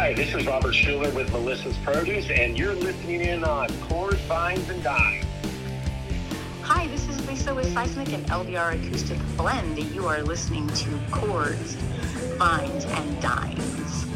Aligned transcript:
Hi, 0.00 0.14
this 0.14 0.34
is 0.34 0.46
Robert 0.46 0.72
Schueller 0.72 1.12
with 1.14 1.30
Melissa's 1.30 1.76
Produce, 1.84 2.30
and 2.30 2.58
you're 2.58 2.72
listening 2.72 3.20
in 3.20 3.44
on 3.44 3.68
Chords, 3.82 4.18
Vines, 4.22 4.66
and 4.70 4.82
Dines. 4.82 5.26
Hi, 6.62 6.86
this 6.86 7.06
is 7.06 7.28
Lisa 7.28 7.54
with 7.54 7.70
Seismic 7.74 8.14
and 8.14 8.24
LDR 8.28 8.82
Acoustic 8.82 9.18
Blend. 9.36 9.78
You 9.94 10.06
are 10.06 10.22
listening 10.22 10.68
to 10.68 10.98
Chords, 11.10 11.74
Vines, 12.38 12.86
and 12.86 13.20
Dines. 13.20 14.09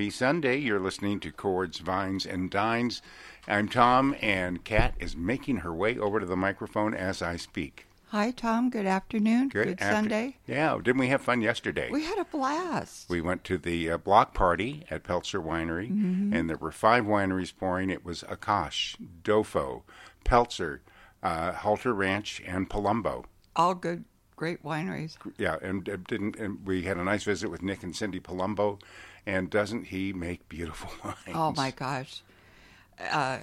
Happy 0.00 0.08
Sunday. 0.08 0.56
You're 0.56 0.80
listening 0.80 1.20
to 1.20 1.30
Chords, 1.30 1.76
Vines, 1.80 2.24
and 2.24 2.50
Dines. 2.50 3.02
I'm 3.46 3.68
Tom, 3.68 4.16
and 4.22 4.64
Kat 4.64 4.94
is 4.98 5.14
making 5.14 5.58
her 5.58 5.74
way 5.74 5.98
over 5.98 6.18
to 6.18 6.24
the 6.24 6.38
microphone 6.38 6.94
as 6.94 7.20
I 7.20 7.36
speak. 7.36 7.86
Hi, 8.08 8.30
Tom. 8.30 8.70
Good 8.70 8.86
afternoon. 8.86 9.50
Good, 9.50 9.72
after- 9.78 9.84
Sunday. 9.84 10.38
Yeah, 10.46 10.78
didn't 10.82 11.00
we 11.00 11.08
have 11.08 11.20
fun 11.20 11.42
yesterday? 11.42 11.90
We 11.92 12.04
had 12.04 12.16
a 12.16 12.24
blast. 12.24 13.10
We 13.10 13.20
went 13.20 13.44
to 13.44 13.58
the 13.58 13.90
uh, 13.90 13.98
block 13.98 14.32
party 14.32 14.86
at 14.90 15.04
Peltzer 15.04 15.38
Winery, 15.38 15.90
Mm-hmm. 15.90 16.32
and 16.32 16.48
there 16.48 16.56
were 16.56 16.72
five 16.72 17.04
wineries 17.04 17.52
pouring. 17.54 17.90
It 17.90 18.02
was 18.02 18.22
Akash, 18.22 18.96
Dofo, 19.22 19.82
Peltzer, 20.24 20.80
uh, 21.22 21.52
Halter 21.52 21.92
Ranch, 21.92 22.40
and 22.46 22.70
Palumbo. 22.70 23.26
All 23.54 23.74
good, 23.74 24.06
great 24.34 24.64
wineries. 24.64 25.18
Yeah, 25.36 25.56
and 25.60 25.86
uh, 25.90 25.98
didn't 26.08 26.36
and 26.36 26.66
we 26.66 26.84
had 26.84 26.96
a 26.96 27.04
nice 27.04 27.24
visit 27.24 27.50
with 27.50 27.62
Nick 27.62 27.82
and 27.82 27.94
Cindy 27.94 28.18
Palumbo, 28.18 28.80
and 29.26 29.48
doesn't 29.50 29.86
he 29.86 30.12
make 30.12 30.48
beautiful 30.48 30.90
wines? 31.04 31.16
Oh 31.34 31.52
my 31.56 31.70
gosh. 31.70 32.22
Uh, 33.10 33.38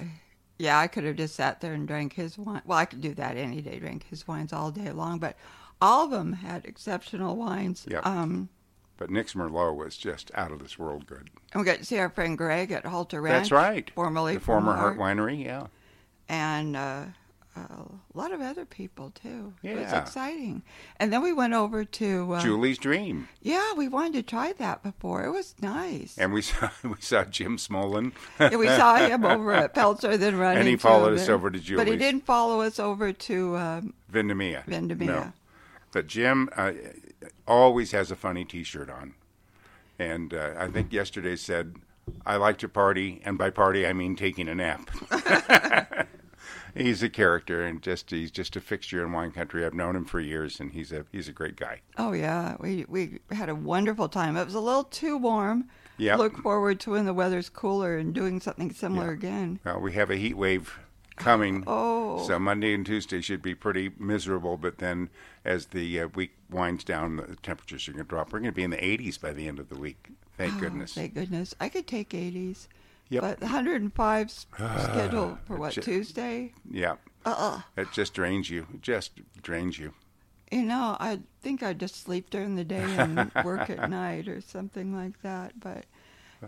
yeah, 0.60 0.80
I 0.80 0.88
could 0.88 1.04
have 1.04 1.16
just 1.16 1.36
sat 1.36 1.62
there 1.62 1.74
and 1.74 1.88
drank 1.88 2.14
his 2.14 2.38
wine. 2.38 2.62
Well, 2.66 2.78
I 2.78 2.86
could 2.86 3.02
do 3.02 3.14
that 3.16 3.38
any 3.38 3.62
day, 3.62 3.80
drink 3.80 4.06
his 4.10 4.28
wines 4.28 4.54
all 4.54 4.72
day 4.72 4.92
long. 4.92 5.20
But 5.20 5.36
all 5.82 6.06
of 6.06 6.12
them 6.12 6.34
had 6.34 6.66
exceptional 6.66 7.36
wines. 7.36 7.86
Yep. 7.90 8.06
Um, 8.06 8.50
But 8.98 9.10
Nick's 9.12 9.34
Merlot 9.34 9.76
was 9.76 9.96
just 9.98 10.32
out 10.34 10.52
of 10.52 10.60
this 10.60 10.80
world 10.80 11.06
good. 11.06 11.30
and 11.54 11.62
we 11.62 11.66
got 11.66 11.78
to 11.78 11.86
see 11.86 12.00
our 12.00 12.10
friend 12.10 12.38
Greg 12.38 12.72
at 12.72 12.86
Halter 12.86 13.22
Ranch. 13.22 13.50
That's 13.50 13.52
right. 13.52 13.90
Formerly 13.92 14.36
the 14.36 14.40
former 14.40 14.74
Hart. 14.76 14.98
Winery. 14.98 15.44
Yeah. 15.46 15.68
and 16.30 16.76
uh, 16.76 17.04
a 17.58 18.18
lot 18.18 18.32
of 18.32 18.42
other 18.42 18.66
people 18.66 19.12
too. 19.12 19.54
It 19.64 19.76
was 19.78 19.92
exciting. 19.94 20.64
And 21.00 21.12
then 21.12 21.22
we 21.24 21.34
went 21.34 21.54
over 21.54 21.84
to 21.86 22.34
uh, 22.34 22.42
Julie's 22.42 22.78
Dream, 22.78 23.28
Yeah, 23.42 23.74
we 23.74 23.88
wanted 23.88 24.14
to 24.14 24.24
try 24.24 24.54
that 24.54 24.84
before. 24.84 25.26
It 25.26 25.32
was 25.32 25.56
nice. 25.62 26.18
and 26.18 26.32
we 26.34 26.42
saw 26.50 26.70
we 26.84 26.96
saw 27.00 27.24
Jim 27.26 27.58
Smolin. 27.58 28.12
Yeah, 28.40 28.56
we 28.58 28.68
saw 28.68 28.96
him 28.98 29.26
over 29.26 29.52
at 29.54 29.74
Peltzer, 29.74 30.18
then 30.18 30.38
run 30.38 30.58
And 30.58 30.68
he 30.68 30.76
followed 30.78 31.14
us 31.14 31.26
there. 31.26 31.36
over 31.36 31.50
to 31.50 31.60
Julie's. 31.60 31.80
But 31.86 31.92
he 31.92 31.98
didn't 31.98 32.26
follow 32.26 32.62
us 32.62 32.80
over 32.80 33.12
to. 33.14 33.56
Um, 33.58 33.94
Vindemia. 34.12 34.66
Vindemia. 34.66 35.06
No. 35.06 35.34
But 35.92 36.08
Jim 36.08 36.50
uh, 36.56 36.72
always 37.48 37.92
has 37.92 38.12
a 38.12 38.16
funny 38.16 38.46
T-shirt 38.46 38.90
on, 38.90 39.14
and 39.98 40.34
uh, 40.34 40.54
I 40.58 40.68
think 40.68 40.92
yesterday 40.94 41.36
said, 41.36 41.76
"I 42.26 42.36
like 42.36 42.58
to 42.60 42.70
party, 42.70 43.22
and 43.26 43.38
by 43.38 43.50
party 43.50 43.88
I 43.88 43.94
mean 43.94 44.16
taking 44.16 44.48
a 44.48 44.56
nap." 44.56 44.90
he's 46.76 47.04
a 47.04 47.10
character, 47.10 47.64
and 47.66 47.82
just 47.82 48.10
he's 48.12 48.32
just 48.32 48.56
a 48.56 48.62
fixture 48.62 49.04
in 49.06 49.12
wine 49.12 49.32
country. 49.32 49.66
I've 49.66 49.74
known 49.74 49.96
him 49.96 50.06
for 50.06 50.20
years, 50.20 50.60
and 50.60 50.72
he's 50.72 50.92
a 50.92 51.06
he's 51.12 51.28
a 51.28 51.34
great 51.34 51.56
guy. 51.56 51.82
oh 51.98 52.12
yeah, 52.14 52.56
we 52.60 52.86
we 52.88 53.20
had 53.32 53.50
a 53.50 53.56
wonderful 53.56 54.10
time. 54.10 54.36
It 54.38 54.46
was 54.46 54.56
a 54.56 54.60
little 54.60 54.84
too 54.84 55.18
warm. 55.18 55.66
Yeah. 56.00 56.16
Look 56.16 56.38
forward 56.38 56.80
to 56.82 56.92
when 56.92 57.06
the 57.06 57.14
weather's 57.14 57.50
cooler 57.50 57.98
and 57.98 58.14
doing 58.14 58.40
something 58.40 58.72
similar 58.72 59.08
Yeah. 59.08 59.14
again. 59.14 59.60
Well, 59.66 59.80
we 59.80 59.94
have 59.94 60.12
a 60.12 60.16
heat 60.16 60.38
wave 60.38 60.78
coming. 61.16 61.64
Oh. 61.68 62.24
So 62.28 62.38
Monday 62.40 62.74
and 62.74 62.86
Tuesday 62.86 63.22
should 63.22 63.42
be 63.42 63.54
pretty 63.56 63.92
miserable, 63.98 64.58
but 64.58 64.78
then 64.80 65.10
as 65.46 65.68
the 65.68 66.02
uh, 66.02 66.08
week 66.10 66.32
winds 66.52 66.84
down, 66.84 67.16
the 67.18 67.36
temperatures 67.44 67.88
are 67.88 67.92
going 67.94 68.04
to 68.04 68.10
drop. 68.10 68.32
We're 68.34 68.40
going 68.40 68.52
to 68.52 68.56
be 68.56 68.64
in 68.64 68.70
the 68.72 68.78
80s 68.78 69.20
by 69.22 69.34
the 69.34 69.48
end 69.48 69.58
of 69.60 69.70
the 69.70 69.76
week. 69.78 70.10
Thank 70.38 70.56
Oh, 70.56 70.60
goodness. 70.62 70.94
Thank 70.94 71.14
goodness. 71.16 71.54
I 71.60 71.70
could 71.70 71.86
take 71.88 72.10
80s. 72.10 72.68
Yep. 73.10 73.22
But 73.22 73.42
105 73.42 74.32
's 74.32 74.46
scheduled 74.56 75.38
for 75.46 75.56
what 75.58 75.74
Ju- 75.74 75.82
Tuesday? 75.82 76.54
Yeah. 76.70 76.96
Uh-uh. 77.26 77.62
It 77.76 77.92
just 77.92 78.14
drains 78.14 78.50
you. 78.50 78.68
It 78.74 78.82
just 78.82 79.20
drains 79.42 79.78
you. 79.80 79.94
You 80.52 80.62
know, 80.64 80.96
I 81.00 81.20
think 81.42 81.62
I'd 81.62 81.80
just 81.80 82.02
sleep 82.04 82.30
during 82.30 82.56
the 82.56 82.64
day 82.64 82.84
and 82.98 83.32
work 83.44 83.70
at 83.70 83.90
night 83.90 84.28
or 84.30 84.40
something 84.42 84.96
like 84.96 85.22
that. 85.22 85.60
But 85.60 85.84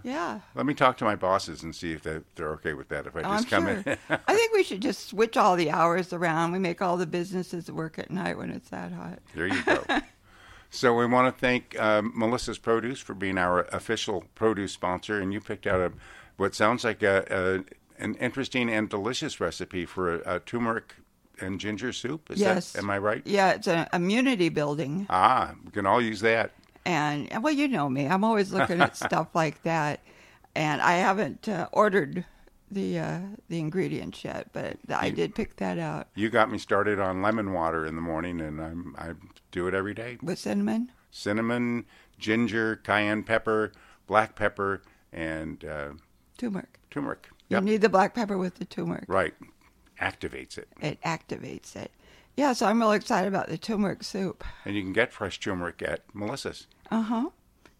yeah, 0.03 0.39
Let 0.55 0.65
me 0.65 0.73
talk 0.73 0.97
to 0.99 1.03
my 1.03 1.15
bosses 1.15 1.63
and 1.63 1.75
see 1.75 1.91
if 1.93 2.03
they, 2.03 2.19
they're 2.35 2.51
okay 2.51 2.73
with 2.73 2.89
that. 2.89 3.07
If 3.07 3.15
I 3.15 3.21
Oh, 3.21 3.23
just 3.37 3.51
I'm 3.51 3.63
come 3.63 3.83
sure. 3.83 3.93
in. 4.09 4.19
I 4.27 4.35
think 4.35 4.53
we 4.53 4.63
should 4.63 4.81
just 4.81 5.07
switch 5.09 5.35
all 5.35 5.55
the 5.57 5.71
hours 5.71 6.13
around. 6.13 6.51
We 6.53 6.59
make 6.59 6.81
all 6.81 6.95
the 6.95 7.07
businesses 7.07 7.69
work 7.71 7.97
at 7.99 8.09
night 8.11 8.37
when 8.37 8.51
it's 8.51 8.69
that 8.69 8.91
hot. 8.93 9.19
there 9.35 9.47
you 9.47 9.61
go. 9.63 9.83
so 10.69 10.95
we 10.95 11.05
want 11.07 11.33
to 11.35 11.39
thank 11.39 11.77
um, 11.79 12.13
Melissa's 12.15 12.59
Produce 12.59 12.99
for 13.01 13.13
being 13.15 13.37
our 13.37 13.61
official 13.71 14.23
produce 14.35 14.71
sponsor, 14.73 15.19
and 15.19 15.33
you 15.33 15.41
picked 15.41 15.65
out 15.67 15.81
a 15.81 15.91
what 16.39 16.55
sounds 16.55 16.83
like 16.83 17.03
a, 17.03 17.25
a 17.99 18.03
an 18.03 18.15
interesting 18.15 18.69
and 18.69 18.89
delicious 18.89 19.39
recipe 19.39 19.85
for 19.85 20.21
a, 20.21 20.35
a 20.35 20.39
turmeric 20.39 20.95
and 21.41 21.59
ginger 21.59 21.91
soup. 21.93 22.31
Is 22.31 22.39
yes. 22.39 22.71
that, 22.73 22.83
am 22.83 22.89
I 22.89 22.97
right? 22.97 23.21
Yeah, 23.25 23.51
it's 23.51 23.67
an 23.67 23.87
immunity 23.93 24.49
building. 24.49 25.05
Ah, 25.09 25.53
we 25.65 25.71
can 25.71 25.85
all 25.85 26.01
use 26.01 26.21
that. 26.21 26.51
And, 26.85 27.29
well, 27.43 27.53
you 27.53 27.67
know 27.67 27.89
me. 27.89 28.07
I'm 28.07 28.23
always 28.23 28.51
looking 28.51 28.81
at 28.81 28.95
stuff 29.07 29.27
like 29.33 29.61
that. 29.63 29.99
And 30.55 30.81
I 30.81 30.93
haven't 30.93 31.47
uh, 31.47 31.67
ordered 31.71 32.25
the 32.71 32.99
uh, 32.99 33.19
the 33.49 33.59
ingredients 33.59 34.23
yet, 34.23 34.47
but 34.53 34.77
I 34.89 35.07
You- 35.07 35.11
did 35.13 35.35
pick 35.35 35.55
that 35.57 35.77
out 35.79 36.07
You 36.15 36.29
got 36.29 36.51
me 36.51 36.57
started 36.57 36.99
on 36.99 37.21
lemon 37.21 37.53
water 37.53 37.85
in 37.85 37.95
the 37.95 38.01
morning, 38.01 38.39
and 38.41 38.61
I'm 38.61 38.95
I 38.97 39.13
do 39.51 39.67
it 39.67 39.73
every 39.73 39.93
day. 39.93 40.17
with 40.21 40.39
cinnamon. 40.39 40.91
Cinnamon, 41.11 41.85
ginger, 42.19 42.75
cayenne 42.77 43.23
pepper, 43.23 43.71
black 44.07 44.35
pepper, 44.35 44.81
and 45.11 45.63
uh, 45.65 45.89
Turmeric. 46.39 46.79
turmeric. 46.89 47.27
You 47.49 47.57
Yep, 47.57 47.63
need 47.63 47.81
the 47.81 47.89
black 47.89 48.13
pepper 48.15 48.37
with 48.37 48.55
the 48.55 48.65
turmeric. 48.65 49.05
right. 49.07 49.33
Activates 50.01 50.57
it, 50.57 50.69
It 50.81 51.01
activates 51.01 51.75
it. 51.75 51.91
Yeah, 52.37 52.53
so 52.53 52.67
I'm 52.67 52.79
really 52.79 52.95
excited 52.95 53.27
about 53.27 53.49
the 53.49 53.57
turmeric 53.57 54.01
soup. 54.03 54.43
and 54.63 54.75
you 54.75 54.81
can 54.81 54.93
get 54.93 55.11
fresh 55.11 55.39
turmeric 55.39 55.81
at 55.81 56.03
Melissa's. 56.15 56.67
Uh 56.89 57.01
huh. 57.01 57.29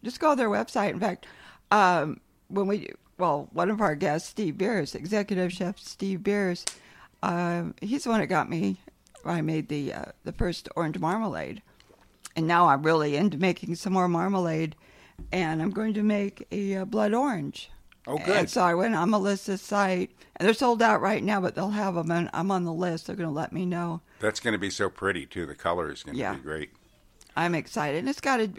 Just 0.04 0.20
go 0.20 0.30
to 0.30 0.36
their 0.36 0.50
website. 0.50 0.90
In 0.90 1.00
fact, 1.00 1.26
um, 1.70 2.20
when 2.48 2.66
we 2.66 2.90
well, 3.16 3.48
one 3.52 3.70
of 3.70 3.80
our 3.80 3.94
guests, 3.94 4.28
Steve 4.28 4.54
Bearse, 4.58 4.94
executive 4.94 5.52
chef 5.52 5.78
Steve 5.78 6.20
Bearse, 6.20 6.64
um, 7.22 7.74
he's 7.80 8.04
the 8.04 8.10
one 8.10 8.20
that 8.20 8.26
got 8.26 8.48
me. 8.50 8.80
I 9.24 9.40
made 9.40 9.68
the 9.68 9.92
uh, 9.94 10.04
the 10.24 10.32
first 10.32 10.68
orange 10.76 10.98
marmalade, 10.98 11.62
and 12.36 12.46
now 12.46 12.68
I'm 12.68 12.82
really 12.82 13.16
into 13.16 13.36
making 13.38 13.74
some 13.76 13.92
more 13.94 14.08
marmalade, 14.08 14.74
and 15.32 15.62
I'm 15.62 15.70
going 15.70 15.94
to 15.94 16.02
make 16.02 16.46
a 16.52 16.76
uh, 16.76 16.84
blood 16.86 17.14
orange. 17.14 17.70
Oh, 18.10 18.32
And 18.32 18.48
so 18.50 18.62
I 18.62 18.74
went 18.74 18.94
on 18.94 19.10
Melissa's 19.10 19.60
site, 19.62 20.10
and 20.36 20.46
they're 20.46 20.54
sold 20.54 20.82
out 20.82 21.00
right 21.00 21.22
now, 21.22 21.40
but 21.40 21.54
they'll 21.54 21.70
have 21.70 21.94
them, 21.94 22.10
and 22.10 22.30
I'm 22.32 22.50
on 22.50 22.64
the 22.64 22.72
list. 22.72 23.06
They're 23.06 23.16
going 23.16 23.28
to 23.28 23.34
let 23.34 23.52
me 23.52 23.66
know. 23.66 24.00
That's 24.20 24.40
going 24.40 24.52
to 24.52 24.58
be 24.58 24.70
so 24.70 24.88
pretty 24.90 25.26
too. 25.26 25.46
The 25.46 25.54
color 25.54 25.90
is 25.90 26.02
going 26.02 26.14
to 26.16 26.20
Yeah. 26.20 26.34
be 26.34 26.40
great. 26.40 26.70
I'm 27.36 27.54
excited. 27.54 27.98
And 28.00 28.08
it's 28.08 28.20
got 28.20 28.40
a 28.40 28.50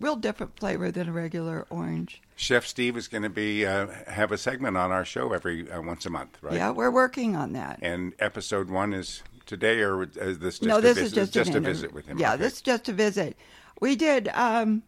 real 0.00 0.16
different 0.16 0.58
flavor 0.58 0.90
than 0.90 1.08
a 1.08 1.12
regular 1.12 1.66
orange. 1.70 2.22
Chef 2.36 2.66
Steve 2.66 2.96
is 2.96 3.06
going 3.06 3.22
to 3.22 3.28
be 3.28 3.66
uh, 3.66 3.86
have 4.06 4.32
a 4.32 4.38
segment 4.38 4.76
on 4.76 4.90
our 4.90 5.04
show 5.04 5.32
every 5.32 5.70
uh, 5.70 5.82
once 5.82 6.06
a 6.06 6.10
month, 6.10 6.38
right? 6.40 6.54
Yeah, 6.54 6.70
we're 6.70 6.90
working 6.90 7.36
on 7.36 7.52
that. 7.52 7.78
And 7.82 8.14
episode 8.18 8.70
one 8.70 8.94
is 8.94 9.22
today, 9.44 9.80
or 9.82 10.04
is 10.04 10.38
this 10.38 10.58
just 10.58 10.62
no, 10.62 10.78
a 10.78 10.80
this 10.80 10.96
visit? 10.96 11.06
is 11.06 11.12
just 11.12 11.32
just 11.34 11.54
a 11.54 11.60
visit 11.60 11.92
with 11.92 12.06
him. 12.06 12.18
Yeah, 12.18 12.32
Okay. 12.34 12.44
this 12.44 12.54
is 12.54 12.62
just 12.62 12.88
a 12.88 12.92
visit. 12.92 13.36
We 13.80 13.94
did. 13.94 14.28
Um, 14.28 14.82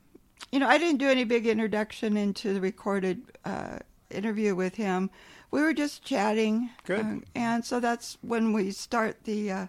you 0.50 0.58
know, 0.58 0.68
I 0.68 0.78
didn't 0.78 0.98
do 0.98 1.08
any 1.08 1.24
big 1.24 1.46
introduction 1.46 2.16
into 2.16 2.54
the 2.54 2.60
recorded 2.60 3.22
uh, 3.44 3.80
interview 4.10 4.54
with 4.54 4.76
him. 4.76 5.10
We 5.50 5.62
were 5.62 5.72
just 5.74 6.04
chatting. 6.04 6.70
Good. 6.84 7.00
uh, 7.04 7.16
and 7.34 7.64
so 7.64 7.80
that's 7.80 8.18
when 8.22 8.52
we 8.52 8.70
start 8.70 9.24
the 9.24 9.50
uh, 9.50 9.66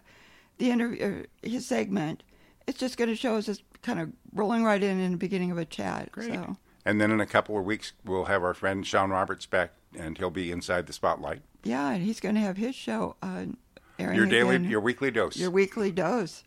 the 0.58 0.70
interview, 0.72 1.26
uh, 1.44 1.48
his 1.48 1.66
segment. 1.66 2.24
It's 2.68 2.80
just 2.80 2.98
going 2.98 3.10
to 3.10 3.16
show 3.16 3.36
us 3.38 3.46
just 3.48 3.64
kind 3.82 4.00
of 4.00 4.12
rolling 4.34 4.64
right 4.64 4.82
in 4.82 5.00
in 5.00 5.12
the 5.12 5.18
beginning 5.18 5.52
of 5.52 5.58
a 5.58 5.66
chat. 5.66 6.12
Great. 6.12 6.34
So 6.34 6.56
And 6.86 7.02
then 7.02 7.10
in 7.12 7.20
a 7.20 7.26
couple 7.26 7.58
of 7.58 7.66
weeks, 7.66 7.94
we'll 8.06 8.26
have 8.26 8.44
our 8.44 8.54
friend 8.54 8.86
Sean 8.86 9.10
Roberts 9.10 9.46
back, 9.48 9.72
and 9.98 10.18
he'll 10.18 10.30
be 10.30 10.52
inside 10.52 10.86
the 10.88 10.94
spotlight. 10.94 11.42
yeah, 11.64 11.90
and 11.92 12.04
he's 12.04 12.20
going 12.20 12.36
to 12.36 12.42
have 12.42 12.58
his 12.58 12.76
show 12.76 13.16
on 13.24 13.58
airing 13.98 14.16
Your 14.18 14.28
daily, 14.28 14.56
again. 14.58 14.70
your 14.70 14.80
weekly 14.82 15.10
dose. 15.12 15.36
your 15.38 15.50
weekly 15.52 15.92
dose. 15.92 16.44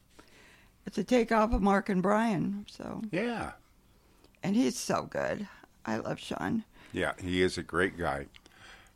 It's 0.87 0.99
a 0.99 1.05
takeoff 1.05 1.53
of 1.53 1.61
Mark 1.63 1.89
and 1.89 2.01
Brian. 2.03 2.67
So 2.71 3.03
yeah, 3.11 3.53
and 4.43 4.55
he's 4.55 4.79
so 4.79 5.03
good. 5.11 5.49
I 5.87 5.97
love 5.99 6.19
Sean. 6.19 6.65
yeah, 6.93 7.13
he 7.21 7.43
is 7.43 7.59
a 7.59 7.63
great 7.63 7.99
guy. 7.99 8.27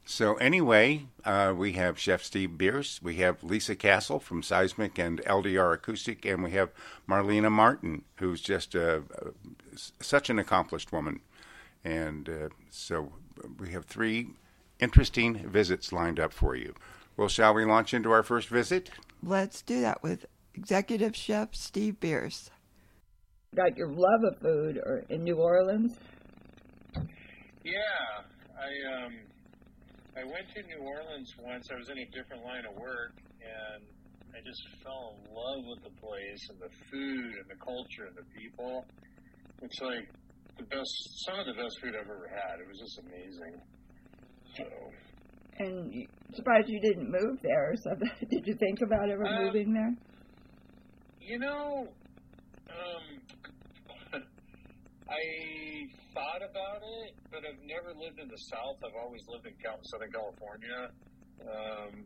So 0.05 0.37
anyway, 0.37 1.07
uh, 1.25 1.53
we 1.55 1.73
have 1.73 1.99
Chef 1.99 2.23
Steve 2.23 2.57
Bearse, 2.57 3.03
we 3.03 3.17
have 3.17 3.43
Lisa 3.45 3.77
Castle 3.77 4.19
from 4.21 4.43
Seismic 4.43 4.99
and 4.99 5.21
LDR 5.25 5.75
Acoustic, 5.75 6.25
and 6.25 6.43
we 6.43 6.53
have 6.53 6.71
Marlena 7.07 7.51
Martin, 7.53 8.05
who's 8.17 8.41
just 8.41 8.75
a, 8.75 9.03
a- 9.21 9.33
such 10.01 10.31
an 10.31 10.39
accomplished 10.39 10.93
woman. 10.93 11.21
And 11.85 12.29
uh, 12.29 12.49
so 12.71 13.13
we 13.59 13.71
have 13.73 13.85
three 13.85 14.29
interesting 14.81 15.47
visits 15.49 15.93
lined 15.93 16.19
up 16.19 16.33
for 16.33 16.57
you. 16.57 16.75
Well, 17.19 17.29
shall 17.29 17.53
we 17.53 17.65
launch 17.67 17.93
into 17.93 18.11
our 18.11 18.23
first 18.23 18.49
visit? 18.49 18.91
Let's 19.23 19.61
do 19.61 19.81
that 19.83 20.03
with 20.03 20.25
executive 20.55 21.15
chef 21.15 21.55
Steve 21.55 22.01
Bearse. 22.01 22.49
got 23.55 23.77
your 23.77 23.89
love 23.89 24.25
of 24.25 24.39
food 24.41 24.79
or 24.79 25.05
in 25.11 25.23
New 25.25 25.37
Orleans? 25.37 25.97
Yeah, 27.69 28.09
I 28.57 28.71
um, 28.97 29.15
I 30.17 30.23
went 30.25 30.47
to 30.57 30.61
New 30.73 30.81
Orleans 30.89 31.29
once. 31.45 31.69
I 31.69 31.77
was 31.77 31.89
in 31.93 31.99
a 32.01 32.09
different 32.17 32.41
line 32.49 32.65
of 32.65 32.73
work, 32.81 33.13
and 33.45 33.83
I 34.33 34.41
just 34.41 34.63
fell 34.81 35.21
in 35.21 35.29
love 35.29 35.61
with 35.69 35.83
the 35.85 35.95
place 36.01 36.43
and 36.49 36.59
the 36.65 36.73
food 36.89 37.31
and 37.45 37.47
the 37.53 37.61
culture 37.61 38.09
and 38.09 38.17
the 38.17 38.25
people. 38.33 38.89
It's 39.61 39.81
like 39.85 40.07
the 40.57 40.65
best, 40.73 40.93
some 41.29 41.39
of 41.39 41.47
the 41.47 41.55
best 41.61 41.77
food 41.85 41.93
I've 41.93 42.09
ever 42.09 42.31
had. 42.33 42.57
It 42.63 42.67
was 42.73 42.79
just 42.81 42.97
amazing. 43.05 43.55
So, 44.57 44.65
And 45.61 45.93
you, 45.93 46.07
surprised 46.35 46.69
you 46.69 46.81
didn't 46.81 47.11
move 47.11 47.37
there 47.43 47.73
or 47.73 47.77
something. 47.77 48.11
Did 48.33 48.47
you 48.47 48.57
think 48.59 48.81
about 48.81 49.11
ever 49.11 49.27
Uh, 49.27 49.45
moving 49.45 49.73
there? 49.75 49.93
you 51.21 51.39
know, 51.39 51.93
um, 52.73 53.05
I 55.09 55.89
thought 56.13 56.43
about 56.45 56.83
it, 56.85 57.17
but 57.31 57.41
I've 57.41 57.65
never 57.65 57.97
lived 57.97 58.21
in 58.21 58.29
the 58.29 58.43
South. 58.53 58.77
I've 58.85 58.97
always 59.01 59.23
lived 59.29 59.47
in 59.47 59.55
Southern 59.83 60.13
California. 60.13 60.93
Um, 61.41 62.05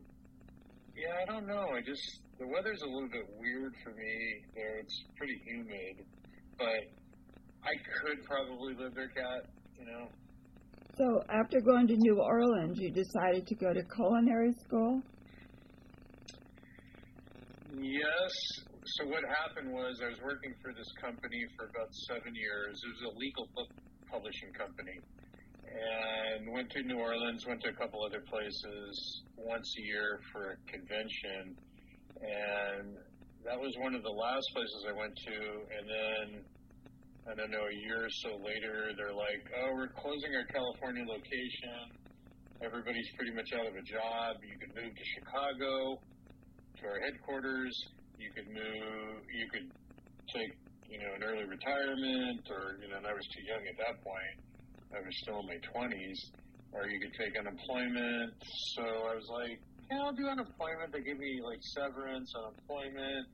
yeah, 0.95 1.19
I 1.21 1.25
don't 1.25 1.47
know. 1.47 1.67
I 1.75 1.81
just 1.81 2.21
the 2.39 2.47
weather's 2.47 2.81
a 2.81 2.87
little 2.87 3.09
bit 3.09 3.27
weird 3.37 3.73
for 3.83 3.91
me 3.91 4.45
there. 4.55 4.79
It's 4.79 5.03
pretty 5.17 5.41
humid, 5.45 6.05
but 6.57 6.87
I 7.63 7.73
could 8.01 8.23
probably 8.25 8.73
live 8.75 8.95
there, 8.95 9.09
Cat. 9.09 9.49
You 9.77 9.85
know. 9.85 10.07
So 10.95 11.23
after 11.29 11.59
going 11.59 11.87
to 11.87 11.95
New 11.97 12.21
Orleans, 12.21 12.77
you 12.79 12.91
decided 12.91 13.47
to 13.47 13.55
go 13.55 13.73
to 13.73 13.81
culinary 13.83 14.53
school? 14.53 15.01
Yes. 17.75 18.31
So 18.83 19.07
what 19.07 19.23
happened 19.23 19.71
was 19.71 20.03
I 20.03 20.11
was 20.11 20.19
working 20.19 20.51
for 20.59 20.75
this 20.75 20.91
company 20.99 21.39
for 21.55 21.71
about 21.71 21.87
seven 22.11 22.35
years. 22.35 22.75
It 22.83 22.91
was 22.91 23.03
a 23.07 23.15
legal 23.15 23.47
book 23.55 23.71
publishing 24.11 24.51
company, 24.59 24.99
and 25.63 26.51
went 26.51 26.67
to 26.75 26.83
New 26.83 26.99
Orleans, 26.99 27.47
went 27.47 27.63
to 27.63 27.71
a 27.71 27.77
couple 27.79 28.03
other 28.03 28.19
places 28.27 28.91
once 29.39 29.71
a 29.79 29.83
year 29.87 30.19
for 30.35 30.51
a 30.51 30.57
convention, 30.67 31.55
and 32.19 32.87
that 33.47 33.55
was 33.55 33.71
one 33.79 33.95
of 33.95 34.03
the 34.03 34.11
last 34.11 34.43
places 34.51 34.83
I 34.83 34.91
went 34.99 35.15
to. 35.15 35.37
And 35.79 35.85
then 35.87 36.27
I 37.31 37.39
don't 37.39 37.55
know, 37.55 37.71
a 37.71 37.77
year 37.87 38.03
or 38.03 38.11
so 38.11 38.35
later, 38.35 38.91
they're 38.99 39.15
like, 39.15 39.43
"Oh, 39.63 39.71
we're 39.79 39.95
closing 39.95 40.35
our 40.35 40.47
California 40.51 41.07
location. 41.07 41.87
Everybody's 42.59 43.07
pretty 43.15 43.31
much 43.31 43.47
out 43.55 43.63
of 43.63 43.75
a 43.79 43.85
job. 43.87 44.43
You 44.43 44.59
can 44.59 44.75
move 44.75 44.91
to 44.91 45.05
Chicago." 45.15 46.03
to 46.81 46.87
our 46.87 46.99
headquarters. 46.99 47.77
You 48.23 48.31
could 48.31 48.47
move. 48.47 49.19
You 49.27 49.47
could 49.51 49.67
take, 50.31 50.53
you 50.87 50.97
know, 51.03 51.11
an 51.19 51.21
early 51.27 51.43
retirement, 51.43 52.43
or 52.47 52.79
you 52.79 52.87
know, 52.87 53.03
and 53.03 53.07
I 53.07 53.11
was 53.11 53.27
too 53.35 53.43
young 53.43 53.63
at 53.67 53.77
that 53.83 53.95
point. 53.99 54.35
I 54.95 55.03
was 55.03 55.13
still 55.27 55.43
in 55.43 55.47
my 55.51 55.59
twenties. 55.75 56.19
Or 56.73 56.89
you 56.89 56.97
could 56.97 57.13
take 57.21 57.37
unemployment. 57.37 58.33
So 58.73 58.81
I 58.81 59.13
was 59.13 59.29
like, 59.29 59.61
yeah, 59.93 60.01
I'll 60.01 60.17
do 60.17 60.25
unemployment. 60.25 60.89
They 60.89 61.05
give 61.05 61.21
me 61.21 61.37
like 61.45 61.61
severance, 61.77 62.33
unemployment, 62.33 63.29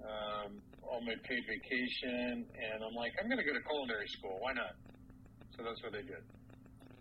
um, 0.00 0.64
all 0.80 1.04
my 1.04 1.12
paid 1.28 1.44
vacation, 1.44 2.40
and 2.40 2.80
I'm 2.80 2.96
like, 2.96 3.12
I'm 3.20 3.28
going 3.28 3.36
to 3.36 3.44
go 3.44 3.52
to 3.52 3.60
culinary 3.68 4.08
school. 4.16 4.40
Why 4.40 4.56
not? 4.56 4.72
So 5.52 5.68
that's 5.68 5.76
what 5.84 5.92
I 5.92 6.00
did. 6.08 6.24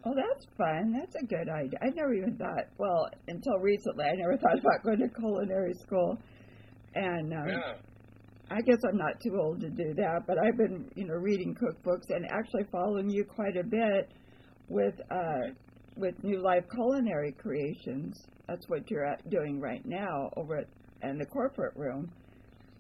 Oh, 0.04 0.12
that's 0.12 0.44
fun. 0.60 0.92
That's 1.00 1.16
a 1.16 1.25
good 1.32 1.48
idea. 1.48 1.80
I 1.80 1.96
never 1.96 2.12
even 2.12 2.36
thought, 2.36 2.68
well, 2.75 3.08
until 3.32 3.56
recently, 3.64 4.04
I 4.04 4.20
never 4.20 4.36
thought 4.36 4.60
about 4.60 4.84
going 4.84 5.00
to 5.00 5.08
culinary 5.15 5.80
school. 5.80 6.20
And 6.96 7.34
um, 7.34 7.48
Yeah. 7.48 7.74
I 8.51 8.62
guess 8.62 8.79
I'm 8.84 8.98
not 8.98 9.19
too 9.22 9.38
old 9.39 9.62
to 9.62 9.69
do 9.69 9.93
that, 9.96 10.22
but 10.25 10.38
I've 10.43 10.58
been, 10.58 10.89
you 10.96 11.05
know, 11.05 11.13
reading 11.13 11.55
cookbooks 11.55 12.10
and 12.10 12.25
actually 12.31 12.63
following 12.72 13.10
you 13.10 13.24
quite 13.24 13.55
a 13.58 13.63
bit 13.63 14.12
with 14.69 14.96
uh, 15.12 15.53
with 15.96 16.15
New 16.24 16.41
Life 16.41 16.63
Culinary 16.74 17.34
Creations. 17.34 18.17
That's 18.48 18.67
what 18.67 18.89
you're 18.89 19.05
at 19.05 19.29
doing 19.29 19.60
right 19.60 19.86
now 19.86 20.29
over 20.36 20.58
at 20.58 20.67
in 21.03 21.17
the 21.19 21.25
corporate 21.25 21.75
room. 21.75 22.12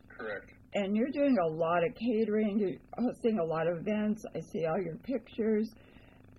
Correct. 0.09 0.49
And 0.73 0.95
you're 0.95 1.11
doing 1.11 1.37
a 1.37 1.47
lot 1.47 1.83
of 1.83 1.93
catering. 1.95 2.59
You're 2.59 2.77
hosting 2.97 3.39
a 3.39 3.43
lot 3.43 3.67
of 3.67 3.79
events. 3.79 4.23
I 4.35 4.39
see 4.39 4.65
all 4.65 4.81
your 4.81 4.97
pictures, 4.97 5.69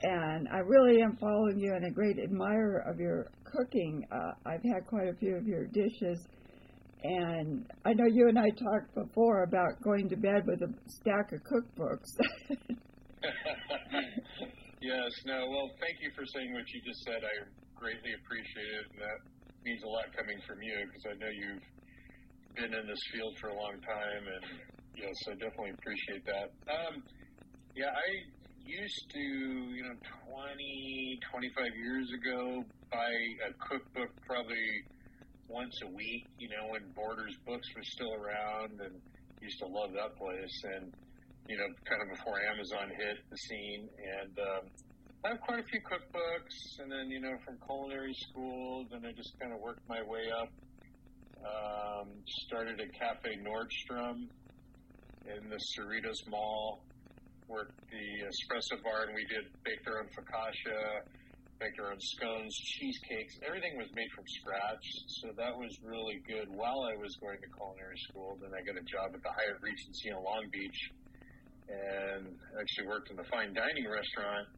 and 0.02 0.48
I 0.48 0.58
really 0.58 1.02
am 1.02 1.16
following 1.16 1.58
you 1.58 1.72
and 1.74 1.86
a 1.86 1.90
great 1.90 2.16
admirer 2.22 2.84
of 2.90 2.98
your 2.98 3.26
cooking. 3.44 4.04
Uh, 4.12 4.32
I've 4.46 4.62
had 4.62 4.86
quite 4.88 5.08
a 5.08 5.14
few 5.14 5.36
of 5.36 5.46
your 5.46 5.66
dishes, 5.66 6.26
and 7.02 7.66
I 7.84 7.92
know 7.94 8.06
you 8.06 8.28
and 8.28 8.38
I 8.38 8.50
talked 8.50 8.94
before 8.94 9.42
about 9.44 9.80
going 9.82 10.08
to 10.10 10.16
bed 10.16 10.46
with 10.46 10.62
a 10.62 10.72
stack 10.86 11.32
of 11.32 11.40
cookbooks. 11.44 12.12
yes, 14.80 15.12
no, 15.24 15.46
well, 15.48 15.70
thank 15.80 15.96
you 16.02 16.10
for 16.14 16.24
saying 16.26 16.52
what 16.52 16.68
you 16.72 16.80
just 16.84 17.02
said. 17.04 17.24
I 17.24 17.44
greatly 17.78 18.12
appreciate 18.22 18.72
it, 18.84 18.86
and 18.92 19.00
that 19.00 19.20
means 19.64 19.82
a 19.82 19.88
lot 19.88 20.12
coming 20.16 20.36
from 20.46 20.62
you 20.62 20.76
because 20.86 21.04
I 21.08 21.14
know 21.16 21.32
you've 21.32 21.64
been 22.56 22.74
in 22.76 22.86
this 22.86 23.02
field 23.12 23.36
for 23.40 23.48
a 23.48 23.56
long 23.56 23.80
time, 23.80 24.22
and 24.28 24.44
yes, 24.96 25.16
I 25.28 25.32
definitely 25.40 25.72
appreciate 25.80 26.24
that. 26.26 26.52
Um, 26.68 27.02
yeah, 27.74 27.92
I 27.96 28.08
used 28.66 29.04
to, 29.12 29.20
you 29.72 29.82
know, 29.82 29.96
20, 30.28 31.20
25 31.32 31.64
years 31.76 32.08
ago, 32.12 32.64
buy 32.92 33.12
a 33.48 33.52
cookbook 33.56 34.10
probably 34.26 34.84
once 35.50 35.74
a 35.82 35.90
week, 35.90 36.26
you 36.38 36.48
know, 36.48 36.70
when 36.70 36.86
Borders 36.94 37.34
Books 37.44 37.66
was 37.76 37.90
still 37.90 38.14
around, 38.14 38.80
and 38.80 38.94
used 39.42 39.58
to 39.58 39.66
love 39.66 39.92
that 39.92 40.16
place, 40.16 40.56
and 40.76 40.94
you 41.48 41.56
know, 41.58 41.66
kind 41.84 42.00
of 42.02 42.16
before 42.16 42.38
Amazon 42.38 42.88
hit 42.94 43.18
the 43.28 43.36
scene. 43.36 43.88
And 43.98 44.38
um, 44.38 44.62
I 45.24 45.28
have 45.34 45.40
quite 45.40 45.58
a 45.58 45.64
few 45.64 45.80
cookbooks, 45.80 46.78
and 46.78 46.90
then 46.90 47.10
you 47.10 47.20
know, 47.20 47.34
from 47.44 47.58
culinary 47.66 48.14
school, 48.30 48.86
then 48.90 49.04
I 49.04 49.12
just 49.12 49.34
kind 49.40 49.52
of 49.52 49.60
worked 49.60 49.86
my 49.88 50.02
way 50.02 50.30
up. 50.30 50.48
Um, 51.40 52.08
started 52.46 52.80
at 52.80 52.92
Cafe 52.92 53.40
Nordstrom 53.42 54.28
in 55.26 55.48
the 55.48 55.58
Cerritos 55.74 56.28
Mall. 56.28 56.84
Worked 57.48 57.80
the 57.90 58.30
espresso 58.30 58.80
bar, 58.84 59.06
and 59.08 59.14
we 59.14 59.26
did 59.26 59.50
baked 59.64 59.88
our 59.88 59.98
own 59.98 60.08
focaccia, 60.14 61.02
baked 61.60 61.78
our 61.78 61.92
own 61.92 62.00
scones, 62.00 62.56
cheesecakes. 62.56 63.36
Everything 63.46 63.76
was 63.76 63.92
made 63.92 64.08
from 64.16 64.24
scratch, 64.40 64.86
so 65.20 65.28
that 65.36 65.52
was 65.52 65.76
really 65.84 66.24
good. 66.24 66.48
While 66.48 66.88
I 66.88 66.96
was 66.96 67.12
going 67.20 67.36
to 67.44 67.48
culinary 67.52 68.00
school, 68.08 68.40
then 68.40 68.56
I 68.56 68.64
got 68.64 68.80
a 68.80 68.86
job 68.88 69.12
at 69.12 69.20
the 69.20 69.28
Hyatt 69.28 69.60
Regency 69.60 70.08
in 70.08 70.16
Long 70.16 70.48
Beach, 70.48 70.80
and 71.68 72.32
actually 72.56 72.88
worked 72.88 73.12
in 73.12 73.16
the 73.20 73.28
fine 73.28 73.52
dining 73.52 73.84
restaurant 73.84 74.48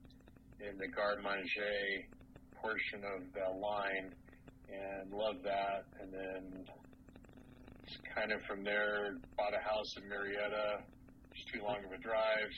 in 0.62 0.78
the 0.78 0.86
garde 0.94 1.26
manger 1.26 2.06
portion 2.62 3.02
of 3.02 3.26
the 3.34 3.50
line, 3.58 4.14
and 4.70 5.10
loved 5.10 5.42
that. 5.42 5.82
And 5.98 6.14
then 6.14 6.64
kind 8.14 8.30
of 8.30 8.40
from 8.46 8.62
there, 8.62 9.18
bought 9.36 9.52
a 9.52 9.62
house 9.62 9.90
in 9.98 10.06
Murrieta. 10.06 10.86
It's 11.34 11.44
too 11.50 11.66
long 11.66 11.82
of 11.84 11.90
a 11.90 11.98
drive. 11.98 12.52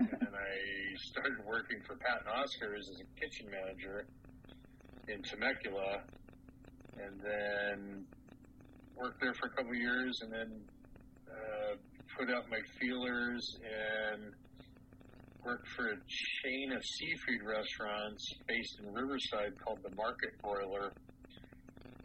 And 0.00 0.32
I 0.34 0.52
started 1.12 1.38
working 1.46 1.80
for 1.86 1.96
Pat 1.96 2.22
and 2.24 2.32
Oscars 2.36 2.84
as 2.84 2.98
a 3.00 3.08
kitchen 3.20 3.48
manager 3.50 4.06
in 5.08 5.22
Temecula, 5.22 6.02
and 6.98 7.14
then 7.20 8.04
worked 8.96 9.20
there 9.20 9.34
for 9.34 9.48
a 9.48 9.54
couple 9.56 9.74
years, 9.74 10.12
and 10.22 10.32
then 10.32 10.50
uh, 11.28 11.76
put 12.18 12.30
out 12.30 12.48
my 12.50 12.60
feelers 12.80 13.44
and 13.62 14.32
worked 15.44 15.68
for 15.76 15.86
a 15.86 15.98
chain 16.42 16.72
of 16.72 16.82
seafood 16.82 17.46
restaurants 17.46 18.24
based 18.48 18.74
in 18.82 18.92
Riverside 18.92 19.54
called 19.62 19.78
the 19.84 19.94
Market 19.94 20.34
Broiler, 20.42 20.90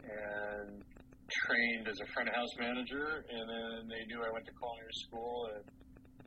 and 0.04 0.82
trained 1.46 1.88
as 1.88 1.98
a 2.00 2.06
front 2.14 2.28
of 2.28 2.34
house 2.34 2.54
manager. 2.58 3.24
And 3.26 3.44
then 3.48 3.88
they 3.88 4.04
knew 4.06 4.22
I 4.22 4.30
went 4.30 4.46
to 4.46 4.54
culinary 4.54 4.96
school, 5.08 5.50
and 5.56 5.64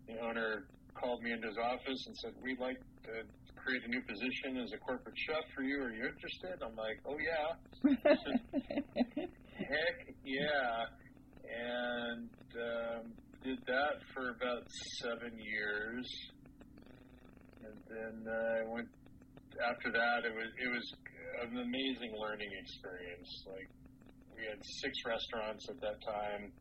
the 0.10 0.16
owner 0.22 0.68
called 0.96 1.22
me 1.22 1.32
into 1.32 1.48
his 1.48 1.58
office 1.58 2.02
and 2.08 2.16
said, 2.18 2.34
"We'd 2.42 2.60
like 2.60 2.80
to 3.06 3.24
create 3.56 3.84
a 3.86 3.90
new 3.90 4.02
position 4.02 4.58
as 4.58 4.72
a 4.74 4.78
corporate 4.78 5.16
chef 5.28 5.44
for 5.56 5.64
you. 5.64 5.82
Are 5.84 5.92
you 5.92 6.06
interested?" 6.08 6.64
I'm 6.64 6.76
like, 6.76 7.00
"Oh 7.06 7.18
yeah." 7.20 7.56
Heck 9.58 10.16
yeah. 10.24 10.86
And 11.46 12.30
um, 12.58 13.14
did 13.44 13.60
that 13.68 14.02
for 14.14 14.34
about 14.34 14.66
seven 15.02 15.38
years. 15.38 16.08
And 17.62 17.78
then 17.90 18.16
uh, 18.26 18.62
I 18.62 18.74
went 18.74 18.90
after 19.70 19.92
that. 19.92 20.26
It 20.26 20.34
was 20.34 20.50
it 20.58 20.70
was 20.74 20.86
an 21.46 21.62
amazing 21.62 22.14
learning 22.18 22.50
experience. 22.58 23.30
Like 23.48 23.70
we 24.36 24.44
had 24.50 24.60
six 24.82 24.94
restaurants 25.06 25.70
at 25.70 25.80
that 25.82 26.02
time, 26.04 26.52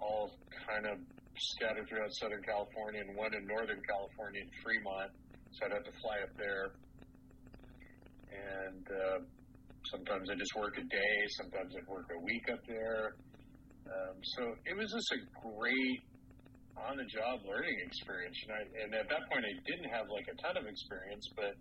all 0.00 0.30
kind 0.68 0.86
of 0.86 0.98
scattered 1.36 1.88
throughout 1.88 2.12
Southern 2.20 2.42
California, 2.42 3.00
and 3.00 3.16
one 3.16 3.34
in 3.34 3.46
Northern 3.46 3.80
California 3.88 4.42
in 4.42 4.50
Fremont. 4.62 5.10
So 5.52 5.66
I'd 5.66 5.72
have 5.72 5.84
to 5.84 5.96
fly 6.00 6.16
up 6.24 6.32
there, 6.40 6.72
and 8.32 8.84
uh, 8.88 9.18
sometimes 9.92 10.30
I 10.30 10.34
just 10.34 10.54
work 10.56 10.76
a 10.78 10.84
day, 10.84 11.16
sometimes 11.36 11.76
I'd 11.76 11.88
work 11.88 12.08
a 12.08 12.20
week 12.24 12.48
up 12.52 12.60
there. 12.66 13.16
Um, 13.84 14.16
so 14.38 14.54
it 14.64 14.76
was 14.76 14.88
just 14.88 15.10
a 15.12 15.20
great 15.44 16.00
on-the-job 16.72 17.44
learning 17.44 17.76
experience, 17.84 18.38
and, 18.48 18.52
I, 18.56 18.62
and 18.80 18.88
at 18.96 19.08
that 19.12 19.28
point 19.28 19.44
I 19.44 19.54
didn't 19.68 19.90
have 19.92 20.08
like 20.08 20.24
a 20.32 20.36
ton 20.40 20.56
of 20.56 20.64
experience, 20.64 21.28
but 21.36 21.52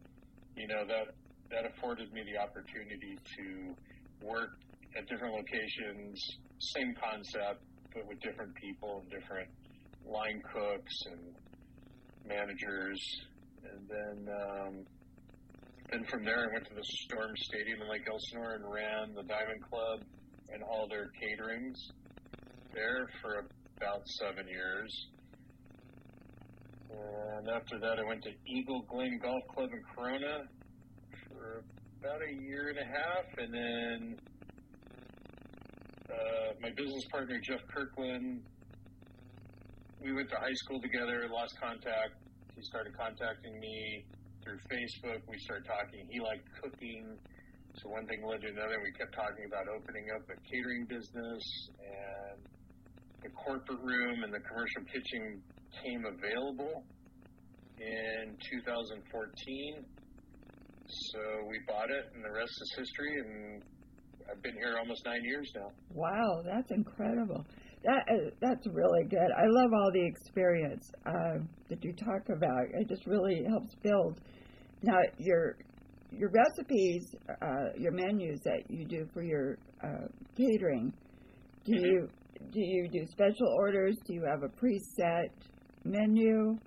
you 0.56 0.68
know 0.68 0.88
that 0.88 1.12
that 1.52 1.68
afforded 1.68 2.08
me 2.16 2.24
the 2.32 2.40
opportunity 2.40 3.20
to 3.20 3.76
work 4.24 4.56
at 4.96 5.04
different 5.08 5.36
locations, 5.36 6.16
same 6.60 6.96
concept, 6.96 7.60
but 7.94 8.08
with 8.08 8.20
different 8.24 8.56
people 8.56 9.04
and 9.04 9.12
different 9.12 9.50
line 10.12 10.42
cooks 10.54 10.96
and 11.12 11.36
managers, 12.28 13.00
and 13.64 13.88
then. 13.90 14.34
Um, 14.34 14.86
then 15.92 16.06
from 16.06 16.24
there, 16.24 16.48
I 16.50 16.54
went 16.54 16.66
to 16.70 16.74
the 16.74 16.86
Storm 17.04 17.36
Stadium 17.36 17.82
in 17.82 17.90
Lake 17.90 18.08
Elsinore 18.10 18.54
and 18.54 18.64
ran 18.64 19.14
the 19.14 19.24
Diamond 19.24 19.62
Club 19.70 20.00
and 20.54 20.64
all 20.64 20.88
their 20.88 21.12
caterings 21.22 21.76
there 22.74 23.10
for 23.22 23.46
about 23.76 24.08
seven 24.08 24.48
years. 24.48 25.08
And 26.90 27.50
after 27.50 27.78
that, 27.80 28.00
I 28.00 28.04
went 28.04 28.24
to 28.24 28.32
Eagle 28.46 28.86
Glen 28.90 29.20
Golf 29.22 29.44
Club 29.54 29.70
in 29.74 29.82
Corona 29.94 30.44
for 31.28 31.64
about 32.00 32.22
a 32.22 32.42
year 32.42 32.70
and 32.70 32.78
a 32.78 32.86
half. 32.86 33.26
And 33.38 33.54
then 33.54 34.16
uh, 36.10 36.54
my 36.62 36.70
business 36.70 37.06
partner, 37.12 37.40
Jeff 37.42 37.62
Kirkland, 37.74 38.44
we 40.02 40.14
went 40.14 40.30
to 40.30 40.38
high 40.38 40.58
school 40.66 40.82
together, 40.82 41.30
lost 41.30 41.54
contact. 41.62 42.18
He 42.56 42.62
started 42.64 42.98
contacting 42.98 43.60
me 43.60 44.06
through 44.44 44.58
Facebook. 44.66 45.22
We 45.30 45.38
started 45.46 45.66
talking. 45.66 46.10
He 46.10 46.20
liked 46.20 46.50
cooking. 46.62 47.18
So 47.78 47.90
one 47.90 48.06
thing 48.08 48.26
led 48.26 48.42
to 48.42 48.50
another. 48.50 48.82
We 48.84 48.92
kept 48.98 49.14
talking 49.16 49.46
about 49.48 49.70
opening 49.70 50.10
up 50.12 50.26
a 50.28 50.38
catering 50.50 50.86
business, 50.90 51.44
and 51.80 52.42
the 53.24 53.30
corporate 53.32 53.80
room 53.80 54.24
and 54.24 54.34
the 54.34 54.42
commercial 54.42 54.84
kitchen 54.92 55.42
came 55.80 56.04
available 56.04 56.84
in 57.80 58.36
2014. 58.52 59.86
So 61.14 61.20
we 61.48 61.58
bought 61.68 61.90
it, 61.90 62.12
and 62.14 62.26
the 62.26 62.34
rest 62.34 62.52
is 62.52 62.70
history. 62.78 63.14
And 63.22 63.64
I've 64.30 64.42
been 64.44 64.58
here 64.60 64.76
almost 64.78 65.06
nine 65.06 65.24
years 65.24 65.50
now. 65.56 65.72
Wow, 65.94 66.42
that's 66.44 66.72
incredible. 66.72 67.46
That 67.84 68.04
uh, 68.10 68.30
that's 68.40 68.68
really 68.68 69.06
good. 69.10 69.18
I 69.36 69.46
love 69.48 69.72
all 69.74 69.92
the 69.92 70.06
experience 70.06 70.92
uh, 71.06 71.40
that 71.70 71.84
you 71.84 71.94
talk 71.94 72.30
about. 72.30 72.66
It 72.74 72.88
just 72.88 73.08
really 73.08 73.44
helps 73.50 73.74
build. 73.82 74.22
Now 74.84 75.00
your 75.18 75.58
your 76.12 76.30
recipes, 76.30 77.16
uh, 77.42 77.72
your 77.78 77.92
menus 77.92 78.40
that 78.44 78.64
you 78.70 78.86
do 78.86 79.08
for 79.14 79.24
your 79.24 79.58
uh, 79.84 80.08
catering. 80.38 80.94
Do 81.66 81.74
Mm-hmm. 81.74 81.86
you 81.86 82.10
do 82.52 82.60
you 82.60 82.90
do 82.92 83.06
special 83.12 83.48
orders? 83.60 83.96
Do 84.06 84.14
you 84.14 84.26
have 84.30 84.44
a 84.44 84.50
preset 84.50 85.30
menu? 85.84 86.58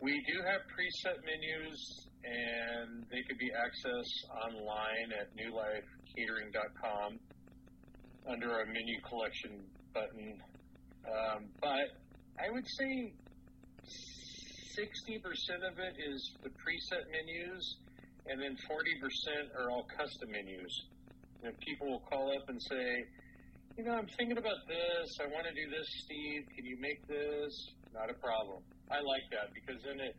We 0.00 0.12
do 0.26 0.42
have 0.46 0.60
preset 0.70 1.18
menus, 1.24 2.08
and 2.24 3.02
they 3.10 3.22
could 3.26 3.38
be 3.38 3.50
accessed 3.50 4.18
online 4.44 5.12
at 5.20 5.28
newlifecatering.com 5.34 7.18
under 8.28 8.52
our 8.52 8.66
menu 8.66 9.00
collection 9.08 9.64
button. 9.94 10.40
Um, 11.06 11.46
but 11.60 11.96
I 12.38 12.50
would 12.50 12.66
say 12.66 13.12
60% 13.86 15.22
of 15.64 15.78
it 15.78 15.94
is 15.96 16.32
the 16.42 16.50
preset 16.50 17.06
menus, 17.10 17.76
and 18.26 18.40
then 18.40 18.56
40% 18.68 19.58
are 19.58 19.70
all 19.70 19.86
custom 19.96 20.30
menus. 20.30 20.84
And 21.42 21.58
people 21.60 21.88
will 21.88 22.02
call 22.10 22.32
up 22.36 22.48
and 22.48 22.60
say, 22.60 23.06
you 23.76 23.84
know, 23.84 23.92
I'm 23.92 24.08
thinking 24.18 24.38
about 24.38 24.66
this. 24.66 25.18
I 25.20 25.26
want 25.28 25.46
to 25.46 25.54
do 25.54 25.70
this, 25.70 25.86
Steve. 26.04 26.48
Can 26.56 26.64
you 26.64 26.80
make 26.80 27.06
this? 27.06 27.52
Not 27.94 28.10
a 28.10 28.14
problem. 28.14 28.62
I 28.90 29.00
like 29.00 29.28
that 29.30 29.52
because 29.54 29.82
then 29.84 30.00
it 30.00 30.16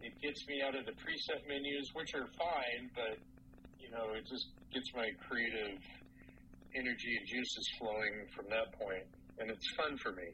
it 0.00 0.14
gets 0.22 0.46
me 0.46 0.62
out 0.62 0.76
of 0.76 0.86
the 0.86 0.92
preset 0.92 1.42
menus, 1.48 1.90
which 1.92 2.14
are 2.14 2.26
fine, 2.38 2.86
but 2.94 3.18
you 3.80 3.90
know, 3.90 4.14
it 4.14 4.26
just 4.30 4.46
gets 4.72 4.94
my 4.94 5.10
creative 5.28 5.80
energy 6.78 7.16
and 7.18 7.26
juices 7.26 7.68
flowing 7.78 8.26
from 8.34 8.46
that 8.50 8.72
point, 8.78 9.04
and 9.38 9.50
it's 9.50 9.66
fun 9.76 9.96
for 9.98 10.12
me. 10.12 10.28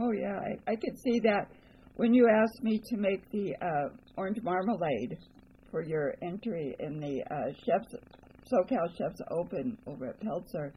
Oh 0.00 0.12
yeah, 0.12 0.38
I, 0.38 0.72
I 0.72 0.76
could 0.76 0.98
see 1.04 1.20
that 1.20 1.48
when 1.96 2.12
you 2.12 2.28
asked 2.28 2.62
me 2.62 2.80
to 2.90 2.96
make 2.96 3.30
the 3.30 3.54
uh, 3.62 3.88
orange 4.16 4.38
marmalade 4.42 5.16
for 5.70 5.82
your 5.82 6.14
entry 6.22 6.74
in 6.80 7.00
the 7.00 7.22
uh, 7.30 7.52
chefs 7.64 7.94
SoCal 8.52 8.88
Chefs 8.96 9.20
Open 9.30 9.76
over 9.86 10.06
at 10.06 10.20
Peltzer. 10.20 10.72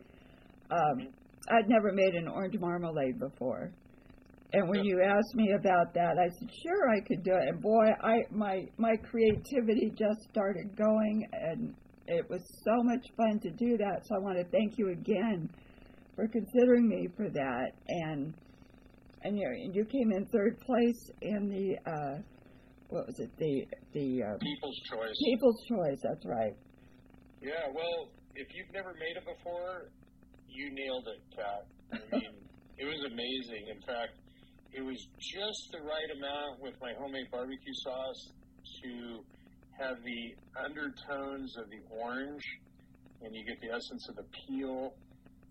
Um, 0.72 1.10
I'd 1.52 1.70
never 1.70 1.92
made 1.92 2.16
an 2.16 2.28
orange 2.28 2.56
marmalade 2.60 3.20
before, 3.20 3.72
and 4.54 4.68
when 4.70 4.84
you 4.84 5.02
asked 5.04 5.36
me 5.36 5.52
about 5.60 5.94
that, 5.94 6.18
I 6.18 6.28
said 6.40 6.50
sure 6.64 6.90
I 6.90 7.02
could 7.02 7.24
do 7.24 7.32
it. 7.32 7.48
And 7.50 7.62
boy, 7.62 7.86
I 8.02 8.24
my 8.32 8.66
my 8.78 8.96
creativity 8.96 9.92
just 9.92 10.22
started 10.32 10.76
going, 10.76 11.28
and 11.32 11.76
it 12.10 12.30
was 12.30 12.42
so 12.64 12.84
much 12.84 13.06
fun 13.16 13.40
to 13.40 13.52
do 13.52 13.78
that. 13.78 14.06
So 14.06 14.16
I 14.16 14.20
want 14.20 14.38
to 14.38 14.46
thank 14.46 14.78
you 14.78 14.90
again 14.90 15.50
for 16.16 16.28
considering 16.28 16.88
me 16.88 17.08
for 17.16 17.30
that 17.30 17.72
and 17.88 18.34
and 19.22 19.38
you 19.38 19.72
you 19.74 19.86
came 19.86 20.12
in 20.12 20.26
third 20.28 20.60
place 20.62 21.12
in 21.22 21.50
the 21.50 21.90
uh, 21.90 22.22
what 22.90 23.06
was 23.08 23.20
it 23.20 23.30
the 23.38 23.68
the 23.94 24.24
uh, 24.24 24.38
People's 24.40 24.80
choice. 24.90 25.16
People's 25.24 25.62
Choice. 25.68 26.00
That's 26.04 26.26
right. 26.26 26.56
Yeah, 27.42 27.72
well, 27.74 28.10
if 28.36 28.48
you've 28.54 28.74
never 28.74 28.94
made 28.94 29.16
it 29.16 29.24
before, 29.26 29.90
you 30.50 30.72
nailed 30.74 31.08
it, 31.08 31.22
Kat. 31.36 31.64
I 31.94 32.16
mean, 32.20 32.36
it 32.78 32.86
was 32.86 33.00
amazing. 33.12 33.68
In 33.70 33.82
fact, 33.82 34.20
it 34.74 34.82
was 34.82 35.00
just 35.20 35.72
the 35.72 35.80
right 35.80 36.10
amount 36.18 36.62
with 36.62 36.76
my 36.82 36.94
homemade 37.00 37.32
barbecue 37.32 37.74
sauce 37.84 38.32
to 38.84 39.24
have 39.80 39.98
the 40.04 40.36
undertones 40.60 41.58
of 41.58 41.70
the 41.70 41.80
orange, 41.90 42.44
and 43.22 43.36
you 43.36 43.46
get 43.46 43.60
the 43.62 43.70
essence 43.70 44.08
of 44.10 44.16
the 44.16 44.26
peel. 44.36 44.94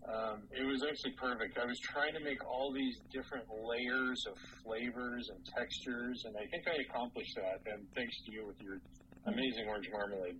Um, 0.07 0.41
it 0.51 0.65
was 0.65 0.83
actually 0.89 1.13
perfect. 1.13 1.57
I 1.57 1.65
was 1.65 1.79
trying 1.79 2.13
to 2.13 2.23
make 2.23 2.43
all 2.45 2.71
these 2.73 2.97
different 3.11 3.45
layers 3.49 4.25
of 4.27 4.37
flavors 4.63 5.29
and 5.29 5.39
textures, 5.45 6.23
and 6.25 6.35
I 6.37 6.45
think 6.49 6.67
I 6.67 6.81
accomplished 6.89 7.35
that. 7.35 7.61
And 7.71 7.85
thanks 7.95 8.15
to 8.25 8.31
you 8.31 8.45
with 8.47 8.59
your 8.61 8.79
amazing 9.25 9.65
orange 9.67 9.89
marmalade. 9.91 10.39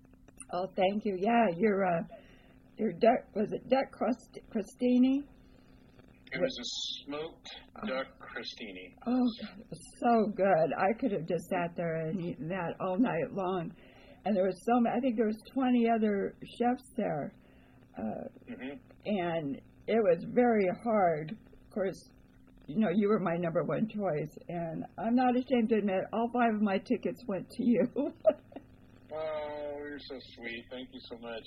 Oh, 0.53 0.67
thank 0.75 1.05
you. 1.05 1.17
Yeah, 1.19 1.47
your 1.57 1.85
uh, 1.85 2.01
your 2.77 2.93
duck 2.93 3.25
was 3.35 3.51
it 3.51 3.67
duck 3.69 3.91
crust? 3.91 4.39
It 6.31 6.39
was 6.39 6.59
a 6.59 6.67
smoked 7.05 7.49
duck 7.87 8.07
crostini. 8.19 8.93
Oh, 9.07 9.25
it 9.41 9.65
was 9.69 9.81
so 9.99 10.31
good. 10.35 10.73
I 10.77 10.93
could 10.99 11.11
have 11.11 11.27
just 11.27 11.45
sat 11.49 11.75
there 11.75 12.07
and 12.07 12.21
eaten 12.21 12.47
that 12.49 12.75
all 12.79 12.97
night 12.97 13.33
long. 13.33 13.71
And 14.25 14.35
there 14.35 14.45
was 14.45 14.61
so 14.65 14.79
many, 14.79 14.95
I 14.95 14.99
think 14.99 15.17
there 15.17 15.27
was 15.27 15.41
20 15.53 15.89
other 15.89 16.35
chefs 16.57 16.91
there. 16.97 17.33
Uh, 17.97 18.27
hmm 18.47 18.75
and 19.05 19.55
it 19.87 20.03
was 20.03 20.23
very 20.33 20.67
hard. 20.83 21.31
Of 21.31 21.73
course, 21.73 22.09
you 22.67 22.79
know, 22.79 22.89
you 22.93 23.07
were 23.07 23.19
my 23.19 23.37
number 23.37 23.63
one 23.63 23.87
choice. 23.87 24.37
And 24.49 24.83
I'm 24.97 25.15
not 25.15 25.35
ashamed 25.35 25.69
to 25.69 25.75
admit, 25.77 26.01
all 26.13 26.29
five 26.31 26.53
of 26.53 26.61
my 26.61 26.77
tickets 26.77 27.23
went 27.27 27.49
to 27.49 27.63
you. 27.63 27.87
Oh, 29.11 29.77
you're 29.87 29.99
so 29.99 30.19
sweet. 30.35 30.65
Thank 30.69 30.89
you 30.93 30.99
so 31.09 31.17
much. 31.17 31.43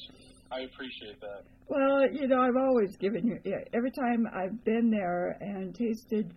I 0.50 0.60
appreciate 0.60 1.20
that. 1.20 1.42
well, 1.68 2.02
you 2.12 2.26
know, 2.26 2.40
I've 2.40 2.56
always 2.56 2.96
given 2.96 3.26
you, 3.26 3.38
yeah, 3.44 3.62
every 3.72 3.90
time 3.92 4.26
I've 4.34 4.64
been 4.64 4.90
there 4.90 5.36
and 5.40 5.74
tasted 5.74 6.34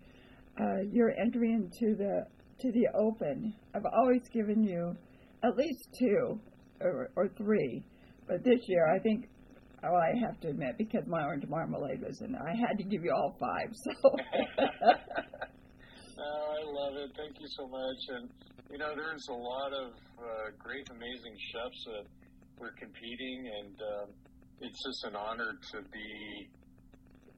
uh, 0.60 0.82
your 0.90 1.10
entry 1.18 1.52
into 1.52 1.96
the 1.96 2.24
to 2.60 2.72
the 2.72 2.86
open, 2.98 3.54
I've 3.74 3.84
always 3.98 4.22
given 4.32 4.62
you 4.62 4.96
at 5.44 5.56
least 5.56 5.88
two 5.98 6.40
or, 6.80 7.10
or 7.16 7.28
three. 7.36 7.84
But 8.26 8.42
this 8.44 8.60
year, 8.66 8.86
I 8.94 8.98
think, 9.00 9.28
oh, 9.84 9.94
I 9.94 10.18
have 10.26 10.40
to 10.40 10.48
admit, 10.48 10.78
because 10.78 11.02
my 11.06 11.22
orange 11.22 11.44
marmalade 11.48 12.00
was 12.00 12.20
in 12.22 12.32
there, 12.32 12.42
I 12.42 12.56
had 12.56 12.78
to 12.78 12.84
give 12.84 13.04
you 13.04 13.12
all 13.14 13.36
five. 13.38 13.74
So, 13.74 13.92
Oh, 16.18 16.56
I 16.56 16.64
love 16.64 16.96
it. 16.96 17.10
Thank 17.16 17.36
you 17.40 17.46
so 17.58 17.68
much. 17.68 18.00
And 18.08 18.30
you 18.70 18.78
know, 18.78 18.94
there's 18.96 19.26
a 19.28 19.32
lot 19.32 19.72
of 19.72 19.92
uh, 20.18 20.50
great, 20.58 20.88
amazing 20.90 21.36
chefs 21.52 21.84
that 21.86 22.06
were 22.58 22.72
competing, 22.78 23.46
and 23.46 23.74
um, 23.80 24.08
it's 24.60 24.78
just 24.84 25.04
an 25.04 25.16
honor 25.16 25.52
to 25.72 25.82
be, 25.92 26.48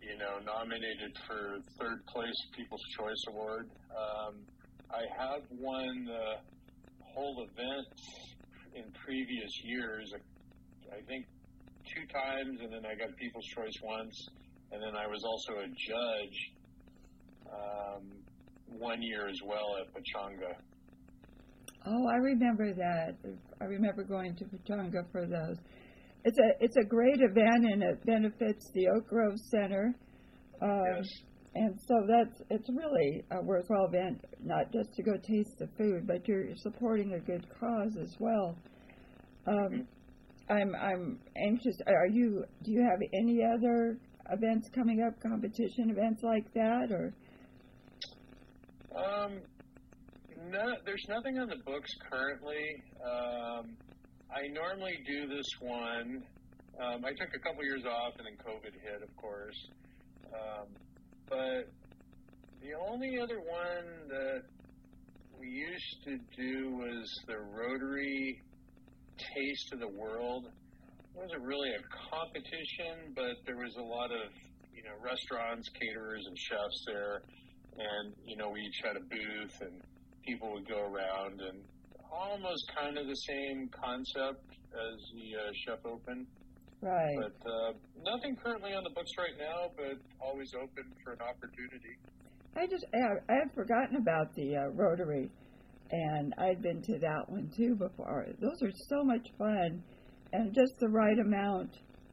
you 0.01 0.17
know, 0.17 0.39
nominated 0.45 1.13
for 1.27 1.59
third 1.79 2.05
place 2.07 2.39
People's 2.57 2.83
Choice 2.97 3.23
Award. 3.29 3.69
Um, 3.91 4.35
I 4.91 5.05
have 5.19 5.43
won 5.51 6.05
the 6.07 6.41
whole 7.15 7.45
event 7.45 7.87
in 8.75 8.85
previous 9.05 9.53
years. 9.65 10.13
I 10.91 11.01
think 11.07 11.27
two 11.95 12.07
times, 12.07 12.61
and 12.63 12.73
then 12.73 12.87
I 12.87 12.95
got 12.95 13.15
People's 13.17 13.47
Choice 13.55 13.77
once, 13.83 14.29
and 14.73 14.83
then 14.83 14.97
I 14.97 15.07
was 15.07 15.23
also 15.25 15.61
a 15.61 15.69
judge. 15.69 16.39
Um, 17.49 18.19
one 18.77 19.01
year 19.01 19.29
as 19.29 19.39
well 19.45 19.77
at 19.81 19.89
Pechanga. 19.95 20.55
Oh, 21.87 22.07
I 22.13 22.17
remember 22.17 22.75
that. 22.75 23.17
I 23.61 23.65
remember 23.65 24.05
going 24.05 24.37
to 24.37 24.45
Pechanga 24.45 25.11
for 25.13 25.27
those. 25.27 25.57
It's 26.25 26.39
a 26.39 26.65
it's 26.65 26.77
a 26.77 26.85
great 26.85 27.21
event, 27.21 27.65
and 27.73 27.83
it 27.83 28.05
benefits 28.05 28.71
the 28.75 28.89
Oak 28.89 29.09
Grove 29.09 29.39
Center. 29.51 29.95
Um, 30.63 30.83
Yes. 30.97 31.07
And 31.55 31.77
so 31.89 31.95
that's 32.07 32.43
it's 32.51 32.69
really 32.69 33.25
a 33.33 33.43
worthwhile 33.43 33.87
event, 33.87 34.23
not 34.45 34.71
just 34.73 34.93
to 34.95 35.03
go 35.03 35.13
taste 35.17 35.59
the 35.59 35.67
food, 35.79 36.07
but 36.07 36.29
you're 36.29 36.55
supporting 36.57 37.15
a 37.15 37.21
good 37.21 37.45
cause 37.59 37.97
as 38.01 38.15
well. 38.21 38.55
Um, 39.47 39.89
I'm 40.51 40.75
I'm 40.77 41.19
anxious. 41.37 41.77
Are 41.87 42.07
you? 42.07 42.45
Do 42.63 42.71
you 42.71 42.83
have 42.83 43.01
any 43.15 43.43
other 43.43 43.99
events 44.31 44.69
coming 44.75 45.03
up? 45.03 45.21
Competition 45.23 45.91
events 45.91 46.23
like 46.23 46.53
that, 46.55 46.93
or 46.93 47.15
Um, 48.95 49.41
no, 50.51 50.75
there's 50.85 51.05
nothing 51.09 51.39
on 51.39 51.49
the 51.49 51.61
books 51.65 51.91
currently. 52.11 52.83
Um, 53.05 53.77
I 54.31 54.49
normally 54.53 54.99
do 55.07 55.27
this 55.27 55.47
one. 55.61 56.23
Um, 56.81 57.05
I 57.05 57.11
took 57.11 57.35
a 57.35 57.39
couple 57.39 57.65
years 57.65 57.85
off, 57.85 58.15
and 58.19 58.27
then 58.27 58.37
COVID 58.45 58.73
hit, 58.73 59.03
of 59.03 59.17
course. 59.17 59.57
Um, 60.33 60.67
but 61.29 61.73
the 62.61 62.75
only 62.79 63.19
other 63.21 63.41
one 63.41 64.09
that 64.09 64.43
we 65.39 65.49
used 65.49 66.05
to 66.05 66.19
do 66.37 66.77
was 66.77 67.09
the 67.27 67.39
Rotary 67.39 68.43
Taste 69.19 69.73
of 69.73 69.81
the 69.81 69.89
World. 69.89 70.47
It 70.47 71.19
wasn't 71.19 71.43
really 71.43 71.71
a 71.71 71.83
competition, 72.11 73.13
but 73.15 73.37
there 73.47 73.57
was 73.57 73.75
a 73.77 73.83
lot 73.83 74.11
of 74.13 74.31
you 74.75 74.83
know 74.85 74.95
restaurants, 75.03 75.69
caterers, 75.71 76.25
and 76.27 76.39
chefs 76.39 76.85
there 76.87 77.23
and 77.79 78.13
you 78.27 78.37
know 78.37 78.51
we 78.51 78.61
each 78.61 78.81
had 78.83 78.97
a 78.97 79.01
booth 79.01 79.61
and 79.61 79.81
people 80.29 80.53
would 80.53 80.69
go 80.69 80.81
around 80.93 81.41
and 81.41 81.59
almost 82.13 82.63
kind 82.77 82.99
of 82.99 83.07
the 83.07 83.17
same 83.17 83.69
concept 83.73 84.45
as 84.77 84.97
the 85.17 85.29
uh, 85.41 85.51
chef 85.65 85.81
open 85.85 86.27
right? 86.83 87.17
but 87.17 87.51
uh, 87.51 87.73
nothing 88.05 88.37
currently 88.37 88.73
on 88.73 88.85
the 88.85 88.91
books 88.95 89.11
right 89.19 89.37
now 89.41 89.73
but 89.77 89.97
always 90.21 90.53
open 90.55 90.85
for 91.03 91.13
an 91.13 91.23
opportunity 91.25 91.97
I 92.57 92.67
just 92.67 92.85
I, 92.93 92.99
I 93.33 93.37
had 93.45 93.55
forgotten 93.55 93.97
about 93.97 94.35
the 94.35 94.57
uh, 94.57 94.69
Rotary, 94.75 95.31
and 95.93 96.35
I'd 96.39 96.61
been 96.61 96.83
to 96.83 96.99
that 96.99 97.29
one 97.29 97.53
too 97.57 97.77
before. 97.77 98.27
Those 98.41 98.63
are 98.63 98.73
so 98.89 99.05
much 99.05 99.29
fun, 99.39 99.83
and 100.33 100.53
just 100.53 100.73
the 100.81 100.89
right 100.89 101.19
amount 101.25 101.71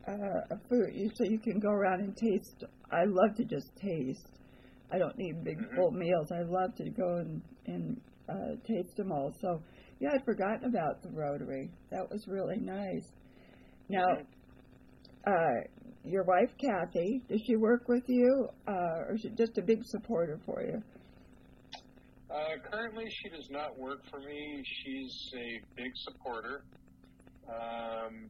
uh, 0.08 0.54
of 0.54 0.60
food, 0.70 0.94
you, 0.94 1.10
so 1.16 1.24
you 1.24 1.40
can 1.40 1.60
go 1.60 1.70
around 1.70 2.02
and 2.02 2.16
taste. 2.16 2.64
I 2.92 3.06
love 3.08 3.36
to 3.38 3.46
just 3.46 3.72
taste. 3.82 4.28
I 4.92 5.00
don't 5.00 5.18
need 5.18 5.44
big 5.44 5.58
Mhm. 5.58 5.76
full 5.76 5.92
meals. 5.92 6.32
I 6.32 6.42
love 6.44 6.76
to 6.76 6.90
go 6.92 7.16
and 7.16 7.42
and 7.68 8.00
uh, 8.30 8.56
taste 8.68 8.96
them 8.98 9.12
all. 9.12 9.32
So 9.42 9.62
yeah, 10.00 10.10
I'd 10.14 10.26
forgotten 10.26 10.66
about 10.66 11.02
the 11.04 11.10
Rotary. 11.10 11.70
That 11.92 12.10
was 12.10 12.28
really 12.28 12.58
nice. 12.60 13.08
Now, 13.90 14.06
uh, 15.28 15.32
your 16.04 16.24
wife 16.24 16.52
Kathy, 16.60 17.22
does 17.30 17.42
she 17.46 17.56
work 17.56 17.88
with 17.88 18.04
you, 18.08 18.48
uh, 18.68 19.08
or 19.10 19.14
is 19.16 19.22
she 19.22 19.30
just 19.30 19.58
a 19.58 19.62
big 19.62 19.84
supporter 19.86 20.40
for 20.46 20.62
you? 20.62 20.82
uh, 22.30 22.70
currently 22.72 23.06
she 23.22 23.30
does 23.30 23.48
not 23.52 23.78
work 23.78 24.00
for 24.10 24.20
me 24.20 24.64
she's 24.84 25.32
a 25.38 25.62
big 25.78 25.92
supporter 25.96 26.64
um, 27.48 28.30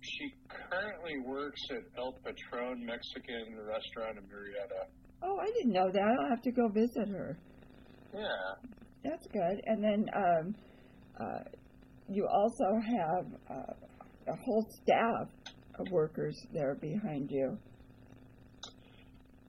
she 0.00 0.34
currently 0.70 1.18
works 1.24 1.60
at 1.70 1.82
El 1.96 2.12
Patron 2.24 2.84
Mexican 2.84 3.56
restaurant 3.64 4.18
in 4.18 4.24
Murrieta 4.24 4.90
Oh, 5.22 5.36
I 5.40 5.46
didn't 5.46 5.72
know 5.72 5.90
that. 5.90 6.16
I'll 6.20 6.30
have 6.30 6.42
to 6.42 6.52
go 6.52 6.68
visit 6.68 7.08
her. 7.08 7.36
Yeah 8.14 8.68
That's 9.04 9.26
good. 9.28 9.60
And 9.66 9.82
then 9.82 10.06
um, 10.14 10.54
uh, 11.18 11.44
you 12.08 12.26
also 12.26 12.64
have 12.80 13.26
uh, 13.50 13.72
a 14.32 14.36
whole 14.44 14.66
staff 14.82 15.28
of 15.78 15.90
workers 15.90 16.46
there 16.52 16.74
behind 16.74 17.30
you. 17.30 17.58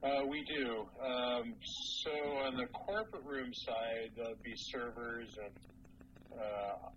Uh, 0.02 0.24
we 0.26 0.42
do. 0.44 0.86
Um, 1.04 1.54
so 1.62 2.10
on 2.10 2.56
the 2.56 2.66
corporate 2.66 3.24
room 3.24 3.52
side, 3.52 4.10
there'll 4.16 4.34
be 4.42 4.54
servers 4.56 5.28
and 5.44 6.40
uh, 6.40 6.88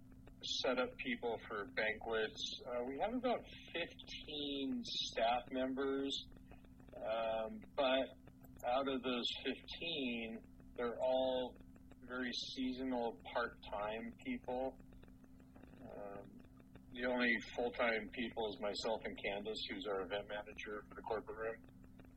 set 0.41 0.79
up 0.79 0.95
people 0.97 1.37
for 1.47 1.65
banquets. 1.75 2.61
Uh, 2.65 2.83
we 2.87 2.97
have 2.99 3.13
about 3.13 3.41
15 3.73 4.83
staff 4.85 5.41
members, 5.51 6.25
um, 6.95 7.59
but 7.75 8.15
out 8.65 8.87
of 8.87 9.03
those 9.03 9.27
15, 9.45 10.37
they're 10.77 10.97
all 11.01 11.53
very 12.07 12.31
seasonal 12.55 13.15
part-time 13.33 14.13
people. 14.25 14.73
Um, 15.81 16.23
the 16.93 17.05
only 17.09 17.31
full-time 17.55 18.09
people 18.13 18.49
is 18.53 18.59
myself 18.61 19.01
and 19.05 19.17
Candace, 19.23 19.59
who's 19.69 19.85
our 19.87 20.01
event 20.01 20.27
manager 20.29 20.83
for 20.89 20.95
the 20.95 21.01
corporate 21.01 21.37
room. 21.37 21.55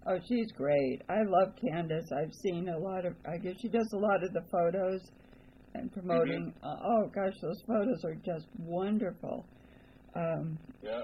Oh, 0.09 0.19
she's 0.29 0.53
great. 0.53 1.03
I 1.09 1.23
love 1.27 1.55
Candace. 1.69 2.09
I've 2.12 2.33
seen 2.35 2.69
a 2.69 2.79
lot 2.79 3.05
of. 3.07 3.14
I 3.27 3.38
guess 3.42 3.55
she 3.61 3.69
does 3.69 3.90
a 3.92 3.99
lot 3.99 4.23
of 4.23 4.33
the 4.33 4.42
photos 4.53 5.01
and 5.75 5.92
promoting. 5.92 6.55
Uh, 6.62 6.77
oh 6.85 7.09
gosh, 7.12 7.35
those 7.42 7.61
photos 7.66 8.05
are 8.05 8.14
just 8.14 8.47
wonderful. 8.59 9.45
Um, 10.14 10.59
Yeah. 10.83 11.03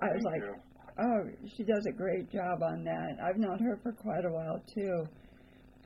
I 0.00 0.06
was 0.06 0.22
Thank 0.22 0.24
like, 0.24 0.42
you. 0.42 0.54
oh, 1.00 1.48
she 1.56 1.64
does 1.64 1.86
a 1.88 1.92
great 1.92 2.30
job 2.30 2.62
on 2.62 2.84
that. 2.84 3.16
I've 3.24 3.38
known 3.38 3.58
her 3.58 3.78
for 3.82 3.92
quite 3.92 4.24
a 4.24 4.30
while 4.32 4.62
too. 4.74 5.04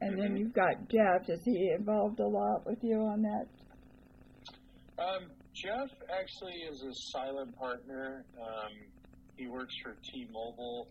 And 0.00 0.18
then 0.18 0.36
you've 0.36 0.52
got 0.52 0.88
Jeff. 0.88 1.28
Is 1.28 1.40
he 1.44 1.72
involved 1.76 2.20
a 2.20 2.26
lot 2.26 2.66
with 2.66 2.78
you 2.82 2.98
on 3.00 3.22
that? 3.22 3.46
Um, 4.98 5.30
Jeff 5.54 5.88
actually 6.12 6.56
is 6.70 6.82
a 6.82 6.92
silent 7.12 7.56
partner. 7.56 8.24
Um, 8.40 8.72
he 9.36 9.46
works 9.46 9.74
for 9.82 9.96
T-Mobile 10.12 10.88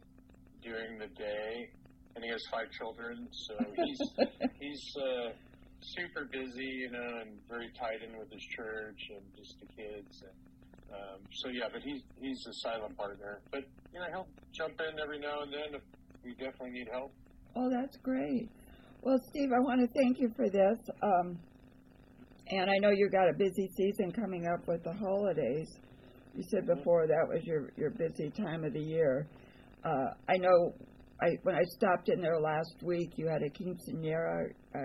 during 0.63 0.97
the 0.97 1.07
day, 1.07 1.69
and 2.15 2.23
he 2.23 2.29
has 2.31 2.41
five 2.51 2.71
children. 2.71 3.27
So 3.31 3.53
he's 3.77 4.01
he's 4.59 4.83
uh, 4.97 5.29
super 5.81 6.25
busy, 6.25 6.65
you 6.65 6.91
know, 6.91 7.21
and 7.21 7.37
very 7.47 7.69
tied 7.79 8.01
in 8.07 8.17
with 8.17 8.31
his 8.31 8.41
church 8.57 8.99
and 9.09 9.21
just 9.37 9.55
the 9.59 9.67
kids. 9.67 10.23
And, 10.23 10.97
um, 10.97 11.19
so 11.31 11.49
yeah, 11.49 11.69
but 11.71 11.81
he's 11.83 12.01
he's 12.19 12.41
a 12.47 12.53
silent 12.53 12.97
partner. 12.97 13.39
But 13.51 13.65
you 13.93 13.99
know, 13.99 14.07
he'll 14.09 14.27
jump 14.51 14.79
in 14.81 14.99
every 14.99 15.19
now 15.19 15.41
and 15.41 15.53
then 15.53 15.75
if 15.75 15.81
we 16.23 16.33
definitely 16.33 16.71
need 16.71 16.89
help. 16.91 17.11
Oh, 17.55 17.69
that's 17.69 17.97
great. 17.97 18.49
Well, 19.05 19.21
Steve, 19.29 19.51
I 19.55 19.59
want 19.59 19.81
to 19.81 19.87
thank 20.01 20.19
you 20.19 20.33
for 20.35 20.49
this. 20.49 20.79
Um, 21.03 21.37
and 22.47 22.71
I 22.71 22.77
know 22.79 22.89
you 22.89 23.07
got 23.07 23.29
a 23.29 23.37
busy 23.37 23.69
season 23.77 24.11
coming 24.11 24.47
up 24.47 24.67
with 24.67 24.83
the 24.83 24.93
holidays. 24.93 25.69
You 26.33 26.43
said 26.49 26.65
before 26.65 27.05
that 27.05 27.27
was 27.29 27.43
your 27.43 27.69
your 27.77 27.91
busy 27.91 28.31
time 28.31 28.63
of 28.63 28.73
the 28.73 28.81
year. 28.81 29.27
Uh, 29.83 30.07
I 30.27 30.37
know 30.37 30.73
I 31.21 31.37
when 31.43 31.53
I 31.53 31.61
stopped 31.77 32.09
in 32.09 32.19
there 32.19 32.39
last 32.39 32.81
week, 32.81 33.11
you 33.15 33.27
had 33.27 33.43
a 33.43 33.49
quinceanera 33.51 34.49
uh, 34.73 34.79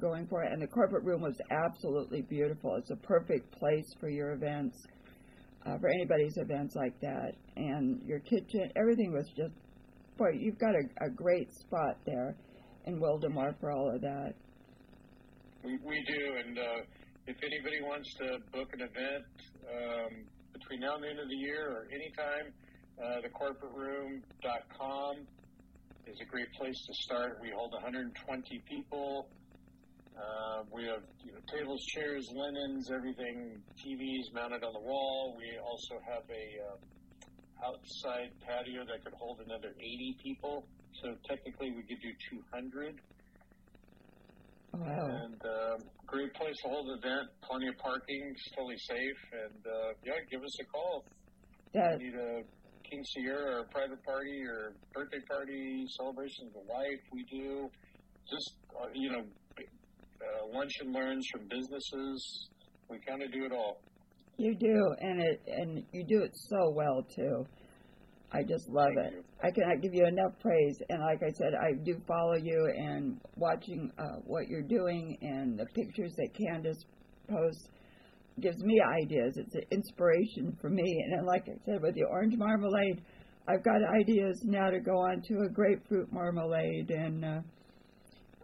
going 0.00 0.28
for 0.28 0.44
it, 0.44 0.52
and 0.52 0.62
the 0.62 0.68
corporate 0.68 1.02
room 1.02 1.22
was 1.22 1.36
absolutely 1.50 2.22
beautiful. 2.22 2.76
It's 2.76 2.92
a 2.92 3.06
perfect 3.06 3.58
place 3.58 3.92
for 3.98 4.08
your 4.08 4.34
events, 4.34 4.76
uh, 5.66 5.78
for 5.80 5.88
anybody's 5.88 6.36
events 6.36 6.76
like 6.76 6.98
that. 7.00 7.32
And 7.56 8.00
your 8.06 8.20
kitchen, 8.20 8.70
everything 8.76 9.12
was 9.12 9.26
just, 9.36 9.54
boy, 10.16 10.30
you've 10.38 10.60
got 10.60 10.76
a, 10.76 11.06
a 11.06 11.10
great 11.10 11.52
spot 11.52 11.98
there 12.06 12.36
in 12.86 13.00
Wildomar 13.00 13.58
for 13.60 13.70
all 13.70 13.90
of 13.90 14.00
that. 14.02 14.34
We, 15.62 15.78
we 15.84 16.04
do, 16.06 16.36
and 16.44 16.58
uh, 16.58 16.82
if 17.26 17.36
anybody 17.42 17.80
wants 17.82 18.12
to 18.14 18.38
book 18.52 18.68
an 18.74 18.82
event 18.82 19.24
um, 19.68 20.24
between 20.52 20.80
now 20.80 20.96
and 20.96 21.04
the 21.04 21.08
end 21.08 21.20
of 21.20 21.28
the 21.28 21.36
year 21.36 21.70
or 21.70 21.86
anytime, 21.90 22.52
uh, 23.02 23.20
thecorporateroom.com 23.24 25.16
is 26.06 26.20
a 26.20 26.24
great 26.26 26.52
place 26.52 26.84
to 26.86 26.94
start. 26.94 27.38
We 27.40 27.50
hold 27.50 27.72
120 27.72 28.62
people. 28.68 29.28
Uh, 30.16 30.62
we 30.70 30.84
have 30.84 31.02
you 31.24 31.32
know, 31.32 31.38
tables, 31.50 31.82
chairs, 31.86 32.30
linens, 32.32 32.90
everything, 32.90 33.62
TVs 33.80 34.32
mounted 34.32 34.62
on 34.62 34.72
the 34.72 34.80
wall. 34.80 35.34
We 35.36 35.58
also 35.58 35.98
have 36.06 36.22
a 36.30 36.60
uh, 36.62 36.76
outside 37.66 38.30
patio 38.46 38.84
that 38.84 39.02
could 39.02 39.14
hold 39.14 39.40
another 39.40 39.74
80 39.78 40.18
people. 40.22 40.66
So 41.02 41.14
technically, 41.28 41.72
we 41.72 41.82
could 41.82 42.00
do 42.00 42.12
200. 42.30 43.00
Wow. 44.74 45.06
And 45.06 45.40
um, 45.42 45.78
great 46.06 46.34
place 46.34 46.56
to 46.64 46.68
hold 46.68 46.88
an 46.88 46.98
event. 46.98 47.28
Plenty 47.42 47.68
of 47.68 47.78
parking. 47.78 48.22
It's 48.30 48.50
totally 48.56 48.78
safe. 48.78 49.20
And 49.32 49.60
uh, 49.66 49.92
yeah, 50.04 50.18
give 50.30 50.42
us 50.42 50.60
a 50.60 50.64
call. 50.64 51.04
That, 51.74 51.94
If 51.94 52.02
you 52.02 52.10
need 52.10 52.18
a 52.18 52.42
quinceañera 52.86 53.54
or 53.54 53.58
a 53.60 53.68
private 53.68 54.02
party 54.04 54.42
or 54.46 54.74
birthday 54.92 55.22
party, 55.28 55.86
celebration 55.98 56.46
of 56.48 56.52
the 56.54 56.72
life, 56.72 57.02
we 57.12 57.24
do. 57.30 57.68
Just 58.30 58.54
uh, 58.80 58.86
you 58.94 59.10
know, 59.10 59.20
uh, 59.20 60.56
lunch 60.56 60.72
and 60.80 60.92
learns 60.92 61.26
from 61.32 61.42
businesses. 61.48 62.48
We 62.88 62.98
kind 63.06 63.22
of 63.22 63.32
do 63.32 63.44
it 63.44 63.52
all. 63.52 63.78
You 64.36 64.54
do, 64.56 64.94
and 65.00 65.20
it 65.20 65.40
and 65.46 65.84
you 65.92 66.04
do 66.04 66.22
it 66.22 66.32
so 66.34 66.70
well 66.74 67.02
too. 67.14 67.46
I 68.34 68.42
just 68.42 68.68
love 68.68 68.90
Thank 68.96 69.14
it. 69.14 69.14
you. 69.14 69.24
I 69.42 69.50
cannot 69.50 69.82
give 69.82 69.94
you 69.94 70.06
enough 70.06 70.32
praise. 70.40 70.76
And 70.88 71.00
like 71.00 71.22
I 71.22 71.30
said, 71.32 71.54
I 71.54 71.72
do 71.84 72.00
follow 72.08 72.34
you 72.34 72.72
and 72.76 73.20
watching 73.36 73.90
uh, 73.98 74.18
what 74.24 74.48
you're 74.48 74.62
doing 74.62 75.16
and 75.22 75.58
the 75.58 75.66
pictures 75.66 76.12
that 76.16 76.28
Candace 76.34 76.84
posts 77.28 77.68
gives 78.40 78.58
me 78.64 78.80
ideas. 79.02 79.36
It's 79.36 79.54
an 79.54 79.62
inspiration 79.70 80.56
for 80.60 80.68
me. 80.68 81.04
And 81.12 81.26
like 81.26 81.44
I 81.48 81.54
said, 81.64 81.82
with 81.82 81.94
the 81.94 82.04
orange 82.10 82.34
marmalade, 82.36 83.02
I've 83.46 83.62
got 83.62 83.76
ideas 84.00 84.40
now 84.44 84.70
to 84.70 84.80
go 84.80 84.92
on 84.92 85.22
to 85.28 85.34
a 85.46 85.48
grapefruit 85.48 86.12
marmalade 86.12 86.90
and 86.90 87.24
uh, 87.24 87.40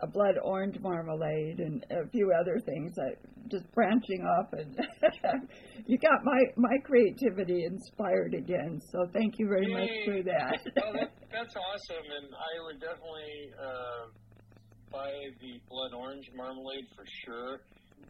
a 0.03 0.07
blood 0.07 0.37
orange 0.43 0.79
marmalade 0.81 1.61
and 1.61 1.85
a 1.91 2.09
few 2.09 2.33
other 2.41 2.59
things 2.59 2.95
that 2.95 3.17
just 3.51 3.71
branching 3.73 4.23
off 4.23 4.53
and 4.53 4.79
you 5.87 5.99
got 5.99 6.25
my 6.25 6.41
my 6.57 6.77
creativity 6.85 7.65
inspired 7.65 8.35
again. 8.35 8.81
So 8.91 9.07
thank 9.13 9.39
you 9.39 9.49
very 9.49 9.73
much 9.73 9.91
for 10.05 10.23
that. 10.23 10.61
Well, 10.77 10.93
that, 11.01 11.13
that's 11.33 11.55
awesome, 11.57 12.07
and 12.07 12.29
I 12.33 12.53
would 12.65 12.81
definitely 12.81 13.53
uh, 13.59 14.03
buy 14.93 15.13
the 15.41 15.61
blood 15.69 15.93
orange 15.95 16.27
marmalade 16.35 16.87
for 16.97 17.05
sure, 17.25 17.61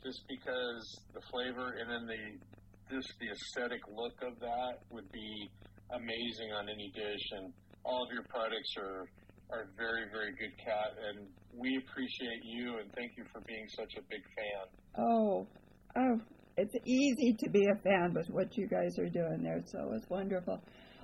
just 0.05 0.23
because 0.29 0.83
the 1.15 1.21
flavor 1.31 1.75
and 1.81 1.91
then 1.91 2.07
the 2.07 2.95
just 2.95 3.13
the 3.21 3.31
aesthetic 3.31 3.81
look 3.95 4.19
of 4.27 4.39
that 4.41 4.83
would 4.91 5.11
be 5.13 5.51
amazing 5.95 6.53
on 6.55 6.69
any 6.69 6.91
dish, 6.95 7.27
and 7.39 7.53
all 7.85 8.05
of 8.05 8.13
your 8.13 8.25
products 8.25 8.75
are 8.79 9.07
are 9.53 9.67
very 9.77 10.05
very 10.13 10.33
good, 10.39 10.55
cat, 10.65 10.95
and 11.09 11.27
we 11.57 11.77
appreciate 11.79 12.43
you 12.45 12.79
and 12.79 12.91
thank 12.95 13.13
you 13.17 13.25
for 13.33 13.41
being 13.47 13.67
such 13.77 13.93
a 13.99 14.03
big 14.11 14.23
fan. 14.37 14.67
oh 14.99 15.47
oh 15.97 16.17
it's 16.57 16.75
easy 16.87 17.35
to 17.39 17.51
be 17.51 17.65
a 17.67 17.77
fan 17.83 18.13
with 18.15 18.29
what 18.31 18.57
you 18.57 18.67
guys 18.69 18.99
are 18.99 19.09
doing 19.09 19.43
there 19.43 19.63
so 19.67 19.91
it's 19.95 20.09
wonderful 20.11 20.61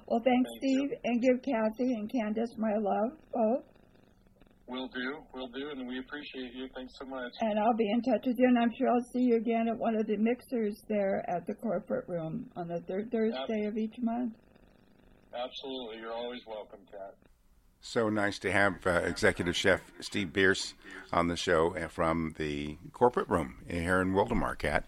well 0.06 0.20
thanks 0.24 0.50
Thank 0.61 0.62
you. 0.62 0.78
steve 0.88 0.98
and 1.04 1.22
give 1.22 1.42
kathy 1.42 1.92
and 1.94 2.11
candace 2.11 2.54
my 2.59 2.74
love 2.78 3.18
both 3.32 3.64
Will 4.68 4.88
do, 4.88 5.22
will 5.32 5.46
do, 5.46 5.70
and 5.70 5.87
we 5.87 6.00
appreciate 6.00 6.52
you. 6.52 6.66
Thanks 6.74 6.92
so 6.98 7.06
much. 7.06 7.30
and 7.40 7.56
i'll 7.59 7.76
be 7.76 7.88
in 7.88 8.02
touch 8.02 8.26
with 8.26 8.35
you 8.38 8.48
and 8.48 8.59
i'm 8.59 8.72
sure 8.76 8.88
i'll 8.88 9.09
see 9.12 9.20
you 9.20 9.37
again 9.37 9.68
at 9.68 9.78
one 9.78 9.94
of 9.94 10.06
the 10.06 10.16
mixers 10.16 10.76
there 10.88 11.24
at 11.30 11.46
the 11.46 11.54
corporate 11.54 12.09
room 12.09 12.50
on 12.56 12.66
the 12.68 12.80
third 12.88 13.11
thursday 13.11 13.64
of 13.66 13.76
each 13.76 13.94
month 14.02 14.32
Absolutely, 15.37 15.98
you're 16.00 16.14
always 16.14 16.40
welcome, 16.46 16.80
Kat. 16.90 17.12
So 17.80 18.08
nice 18.08 18.38
to 18.40 18.50
have 18.50 18.86
uh, 18.86 18.90
Executive 19.04 19.54
Chef 19.56 19.80
Steve 20.00 20.32
Bearse 20.32 20.74
on 21.12 21.28
the 21.28 21.36
show 21.36 21.76
uh, 21.76 21.88
from 21.88 22.34
the 22.36 22.76
corporate 22.92 23.28
room 23.28 23.58
here 23.68 24.00
in 24.00 24.12
Wildomar, 24.12 24.58
Cat. 24.58 24.86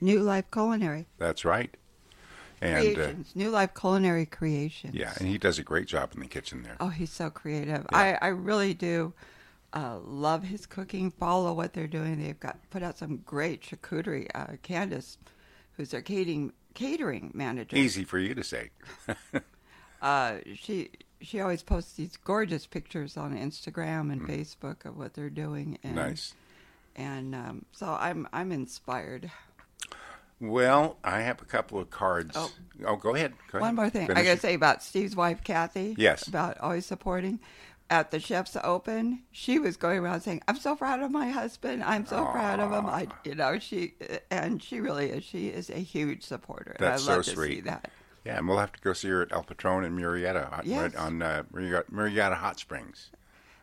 New 0.00 0.20
Life 0.20 0.46
Culinary 0.50 1.06
That's 1.18 1.44
right. 1.44 1.74
And 2.60 2.98
uh, 2.98 3.12
New 3.34 3.50
Life 3.50 3.74
Culinary 3.78 4.26
Creations. 4.26 4.94
yeah, 4.94 5.12
and 5.18 5.28
he 5.28 5.38
does 5.38 5.58
a 5.58 5.62
great 5.62 5.86
job 5.86 6.12
in 6.14 6.20
the 6.20 6.26
kitchen 6.26 6.62
there. 6.62 6.76
Oh, 6.80 6.88
he's 6.88 7.10
so 7.10 7.28
creative. 7.28 7.86
Yeah. 7.92 8.18
I, 8.22 8.26
I 8.26 8.28
really 8.28 8.72
do 8.72 9.12
uh, 9.74 9.98
love 10.04 10.44
his 10.44 10.64
cooking. 10.66 11.10
Follow 11.10 11.52
what 11.52 11.72
they're 11.72 11.86
doing. 11.86 12.22
They've 12.22 12.38
got 12.38 12.58
put 12.70 12.82
out 12.82 12.96
some 12.96 13.18
great 13.18 13.62
charcuterie. 13.62 14.28
Uh, 14.34 14.56
Candace, 14.62 15.18
who's 15.76 15.90
their 15.90 16.00
catering 16.00 16.52
catering 16.74 17.30
manager, 17.34 17.76
Easy 17.76 18.04
for 18.04 18.18
you 18.18 18.34
to 18.34 18.44
say. 18.44 18.70
uh, 20.02 20.36
she 20.54 20.90
she 21.24 21.40
always 21.40 21.62
posts 21.62 21.94
these 21.94 22.16
gorgeous 22.16 22.66
pictures 22.66 23.16
on 23.16 23.36
Instagram 23.36 24.12
and 24.12 24.22
Facebook 24.22 24.84
of 24.84 24.96
what 24.96 25.14
they're 25.14 25.30
doing. 25.30 25.78
And, 25.82 25.92
Mm. 25.94 26.08
nice. 26.08 26.34
And 26.96 27.34
um, 27.34 27.64
so 27.72 27.96
I'm 27.98 28.28
I'm 28.32 28.52
inspired. 28.52 29.30
Well, 30.40 30.96
I 31.04 31.20
have 31.20 31.40
a 31.40 31.44
couple 31.44 31.78
of 31.78 31.90
cards. 31.90 32.32
Oh. 32.34 32.50
Oh, 32.86 32.96
go 32.96 33.14
ahead. 33.14 33.34
Go 33.50 33.58
One 33.60 33.68
ahead. 33.68 33.74
more 33.76 33.90
thing 33.90 34.10
I 34.10 34.22
gotta 34.24 34.38
say 34.38 34.54
about 34.54 34.82
Steve's 34.82 35.16
wife 35.16 35.42
Kathy. 35.44 35.94
Yes. 35.96 36.26
About 36.28 36.58
always 36.58 36.86
supporting. 36.86 37.40
At 37.90 38.10
the 38.10 38.18
Chef's 38.18 38.56
Open, 38.64 39.22
she 39.30 39.58
was 39.58 39.76
going 39.76 39.98
around 39.98 40.22
saying, 40.22 40.42
"I'm 40.48 40.56
so 40.56 40.74
proud 40.74 41.02
of 41.02 41.10
my 41.10 41.28
husband. 41.28 41.84
I'm 41.84 42.06
so 42.06 42.24
proud 42.24 42.58
of 42.58 42.72
him." 42.72 42.86
I, 42.86 43.08
you 43.24 43.34
know, 43.34 43.58
she 43.58 43.92
and 44.30 44.62
she 44.62 44.80
really 44.80 45.10
is. 45.10 45.22
She 45.22 45.48
is 45.48 45.68
a 45.68 45.78
huge 45.78 46.22
supporter. 46.22 46.76
That's 46.80 47.02
and 47.02 47.12
I 47.12 47.16
love 47.16 47.24
so 47.26 47.30
to 47.32 47.36
sweet. 47.36 47.54
see 47.56 47.60
that. 47.62 47.90
Yeah, 48.24 48.38
and 48.38 48.48
we'll 48.48 48.58
have 48.58 48.72
to 48.72 48.80
go 48.80 48.92
see 48.94 49.08
her 49.08 49.22
at 49.22 49.32
El 49.32 49.42
Patron 49.42 49.84
in 49.84 49.94
Murrieta, 49.96 50.62
Yes. 50.64 50.80
right 50.80 50.96
on 50.96 51.20
uh, 51.22 51.42
Murrieta, 51.52 51.84
Murrieta 51.90 52.34
Hot 52.36 52.58
Springs. 52.58 53.10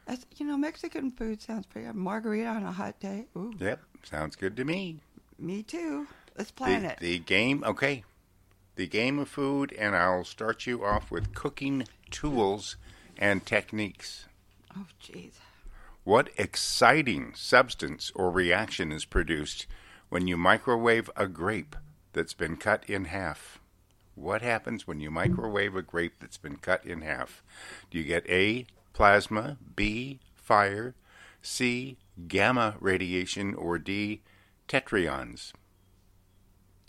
That's, 0.06 0.26
you 0.38 0.46
know, 0.46 0.58
Mexican 0.58 1.10
food 1.12 1.42
sounds 1.42 1.66
pretty. 1.66 1.88
good. 1.88 1.96
Margarita 1.96 2.48
on 2.48 2.64
a 2.64 2.72
hot 2.72 3.00
day. 3.00 3.26
Ooh, 3.36 3.54
Yep, 3.60 3.80
sounds 4.04 4.36
good 4.36 4.56
to 4.58 4.64
me. 4.66 5.00
me 5.40 5.64
too. 5.64 6.08
Let's 6.38 6.52
plan 6.52 6.84
the, 6.84 6.92
it. 6.92 7.00
the 7.00 7.20
game, 7.20 7.64
okay. 7.66 8.04
The 8.76 8.88
game 8.88 9.20
of 9.20 9.30
food, 9.30 9.74
and 9.74 9.96
I'll 9.96 10.24
start 10.24 10.66
you 10.66 10.84
off 10.86 11.12
with 11.12 11.34
cooking 11.34 11.86
tools 12.10 12.78
and 13.18 13.46
techniques. 13.46 14.26
oh, 14.78 14.86
jeez. 15.04 15.34
What 16.04 16.30
exciting 16.38 17.34
substance 17.36 18.12
or 18.16 18.32
reaction 18.32 18.92
is 18.92 19.06
produced 19.06 19.68
when 20.10 20.28
you 20.28 20.36
microwave 20.38 21.10
a 21.16 21.28
grape 21.28 21.76
that's 22.14 22.34
been 22.34 22.58
cut 22.58 22.84
in 22.88 23.06
half? 23.06 23.60
What 24.16 24.42
happens 24.42 24.86
when 24.86 25.00
you 25.00 25.10
microwave 25.10 25.76
a 25.76 25.82
grape 25.82 26.16
that's 26.20 26.38
been 26.38 26.58
cut 26.58 26.86
in 26.86 27.02
half? 27.02 27.44
Do 27.90 27.98
you 27.98 28.04
get 28.04 28.30
A, 28.30 28.66
plasma, 28.94 29.58
B, 29.76 30.20
fire, 30.36 30.96
C, 31.42 31.98
gamma 32.28 32.76
radiation, 32.80 33.56
or 33.56 33.80
D, 33.80 34.22
tetrions? 34.68 35.54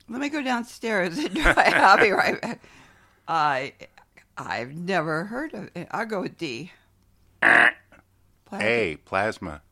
Let 0.09 0.21
me 0.21 0.29
go 0.29 0.43
downstairs 0.43 1.17
and 1.17 1.35
try. 1.37 1.73
I'll 1.75 1.99
be 1.99 2.11
right 2.11 2.41
back. 2.41 2.63
I 3.29 3.73
I've 4.37 4.75
never 4.75 5.25
heard 5.25 5.55
of 5.55 5.71
it. 5.75 5.89
I'll 5.91 6.07
go 6.07 6.23
with 6.23 6.37
D. 6.37 6.73
Plasma. 7.41 8.69
A, 8.69 8.97
plasma. 9.05 9.63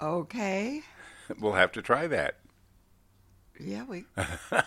Okay. 0.00 0.82
We'll 1.40 1.52
have 1.52 1.72
to 1.72 1.80
try 1.82 2.08
that. 2.08 2.36
Yeah, 3.60 3.84
we. 3.84 4.04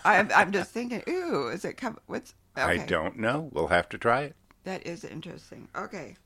I'm, 0.04 0.30
I'm 0.34 0.52
just 0.52 0.70
thinking. 0.70 1.02
Ooh, 1.08 1.48
is 1.48 1.64
it 1.64 1.76
come? 1.76 1.98
What's? 2.06 2.34
Okay. 2.56 2.82
I 2.82 2.86
don't 2.86 3.18
know. 3.18 3.50
We'll 3.52 3.66
have 3.68 3.88
to 3.90 3.98
try 3.98 4.22
it. 4.22 4.36
That 4.64 4.86
is 4.86 5.04
interesting. 5.04 5.68
Okay. 5.76 6.16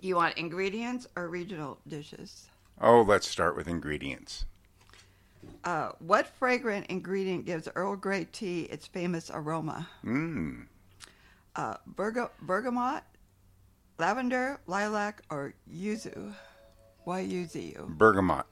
You 0.00 0.16
want 0.16 0.38
ingredients 0.38 1.06
or 1.16 1.28
regional 1.28 1.78
dishes? 1.86 2.48
Oh, 2.80 3.02
let's 3.02 3.28
start 3.28 3.56
with 3.56 3.68
ingredients. 3.68 4.46
Uh, 5.64 5.90
what 5.98 6.26
fragrant 6.26 6.86
ingredient 6.86 7.44
gives 7.44 7.68
Earl 7.74 7.96
Grey 7.96 8.26
tea 8.30 8.62
its 8.62 8.86
famous 8.86 9.30
aroma? 9.32 9.88
Mmm. 10.04 10.66
Uh, 11.56 11.74
berga- 11.94 12.30
bergamot, 12.42 13.02
lavender, 13.98 14.60
lilac, 14.66 15.22
or 15.30 15.52
yuzu? 15.70 16.34
Why 17.04 17.22
yuzu? 17.24 17.88
Bergamot. 17.98 18.46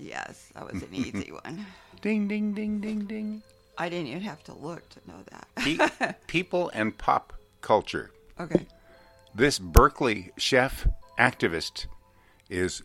Yes, 0.00 0.48
that 0.54 0.72
was 0.72 0.82
an 0.82 0.88
easy 0.92 1.30
one. 1.30 1.66
Ding, 2.00 2.26
ding, 2.28 2.54
ding, 2.54 2.80
ding, 2.80 3.00
ding. 3.04 3.42
I 3.78 3.88
didn't 3.88 4.08
even 4.08 4.22
have 4.22 4.42
to 4.44 4.54
look 4.54 4.88
to 4.90 5.00
know 5.06 5.22
that. 5.30 5.46
Pe- 6.00 6.14
people 6.26 6.70
and 6.74 6.96
pop 6.96 7.32
culture. 7.60 8.10
okay. 8.38 8.66
This 9.34 9.58
Berkeley 9.58 10.32
chef 10.36 10.88
activist 11.18 11.86
is 12.48 12.82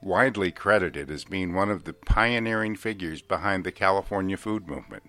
widely 0.00 0.52
credited 0.52 1.10
as 1.10 1.24
being 1.24 1.52
one 1.54 1.70
of 1.70 1.84
the 1.84 1.92
pioneering 1.92 2.76
figures 2.76 3.22
behind 3.22 3.64
the 3.64 3.72
California 3.72 4.36
food 4.36 4.68
movement. 4.68 5.02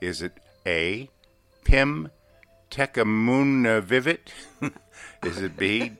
Is 0.00 0.22
it 0.22 0.38
A. 0.66 1.10
Pim 1.64 2.10
Tekamunavivit? 2.70 4.28
Is 5.22 5.38
it 5.42 5.56
B. 5.56 5.92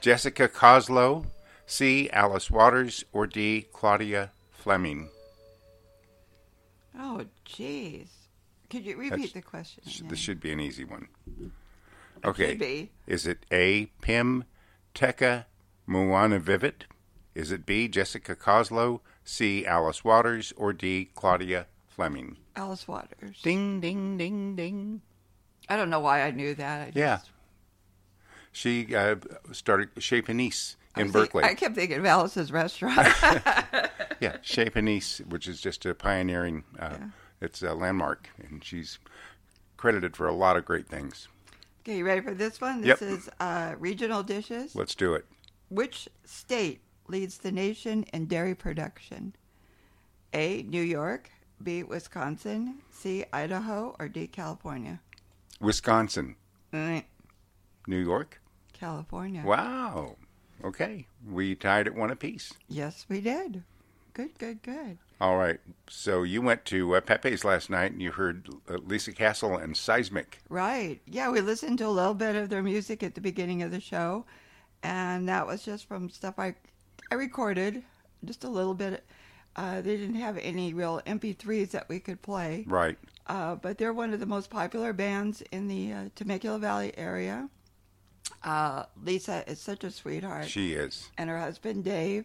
Jessica 0.00 0.48
Koslow? 0.48 1.26
C. 1.66 2.08
Alice 2.10 2.50
Waters? 2.50 3.04
Or 3.12 3.26
D. 3.26 3.66
Claudia 3.72 4.30
Fleming? 4.64 5.10
Oh, 6.98 7.22
jeez. 7.44 8.08
Could 8.70 8.86
you 8.86 8.96
repeat 8.96 9.10
That's- 9.10 9.32
the 9.32 9.42
question? 9.42 9.82
Again? 9.86 10.08
This 10.08 10.18
should 10.18 10.40
be 10.40 10.52
an 10.52 10.58
easy 10.60 10.84
one. 10.84 11.08
Okay. 12.24 12.88
Is 13.06 13.26
it 13.26 13.44
A. 13.52 13.86
Pim 14.00 14.44
Teka 14.94 15.44
Muanavivit? 15.86 16.84
Is 17.34 17.52
it 17.52 17.66
B. 17.66 17.88
Jessica 17.88 18.34
Koslow? 18.34 19.00
C. 19.22 19.66
Alice 19.66 20.02
Waters? 20.02 20.54
Or 20.56 20.72
D. 20.72 21.10
Claudia 21.14 21.66
Fleming? 21.86 22.38
Alice 22.56 22.88
Waters. 22.88 23.42
Ding, 23.42 23.80
ding, 23.82 24.16
ding, 24.16 24.56
ding. 24.56 25.02
I 25.68 25.76
don't 25.76 25.90
know 25.90 26.00
why 26.00 26.22
I 26.22 26.30
knew 26.30 26.54
that. 26.54 26.88
I 26.88 26.92
Yeah. 26.94 27.16
just- 27.16 27.30
She 28.52 28.94
uh, 28.96 29.16
started 29.52 29.90
Chez 29.98 30.22
Panisse 30.22 30.76
I 30.94 31.02
in 31.02 31.08
think- 31.12 31.32
Berkeley. 31.32 31.44
I 31.44 31.54
kept 31.54 31.74
thinking 31.74 31.98
of 31.98 32.06
Alice's 32.06 32.50
restaurant. 32.50 32.96
yeah, 34.20 34.36
Chez 34.42 34.70
Panisse, 34.70 35.20
which 35.26 35.46
is 35.48 35.60
just 35.60 35.84
a 35.86 35.94
pioneering. 35.94 36.64
Uh, 36.78 36.96
Yeah. 37.00 37.08
It's 37.40 37.62
a 37.62 37.74
landmark, 37.74 38.30
and 38.38 38.64
she's 38.64 38.98
credited 39.76 40.16
for 40.16 40.26
a 40.26 40.32
lot 40.32 40.56
of 40.56 40.64
great 40.64 40.88
things. 40.88 41.28
okay, 41.82 41.98
you 41.98 42.06
ready 42.06 42.22
for 42.22 42.32
this 42.32 42.58
one? 42.60 42.80
This 42.80 43.00
Yep. 43.00 43.10
is 43.10 43.28
uh, 43.40 43.74
regional 43.78 44.22
dishes. 44.22 44.74
Let's 44.74 44.94
do 44.94 45.12
it. 45.14 45.26
Which 45.68 46.08
state 46.24 46.80
leads 47.06 47.38
the 47.38 47.52
nation 47.52 48.04
in 48.14 48.26
dairy 48.26 48.54
production? 48.54 49.34
A. 50.32 50.62
New 50.62 50.80
York. 50.82 51.30
B. 51.62 51.82
Wisconsin. 51.82 52.78
C. 52.90 53.24
Idaho. 53.32 53.94
Or 53.98 54.08
D. 54.08 54.26
California. 54.26 55.00
Wisconsin, 55.60 56.36
Mm, 56.72 57.04
New 57.86 57.98
York. 58.02 58.40
California. 58.72 59.42
Wow. 59.44 60.16
Okay, 60.64 61.06
we 61.26 61.54
tied 61.54 61.86
at 61.86 61.94
one 61.94 62.10
apiece. 62.10 62.52
Yes, 62.68 63.06
we 63.08 63.20
did. 63.20 63.62
Good, 64.14 64.38
good, 64.38 64.62
good. 64.62 64.98
All 65.20 65.36
right. 65.36 65.58
So 65.88 66.22
you 66.22 66.40
went 66.40 66.64
to 66.66 66.94
uh, 66.94 67.00
Pepe's 67.00 67.44
last 67.44 67.68
night, 67.68 67.92
and 67.92 68.00
you 68.00 68.12
heard 68.12 68.48
uh, 68.68 68.74
Lisa 68.84 69.12
Castle 69.12 69.56
and 69.56 69.76
Seismic. 69.76 70.38
Right. 70.48 71.00
Yeah, 71.06 71.30
we 71.30 71.40
listened 71.40 71.78
to 71.78 71.86
a 71.86 71.88
little 71.88 72.14
bit 72.14 72.36
of 72.36 72.48
their 72.48 72.62
music 72.62 73.02
at 73.02 73.14
the 73.16 73.20
beginning 73.20 73.62
of 73.62 73.70
the 73.72 73.80
show, 73.80 74.24
and 74.84 75.28
that 75.28 75.46
was 75.46 75.64
just 75.64 75.86
from 75.88 76.08
stuff 76.10 76.38
I 76.38 76.54
I 77.10 77.16
recorded, 77.16 77.82
just 78.24 78.44
a 78.44 78.48
little 78.48 78.74
bit. 78.74 79.04
Uh, 79.56 79.80
they 79.80 79.96
didn't 79.96 80.16
have 80.16 80.38
any 80.38 80.72
real 80.74 81.00
MP3s 81.06 81.70
that 81.72 81.88
we 81.88 82.00
could 82.00 82.20
play, 82.22 82.64
Right. 82.66 82.98
uh, 83.28 83.54
but 83.56 83.78
they're 83.78 83.92
one 83.92 84.12
of 84.12 84.18
the 84.20 84.26
most 84.26 84.50
popular 84.50 84.92
bands 84.92 85.42
in 85.52 85.68
the 85.68 85.92
uh, 85.92 86.04
Temecula 86.16 86.58
Valley 86.58 86.92
area. 86.96 87.48
Uh, 88.42 88.84
Lisa 89.04 89.44
is 89.48 89.60
such 89.60 89.84
a 89.84 89.90
sweetheart, 89.92 90.48
She 90.48 90.72
is. 90.72 91.08
and 91.18 91.30
her 91.30 91.38
husband 91.38 91.84
Dave, 91.84 92.24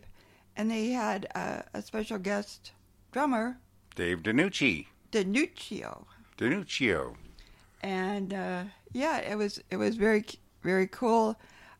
and 0.60 0.70
they 0.70 0.90
had 0.90 1.26
uh, 1.34 1.62
a 1.74 1.82
special 1.82 2.18
guest 2.18 2.74
drummer, 3.14 3.58
Dave 3.96 4.22
DiNucci. 4.24 4.88
Danuccio. 5.12 6.04
DiNuccio. 6.38 7.16
and 7.82 8.34
uh, 8.34 8.64
yeah, 8.92 9.18
it 9.20 9.38
was 9.38 9.62
it 9.72 9.78
was 9.78 9.96
very 9.96 10.26
very 10.64 10.88
cool. 10.88 11.36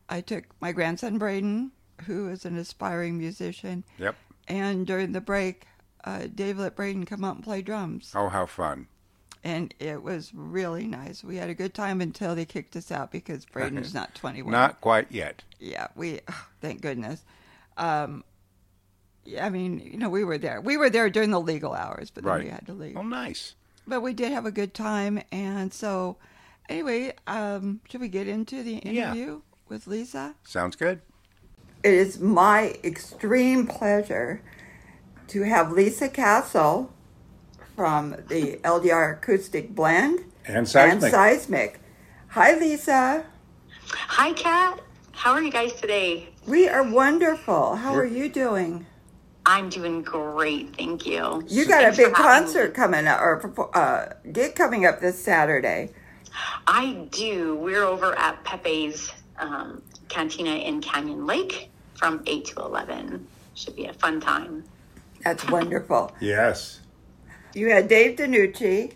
I 0.08 0.20
took 0.22 0.44
my 0.60 0.72
grandson 0.72 1.18
Braden, 1.18 1.72
who 2.06 2.28
is 2.30 2.44
an 2.44 2.56
aspiring 2.56 3.18
musician, 3.18 3.84
Yep. 3.98 4.16
and 4.48 4.86
during 4.86 5.12
the 5.12 5.20
break, 5.20 5.66
uh, 6.04 6.26
Dave 6.34 6.58
let 6.58 6.74
Braden 6.74 7.04
come 7.04 7.22
up 7.22 7.36
and 7.36 7.44
play 7.44 7.62
drums, 7.62 8.12
Oh, 8.14 8.28
how 8.28 8.46
fun. 8.46 8.86
and 9.44 9.72
it 9.78 10.02
was 10.02 10.32
really 10.34 10.86
nice. 10.86 11.22
We 11.22 11.36
had 11.36 11.50
a 11.50 11.54
good 11.54 11.74
time 11.74 12.00
until 12.00 12.34
they 12.34 12.44
kicked 12.46 12.74
us 12.76 12.90
out 12.90 13.12
because 13.12 13.44
Braden's 13.44 13.94
not 14.00 14.14
twenty 14.14 14.42
one. 14.42 14.52
Not 14.52 14.80
quite 14.80 15.12
yet. 15.12 15.42
yeah, 15.60 15.88
we 15.94 16.20
thank 16.62 16.80
goodness. 16.80 17.22
Um, 17.76 18.24
I 19.40 19.48
mean, 19.50 19.78
you 19.80 19.98
know, 19.98 20.08
we 20.10 20.24
were 20.24 20.38
there. 20.38 20.60
We 20.60 20.76
were 20.76 20.90
there 20.90 21.08
during 21.10 21.30
the 21.30 21.40
legal 21.40 21.72
hours, 21.74 22.10
but 22.10 22.24
then 22.24 22.32
Right. 22.32 22.44
we 22.44 22.50
had 22.50 22.66
to 22.66 22.72
leave. 22.72 22.96
Oh, 22.96 23.02
nice. 23.02 23.54
but 23.86 24.00
we 24.02 24.12
did 24.12 24.30
have 24.32 24.46
a 24.46 24.50
good 24.52 24.72
time 24.74 25.20
and 25.32 25.72
so 25.72 26.16
anyway 26.68 27.12
um 27.26 27.80
should 27.88 28.00
we 28.00 28.08
get 28.08 28.28
into 28.28 28.62
the 28.62 28.80
Yeah. 28.84 29.06
interview 29.10 29.40
with 29.68 29.86
lisa 29.88 30.34
Sounds 30.44 30.76
good. 30.76 31.00
it 31.82 31.94
is 31.94 32.20
my 32.20 32.76
extreme 32.84 33.66
pleasure 33.66 34.42
to 35.28 35.42
have 35.42 35.72
lisa 35.72 36.08
castle 36.08 36.92
from 37.74 38.10
the 38.28 38.60
ldr 38.62 39.14
acoustic 39.14 39.74
blend 39.74 40.20
And 40.46 40.68
Seismic. 40.68 41.02
and 41.02 41.10
seismic 41.12 41.80
hi 42.28 42.54
lisa 42.54 43.24
Hi, 43.92 44.32
Kat. 44.34 44.78
How 45.12 45.32
are 45.32 45.42
you 45.42 45.50
guys 45.50 45.72
today? 45.80 46.28
we 46.46 46.68
are 46.68 46.84
wonderful 46.84 47.76
how 47.76 47.92
are 47.94 48.04
you 48.04 48.28
doing 48.28 48.86
I'm 49.50 49.68
doing 49.68 50.02
great, 50.02 50.76
thank 50.76 51.04
you. 51.06 51.42
you 51.48 51.66
got 51.66 51.80
a 51.82 51.86
Thanks 51.86 51.96
for 51.98 52.04
big 52.06 52.14
concert 52.14 52.72
coming 52.72 53.08
up 53.08 53.20
or 53.20 53.70
uh 53.74 54.06
gig 54.32 54.54
coming 54.54 54.86
up 54.86 55.00
this 55.00 55.18
saturday 55.22 55.90
I 56.68 57.08
do. 57.10 57.56
We're 57.56 57.82
over 57.82 58.16
at 58.16 58.42
Pepe's 58.44 59.12
um, 59.38 59.82
Cantina 60.08 60.50
in 60.54 60.80
Canyon 60.80 61.26
Lake 61.26 61.68
from 61.94 62.22
8 62.26 62.44
to 62.46 62.60
11. 62.60 63.26
Should 63.54 63.74
be 63.74 63.86
a 63.86 63.92
fun 63.92 64.20
time. 64.20 64.62
that's 65.24 65.44
wonderful 65.48 66.12
Yes. 66.20 66.80
you 67.52 67.70
had 67.70 67.88
dave 67.88 68.16
danucci 68.16 68.92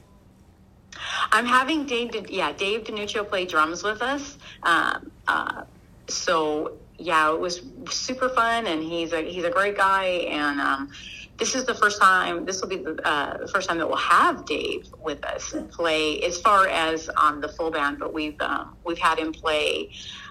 I'm 1.32 1.44
having 1.46 1.84
Dave, 1.86 2.12
De- 2.12 2.32
yeah, 2.32 2.52
Dave 2.52 2.84
Danuccio 2.84 3.28
play 3.28 3.44
drums 3.46 3.82
with 3.82 4.00
us. 4.00 4.38
Um, 4.62 5.10
uh, 5.26 5.64
so 6.06 6.76
yeah, 6.98 7.32
it 7.32 7.38
was 7.38 7.62
super 7.90 8.28
fun, 8.28 8.66
and 8.66 8.82
he's 8.82 9.12
a 9.12 9.22
he's 9.22 9.44
a 9.44 9.50
great 9.50 9.76
guy. 9.76 10.04
And 10.04 10.60
um, 10.60 10.90
this 11.38 11.54
is 11.54 11.64
the 11.64 11.74
first 11.74 12.00
time. 12.00 12.44
This 12.44 12.60
will 12.60 12.68
be 12.68 12.76
the, 12.76 13.00
uh, 13.06 13.38
the 13.38 13.48
first 13.48 13.68
time 13.68 13.78
that 13.78 13.86
we'll 13.86 13.96
have 13.96 14.46
Dave 14.46 14.86
with 15.02 15.24
us 15.24 15.54
play 15.70 16.22
as 16.22 16.40
far 16.40 16.68
as 16.68 17.08
on 17.16 17.40
the 17.40 17.48
full 17.48 17.70
band. 17.70 17.98
But 17.98 18.12
we've 18.12 18.40
um, 18.40 18.76
we've 18.84 18.98
had 18.98 19.18
him 19.18 19.32
play 19.32 19.90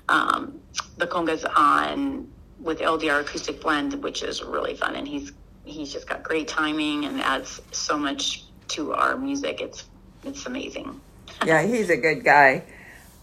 um, 0.09 0.59
the 0.97 1.07
congas 1.07 1.45
on 1.57 2.29
with 2.59 2.79
LDR 2.79 3.21
acoustic 3.21 3.61
blend, 3.61 4.01
which 4.01 4.23
is 4.23 4.41
really 4.41 4.75
fun. 4.75 4.95
And 4.95 5.07
he's 5.07 5.33
he's 5.65 5.91
just 5.91 6.07
got 6.07 6.23
great 6.23 6.47
timing 6.47 7.05
and 7.05 7.19
adds 7.21 7.61
so 7.71 7.97
much 7.97 8.45
to 8.69 8.93
our 8.93 9.17
music. 9.17 9.59
It's 9.61 9.85
it's 10.23 10.45
amazing. 10.45 10.99
yeah 11.45 11.61
he's 11.61 11.89
a 11.89 11.97
good 11.97 12.23
guy 12.23 12.63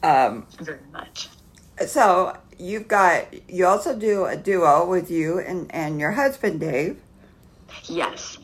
um 0.03 0.47
Very 0.61 0.81
much. 0.93 1.29
So 1.87 2.37
you've 2.61 2.89
got 2.89 3.27
you 3.51 3.67
also 3.67 3.97
do 3.97 4.27
a 4.27 4.37
duo 4.37 4.87
with 4.87 5.11
you 5.11 5.39
and 5.41 5.73
and 5.75 5.99
your 5.99 6.13
husband 6.13 6.61
Dave. 6.61 7.01
Yes. 7.85 8.39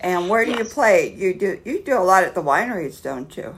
And 0.00 0.28
where 0.28 0.44
do 0.44 0.52
you 0.52 0.64
play? 0.64 1.14
You 1.14 1.34
do 1.34 1.60
you 1.64 1.82
do 1.82 1.98
a 1.98 2.04
lot 2.04 2.24
at 2.24 2.34
the 2.34 2.42
wineries, 2.42 3.02
don't 3.02 3.36
you? 3.36 3.54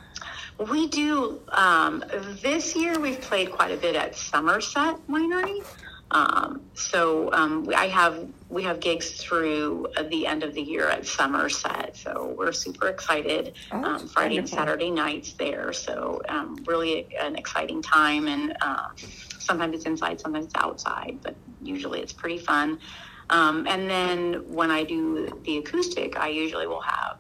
We 0.71 0.89
do. 0.89 1.41
Um, 1.51 2.05
this 2.43 2.75
year 2.75 2.99
we've 2.99 3.21
played 3.21 3.53
quite 3.53 3.71
a 3.71 3.77
bit 3.77 3.95
at 3.95 4.17
Somerset 4.17 4.97
Winery. 5.09 5.65
Um, 6.11 6.63
so 6.75 7.31
um, 7.33 7.65
we- 7.65 7.75
I 7.75 7.89
have 7.89 8.27
we 8.49 8.63
have 8.63 8.81
gigs 8.81 9.11
through 9.11 9.89
uh, 9.97 10.05
the 10.05 10.27
end 10.27 10.43
of 10.43 10.55
the 10.55 10.63
year 10.63 10.89
at 10.89 11.07
Somerset. 11.07 11.97
So 11.97 12.35
we're 12.39 12.53
super 12.53 12.89
excited. 12.89 13.55
Oh, 13.71 13.85
um, 13.85 14.09
Friday 14.09 14.39
and. 14.39 14.49
Saturday 14.49 14.91
nights 14.91 15.35
there. 15.35 15.73
So 15.75 16.23
um, 16.29 16.57
really 16.67 17.07
an 17.21 17.37
exciting 17.37 17.83
time. 17.83 18.27
And 18.27 18.57
uh, 18.63 18.89
sometimes 19.39 19.75
it's 19.75 19.85
inside, 19.85 20.19
sometimes 20.21 20.47
it's 20.47 20.55
outside, 20.57 21.19
but 21.23 21.35
usually 21.63 22.01
it's 22.01 22.13
pretty 22.13 22.39
fun. 22.39 22.79
Um, 23.31 23.67
and 23.69 23.91
then 23.91 24.51
when 24.51 24.71
I 24.71 24.85
do 24.85 25.29
the 25.45 25.59
acoustic, 25.59 26.17
I 26.19 26.29
usually 26.29 26.67
will 26.67 26.81
have 26.81 27.19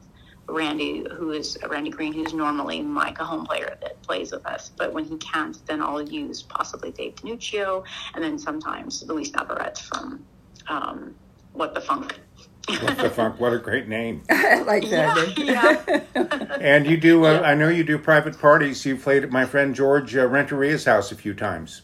Randy, 0.48 1.06
who 1.12 1.32
is 1.32 1.58
Randy 1.68 1.90
Green, 1.90 2.12
who's 2.12 2.32
normally 2.32 2.82
like 2.82 3.18
a 3.18 3.24
home 3.24 3.44
player 3.44 3.76
that 3.82 4.00
plays 4.02 4.32
with 4.32 4.46
us. 4.46 4.70
But 4.76 4.92
when 4.92 5.04
he 5.04 5.16
can't, 5.18 5.64
then 5.66 5.82
I'll 5.82 6.02
use 6.02 6.42
possibly 6.42 6.90
Dave 6.90 7.16
Danuccio, 7.16 7.84
and 8.14 8.24
then 8.24 8.38
sometimes 8.38 9.04
Luis 9.06 9.30
Navarrete 9.32 9.78
from 9.78 10.24
um, 10.68 11.14
What 11.52 11.74
the 11.74 11.80
Funk. 11.80 12.18
What 12.68 12.98
the 12.98 13.08
funk? 13.08 13.40
What 13.40 13.54
a 13.54 13.58
great 13.58 13.88
name. 13.88 14.22
I 14.30 14.60
like 14.60 14.88
that. 14.90 15.38
Yeah, 15.38 16.56
And 16.60 16.86
you 16.86 16.98
do, 16.98 17.24
uh, 17.24 17.40
I 17.40 17.54
know 17.54 17.68
you 17.68 17.82
do 17.82 17.98
private 17.98 18.38
parties. 18.38 18.84
You 18.84 18.96
played 18.96 19.24
at 19.24 19.30
my 19.30 19.46
friend 19.46 19.74
George 19.74 20.14
uh, 20.14 20.28
Renteria's 20.28 20.84
house 20.84 21.10
a 21.10 21.14
few 21.14 21.32
times. 21.32 21.82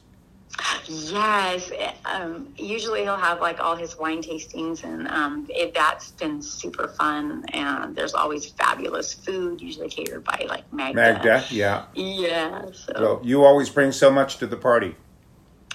Yes. 0.86 1.70
Um, 2.04 2.48
usually 2.56 3.02
he'll 3.02 3.16
have 3.16 3.40
like 3.40 3.60
all 3.60 3.76
his 3.76 3.96
wine 3.98 4.22
tastings, 4.22 4.84
and 4.84 5.08
um, 5.08 5.46
it, 5.48 5.74
that's 5.74 6.12
been 6.12 6.42
super 6.42 6.88
fun. 6.88 7.44
And 7.52 7.96
there's 7.96 8.14
always 8.14 8.46
fabulous 8.46 9.14
food, 9.14 9.60
usually 9.60 9.88
catered 9.88 10.24
by 10.24 10.46
like 10.48 10.70
Magda. 10.72 10.94
Magda, 10.94 11.44
yeah. 11.50 11.86
Yeah. 11.94 12.66
So. 12.72 12.92
Well, 12.98 13.20
you 13.24 13.44
always 13.44 13.70
bring 13.70 13.92
so 13.92 14.10
much 14.10 14.38
to 14.38 14.46
the 14.46 14.56
party. 14.56 14.94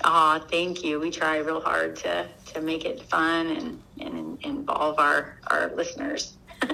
Aw, 0.04 0.40
thank 0.50 0.84
you. 0.84 1.00
We 1.00 1.12
try 1.12 1.38
real 1.38 1.60
hard 1.60 1.98
to, 1.98 2.28
to 2.54 2.62
make 2.62 2.86
it 2.86 3.02
fun 3.10 3.48
and, 3.48 3.84
and 4.00 4.38
involve 4.44 4.98
our, 4.98 5.40
our 5.48 5.74
listeners. 5.76 6.38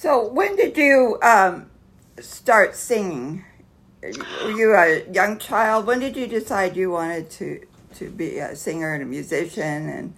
So, 0.00 0.32
when 0.32 0.56
did 0.56 0.78
you 0.78 1.18
um, 1.22 1.70
start 2.18 2.74
singing? 2.74 3.44
Were 4.02 4.50
you 4.50 4.74
a 4.74 5.04
young 5.12 5.38
child? 5.38 5.86
When 5.86 6.00
did 6.00 6.16
you 6.16 6.26
decide 6.26 6.76
you 6.76 6.90
wanted 6.92 7.30
to, 7.32 7.66
to 7.96 8.10
be 8.10 8.38
a 8.38 8.56
singer 8.56 8.94
and 8.94 9.02
a 9.02 9.06
musician? 9.06 9.88
And 9.90 10.14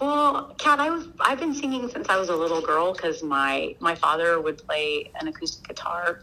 Well, 0.00 0.54
Kat, 0.58 0.80
I 0.80 0.90
was 0.90 1.08
I've 1.20 1.40
been 1.40 1.54
singing 1.54 1.88
since 1.88 2.08
I 2.08 2.16
was 2.16 2.28
a 2.28 2.36
little 2.36 2.60
girl 2.60 2.92
because 2.92 3.22
my 3.22 3.76
my 3.80 3.94
father 3.94 4.40
would 4.40 4.58
play 4.58 5.10
an 5.20 5.28
acoustic 5.28 5.68
guitar, 5.68 6.22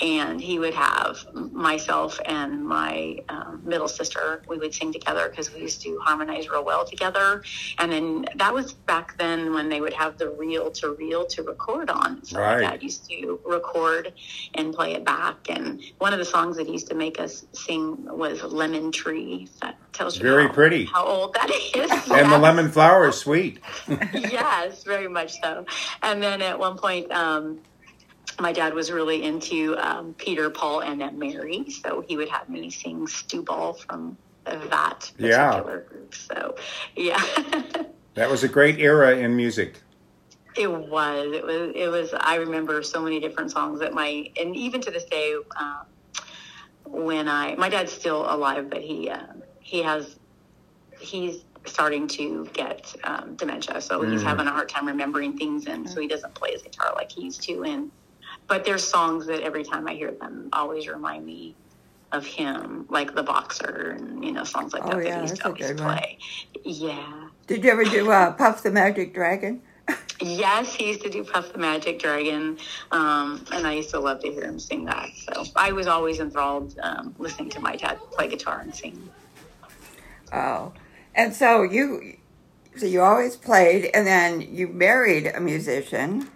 and 0.00 0.40
he 0.40 0.58
would 0.58 0.74
have 0.74 1.18
myself 1.52 2.18
and 2.24 2.64
my 2.66 3.18
um, 3.28 3.60
middle 3.64 3.88
sister. 3.88 4.42
We 4.48 4.58
would 4.58 4.74
sing 4.74 4.92
together 4.92 5.28
because 5.28 5.52
we 5.52 5.60
used 5.60 5.82
to 5.82 5.98
harmonize 6.02 6.48
real 6.48 6.64
well 6.64 6.84
together. 6.86 7.42
And 7.78 7.92
then 7.92 8.26
that 8.36 8.52
was 8.54 8.72
back 8.72 9.16
then 9.18 9.52
when 9.52 9.68
they 9.68 9.80
would 9.80 9.92
have 9.92 10.16
the 10.18 10.30
reel 10.30 10.70
to 10.72 10.94
reel 10.94 11.26
to 11.26 11.42
record 11.42 11.90
on. 11.90 12.24
So 12.24 12.40
Right. 12.40 12.60
dad 12.62 12.82
used 12.82 13.08
to 13.10 13.38
record 13.46 14.12
and 14.54 14.72
play 14.74 14.94
it 14.94 15.04
back. 15.04 15.36
And 15.50 15.82
one 15.98 16.12
of 16.12 16.18
the 16.18 16.24
songs 16.24 16.56
that 16.56 16.66
he 16.66 16.72
used 16.72 16.88
to 16.88 16.94
make 16.94 17.20
us 17.20 17.44
sing 17.52 17.96
was 18.06 18.42
"Lemon 18.42 18.92
Tree." 18.92 19.48
That 19.60 19.76
tells 19.92 20.16
you 20.16 20.22
Very 20.22 20.46
how, 20.46 20.52
pretty. 20.52 20.84
how 20.86 21.04
old 21.04 21.34
that 21.34 21.50
is. 21.50 21.90
And 22.10 22.30
the 22.32 22.38
lemon 22.38 22.70
flower 22.70 23.08
is 23.08 23.16
sweet. 23.16 23.60
yes, 24.14 24.82
very 24.84 25.08
much 25.08 25.40
so. 25.42 25.64
And 26.02 26.22
then 26.22 26.42
at 26.42 26.58
one 26.58 26.76
point, 26.76 27.10
um, 27.12 27.60
my 28.40 28.52
dad 28.52 28.74
was 28.74 28.90
really 28.90 29.22
into 29.24 29.76
um, 29.78 30.14
Peter, 30.14 30.50
Paul, 30.50 30.80
and 30.82 30.98
Mary, 31.18 31.66
so 31.70 32.04
he 32.08 32.16
would 32.16 32.28
have 32.28 32.48
me 32.48 32.70
sing 32.70 33.06
Stewball 33.06 33.74
from 33.74 34.18
that 34.46 35.10
Yeah. 35.18 35.50
particular 35.50 35.86
group. 35.88 36.14
So, 36.14 36.56
yeah. 36.96 37.22
That 38.16 38.28
was 38.28 38.42
a 38.42 38.48
great 38.48 38.80
era 38.80 39.16
in 39.16 39.36
music. 39.36 39.80
It 40.56 40.70
was. 40.70 41.32
It 41.32 41.44
was. 41.46 41.72
It 41.76 41.88
was. 41.88 42.12
I 42.18 42.36
remember 42.36 42.82
so 42.82 43.00
many 43.00 43.20
different 43.20 43.52
songs 43.52 43.78
that 43.80 43.94
my, 43.94 44.26
and 44.38 44.56
even 44.56 44.80
to 44.82 44.90
this 44.90 45.04
day, 45.04 45.34
um, 45.60 45.84
when 46.86 47.28
I, 47.28 47.54
my 47.54 47.68
dad's 47.68 47.92
still 47.92 48.22
alive, 48.32 48.68
but 48.68 48.82
he, 48.82 49.08
um, 49.10 49.42
he 49.60 49.80
has, 49.82 50.18
he's 51.00 51.44
starting 51.66 52.08
to 52.08 52.46
get 52.52 52.92
um, 53.04 53.36
dementia, 53.36 53.80
so 53.80 54.02
he's 54.02 54.22
Mm. 54.22 54.26
having 54.26 54.46
a 54.48 54.50
hard 54.50 54.68
time 54.68 54.86
remembering 54.88 55.38
things, 55.38 55.66
and 55.66 55.88
so 55.88 56.00
he 56.00 56.08
doesn't 56.08 56.34
play 56.34 56.50
his 56.52 56.62
guitar 56.62 56.92
like 56.96 57.12
he 57.12 57.22
used 57.24 57.42
to. 57.44 57.62
And 57.64 57.92
but 58.48 58.64
there's 58.64 58.84
songs 58.84 59.26
that 59.26 59.40
every 59.42 59.64
time 59.64 59.86
I 59.88 59.94
hear 59.94 60.10
them, 60.12 60.48
always 60.52 60.88
remind 60.88 61.24
me 61.26 61.54
of 62.12 62.26
him, 62.26 62.86
like 62.88 63.14
the 63.14 63.22
boxer, 63.22 63.96
and 63.96 64.24
you 64.24 64.32
know 64.32 64.44
songs 64.44 64.72
like 64.72 64.82
Oh, 64.84 64.88
that 64.88 64.96
that 64.98 65.06
yeah, 65.06 65.14
he 65.16 65.28
used 65.30 65.36
to 65.42 65.46
always 65.48 65.68
one. 65.68 65.76
play. 65.76 66.18
Yeah. 66.64 67.28
did 67.46 67.62
you 67.64 67.70
ever 67.70 67.84
do 67.84 68.10
uh, 68.10 68.32
Puff 68.38 68.62
the 68.62 68.70
Magic 68.70 69.14
Dragon? 69.14 69.62
Yes, 70.20 70.74
he 70.74 70.88
used 70.88 71.00
to 71.02 71.08
do 71.08 71.24
Puff 71.24 71.52
the 71.52 71.58
Magic 71.58 71.98
Dragon, 71.98 72.58
um, 72.92 73.44
and 73.52 73.66
I 73.66 73.72
used 73.74 73.90
to 73.90 74.00
love 74.00 74.20
to 74.20 74.30
hear 74.30 74.44
him 74.44 74.58
sing 74.58 74.84
that. 74.84 75.08
So 75.16 75.44
I 75.56 75.72
was 75.72 75.86
always 75.86 76.20
enthralled 76.20 76.78
um, 76.82 77.14
listening 77.18 77.48
to 77.50 77.60
my 77.60 77.76
dad 77.76 77.98
play 78.12 78.28
guitar 78.28 78.60
and 78.60 78.74
sing. 78.74 79.08
Oh, 80.32 80.72
and 81.14 81.34
so 81.34 81.62
you, 81.62 82.16
so 82.76 82.86
you 82.86 83.00
always 83.02 83.36
played, 83.36 83.90
and 83.94 84.06
then 84.06 84.40
you 84.42 84.68
married 84.68 85.26
a 85.26 85.40
musician. 85.40 86.28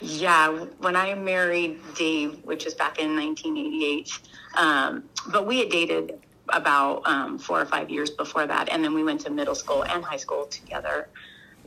Yeah, 0.00 0.66
when 0.78 0.96
I 0.96 1.14
married 1.14 1.78
Dave, 1.94 2.40
which 2.44 2.64
was 2.64 2.74
back 2.74 2.98
in 2.98 3.16
1988, 3.16 4.18
um, 4.56 5.04
but 5.28 5.46
we 5.46 5.58
had 5.58 5.68
dated 5.68 6.18
about 6.48 7.02
um, 7.06 7.38
four 7.38 7.60
or 7.60 7.66
five 7.66 7.90
years 7.90 8.10
before 8.10 8.46
that, 8.46 8.68
and 8.68 8.82
then 8.82 8.94
we 8.94 9.04
went 9.04 9.20
to 9.22 9.30
middle 9.30 9.54
school 9.54 9.84
and 9.84 10.04
high 10.04 10.16
school 10.16 10.46
together. 10.46 11.08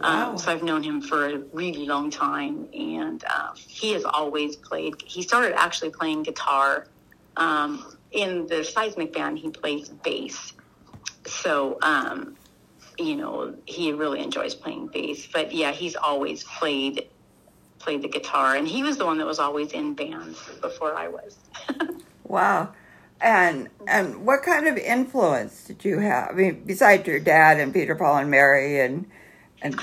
Wow. 0.01 0.31
Um, 0.31 0.37
so 0.37 0.51
I've 0.51 0.63
known 0.63 0.83
him 0.83 1.01
for 1.01 1.27
a 1.27 1.37
really 1.53 1.85
long 1.85 2.09
time, 2.09 2.67
and 2.73 3.23
uh, 3.29 3.53
he 3.55 3.93
has 3.93 4.03
always 4.03 4.55
played. 4.55 4.95
He 5.05 5.21
started 5.21 5.57
actually 5.57 5.91
playing 5.91 6.23
guitar 6.23 6.87
um, 7.37 7.95
in 8.11 8.47
the 8.47 8.63
Seismic 8.63 9.13
band. 9.13 9.39
He 9.39 9.49
plays 9.49 9.89
bass, 9.89 10.53
so 11.25 11.77
um, 11.81 12.35
you 12.97 13.15
know 13.15 13.55
he 13.65 13.93
really 13.93 14.21
enjoys 14.21 14.53
playing 14.53 14.87
bass. 14.87 15.27
But 15.31 15.53
yeah, 15.53 15.71
he's 15.71 15.95
always 15.95 16.43
played 16.43 17.07
played 17.85 18.01
the 18.01 18.09
guitar, 18.09 18.55
and 18.55 18.67
he 18.67 18.83
was 18.83 18.97
the 18.97 19.05
one 19.05 19.19
that 19.19 19.27
was 19.27 19.39
always 19.39 19.71
in 19.71 19.93
bands 19.93 20.41
before 20.61 20.95
I 20.95 21.07
was. 21.07 21.37
Wow. 22.27 22.73
And 23.21 23.69
and 23.87 24.25
what 24.25 24.41
kind 24.43 24.67
of 24.67 24.77
influence 24.77 25.65
did 25.65 25.85
you 25.85 25.99
have? 25.99 26.31
I 26.31 26.33
mean, 26.33 26.63
besides 26.65 27.07
your 27.07 27.19
dad 27.19 27.59
and 27.59 27.71
Peter, 27.73 27.95
Paul, 27.95 28.17
and 28.17 28.31
Mary, 28.31 28.81
and 28.81 29.05
and 29.61 29.79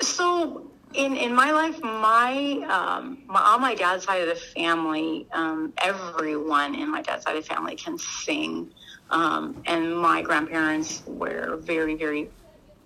So 0.00 0.66
in 0.94 1.14
in 1.16 1.34
my 1.34 1.52
life, 1.52 1.80
my 1.82 2.64
um, 2.68 3.18
my 3.26 3.40
on 3.40 3.60
my 3.60 3.74
dad's 3.74 4.04
side 4.04 4.22
of 4.22 4.28
the 4.28 4.34
family, 4.34 5.28
um, 5.32 5.72
everyone 5.78 6.74
in 6.74 6.90
my 6.90 7.02
dad's 7.02 7.24
side 7.24 7.36
of 7.36 7.44
the 7.44 7.54
family 7.54 7.76
can 7.76 7.98
sing, 7.98 8.72
um, 9.10 9.62
and 9.66 9.96
my 9.96 10.22
grandparents 10.22 11.02
were 11.06 11.58
very 11.58 11.94
very 11.94 12.30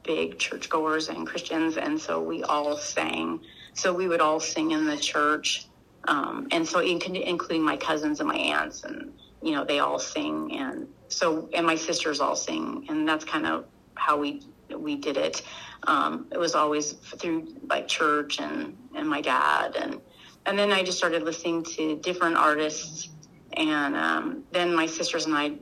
big 0.02 0.38
churchgoers 0.38 1.08
and 1.08 1.26
Christians, 1.26 1.76
and 1.76 1.98
so 2.00 2.20
we 2.20 2.42
all 2.42 2.76
sang. 2.76 3.40
So 3.74 3.92
we 3.92 4.08
would 4.08 4.20
all 4.20 4.40
sing 4.40 4.72
in 4.72 4.84
the 4.84 4.96
church, 4.96 5.66
um, 6.08 6.48
and 6.50 6.66
so 6.66 6.80
in, 6.80 7.00
including 7.16 7.62
my 7.62 7.76
cousins 7.76 8.20
and 8.20 8.28
my 8.28 8.36
aunts, 8.36 8.84
and 8.84 9.12
you 9.42 9.52
know 9.52 9.64
they 9.64 9.78
all 9.78 9.98
sing, 9.98 10.56
and 10.56 10.88
so 11.08 11.48
and 11.54 11.66
my 11.66 11.76
sisters 11.76 12.20
all 12.20 12.36
sing, 12.36 12.86
and 12.88 13.08
that's 13.08 13.24
kind 13.24 13.46
of 13.46 13.66
how 13.94 14.16
we 14.18 14.42
we 14.76 14.96
did 14.96 15.16
it. 15.16 15.42
Um, 15.86 16.26
it 16.32 16.38
was 16.38 16.54
always 16.54 16.92
through 16.92 17.48
like 17.68 17.88
church 17.88 18.40
and 18.40 18.76
and 18.94 19.08
my 19.08 19.20
dad, 19.20 19.76
and 19.76 20.00
and 20.46 20.58
then 20.58 20.72
I 20.72 20.82
just 20.82 20.98
started 20.98 21.22
listening 21.22 21.62
to 21.64 21.96
different 21.96 22.36
artists, 22.36 23.10
and 23.54 23.96
um, 23.96 24.44
then 24.52 24.74
my 24.74 24.86
sisters 24.86 25.26
and 25.26 25.34
I 25.34 25.54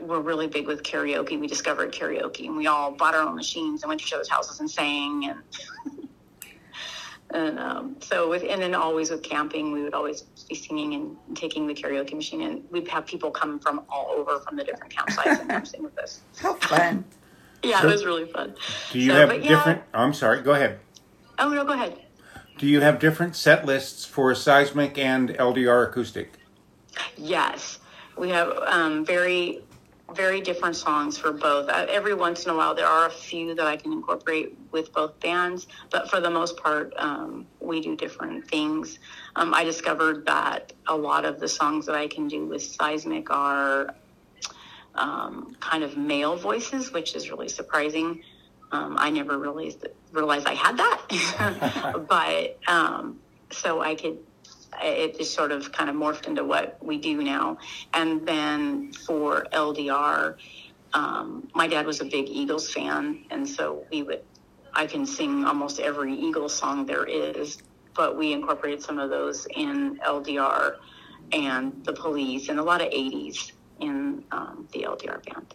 were 0.00 0.20
really 0.20 0.46
big 0.46 0.66
with 0.66 0.82
karaoke. 0.82 1.38
We 1.38 1.46
discovered 1.46 1.92
karaoke, 1.92 2.46
and 2.46 2.56
we 2.56 2.66
all 2.66 2.92
bought 2.92 3.14
our 3.14 3.22
own 3.22 3.34
machines 3.34 3.82
and 3.82 3.88
went 3.88 4.00
to 4.00 4.06
each 4.06 4.12
other's 4.12 4.28
houses 4.28 4.60
and 4.60 4.70
sang, 4.70 5.24
and 5.26 6.03
and 7.34 7.58
um, 7.58 7.96
so 8.00 8.30
with 8.30 8.44
and 8.48 8.62
then 8.62 8.74
always 8.74 9.10
with 9.10 9.22
camping, 9.22 9.72
we 9.72 9.82
would 9.82 9.92
always 9.94 10.22
be 10.48 10.54
singing 10.54 10.94
and 10.94 11.36
taking 11.36 11.66
the 11.66 11.74
karaoke 11.74 12.14
machine, 12.14 12.42
and 12.42 12.62
we'd 12.70 12.88
have 12.88 13.04
people 13.06 13.30
come 13.30 13.58
from 13.58 13.82
all 13.88 14.08
over 14.10 14.38
from 14.40 14.56
the 14.56 14.64
different 14.64 14.94
campsites 14.94 15.40
and 15.40 15.50
come 15.50 15.66
sing 15.66 15.82
with 15.82 15.98
us. 15.98 16.20
how 16.38 16.54
fun! 16.54 17.04
Yeah, 17.62 17.80
So- 17.80 17.88
it 17.88 17.92
was 17.92 18.04
really 18.04 18.26
fun. 18.26 18.54
Do 18.92 18.98
you 19.00 19.10
So, 19.10 19.16
have 19.16 19.28
but 19.28 19.42
yeah. 19.42 19.48
different? 19.50 19.82
I'm 19.92 20.14
sorry. 20.14 20.42
Go 20.42 20.52
ahead. 20.52 20.78
Oh 21.38 21.48
no, 21.48 21.64
go 21.64 21.72
ahead. 21.72 22.00
Do 22.56 22.68
you 22.68 22.80
have 22.80 23.00
different 23.00 23.34
set 23.34 23.66
lists 23.66 24.04
for 24.04 24.32
seismic 24.34 24.96
and 24.96 25.30
LDR 25.30 25.88
acoustic? 25.88 26.34
Yes, 27.16 27.80
we 28.16 28.28
have 28.30 28.56
um, 28.68 29.04
very, 29.04 29.60
very 30.14 30.40
different 30.40 30.76
songs 30.76 31.18
for 31.18 31.32
both. 31.32 31.68
Uh, 31.68 31.86
every 31.88 32.14
once 32.14 32.44
in 32.44 32.50
a 32.50 32.56
while, 32.56 32.74
there 32.74 32.86
are 32.86 33.06
a 33.06 33.10
few 33.10 33.54
that 33.54 33.66
I 33.66 33.76
can 33.76 33.92
incorporate 33.92 34.56
with 34.72 34.92
both 34.92 35.18
bands, 35.20 35.66
but 35.90 36.10
for 36.10 36.20
the 36.20 36.30
most 36.30 36.56
part, 36.56 36.92
um, 36.96 37.46
we 37.60 37.80
do 37.80 37.96
different 37.96 38.48
things. 38.48 38.98
Um, 39.36 39.54
I 39.54 39.64
discovered 39.64 40.26
that 40.26 40.72
a 40.86 40.96
lot 40.96 41.24
of 41.24 41.40
the 41.40 41.48
songs 41.48 41.86
that 41.86 41.94
I 41.94 42.06
can 42.06 42.28
do 42.28 42.46
with 42.46 42.62
Seismic 42.62 43.30
are 43.30 43.94
um, 44.94 45.56
kind 45.60 45.82
of 45.82 45.96
male 45.96 46.36
voices, 46.36 46.92
which 46.92 47.14
is 47.14 47.30
really 47.30 47.48
surprising. 47.48 48.22
Um, 48.72 48.96
I 48.98 49.10
never 49.10 49.38
realized 49.38 49.86
realized 50.12 50.46
I 50.46 50.54
had 50.54 50.76
that, 50.76 52.04
but 52.08 52.58
um, 52.66 53.20
so 53.50 53.80
I 53.80 53.94
could. 53.94 54.18
It 54.82 55.18
just 55.18 55.34
sort 55.34 55.52
of 55.52 55.72
kind 55.72 55.90
of 55.90 55.96
morphed 55.96 56.26
into 56.26 56.44
what 56.44 56.78
we 56.82 56.98
do 56.98 57.22
now. 57.22 57.58
And 57.92 58.26
then 58.26 58.92
for 58.92 59.46
LDR, 59.52 60.36
um, 60.94 61.48
my 61.54 61.66
dad 61.66 61.86
was 61.86 62.00
a 62.00 62.04
big 62.04 62.28
Eagles 62.28 62.72
fan, 62.72 63.24
and 63.30 63.48
so 63.48 63.84
we 63.90 64.02
would. 64.02 64.22
I 64.72 64.86
can 64.86 65.06
sing 65.06 65.44
almost 65.44 65.78
every 65.78 66.14
Eagles 66.14 66.52
song 66.54 66.86
there 66.86 67.04
is, 67.04 67.58
but 67.94 68.16
we 68.16 68.32
incorporated 68.32 68.82
some 68.82 68.98
of 68.98 69.10
those 69.10 69.46
in 69.54 69.98
LDR 69.98 70.76
and 71.32 71.84
the 71.84 71.92
Police 71.92 72.48
and 72.48 72.58
a 72.58 72.62
lot 72.62 72.80
of 72.80 72.90
'80s 72.90 73.52
in 73.80 74.24
um, 74.30 74.68
the 74.72 74.82
LDR 74.82 75.24
band. 75.24 75.54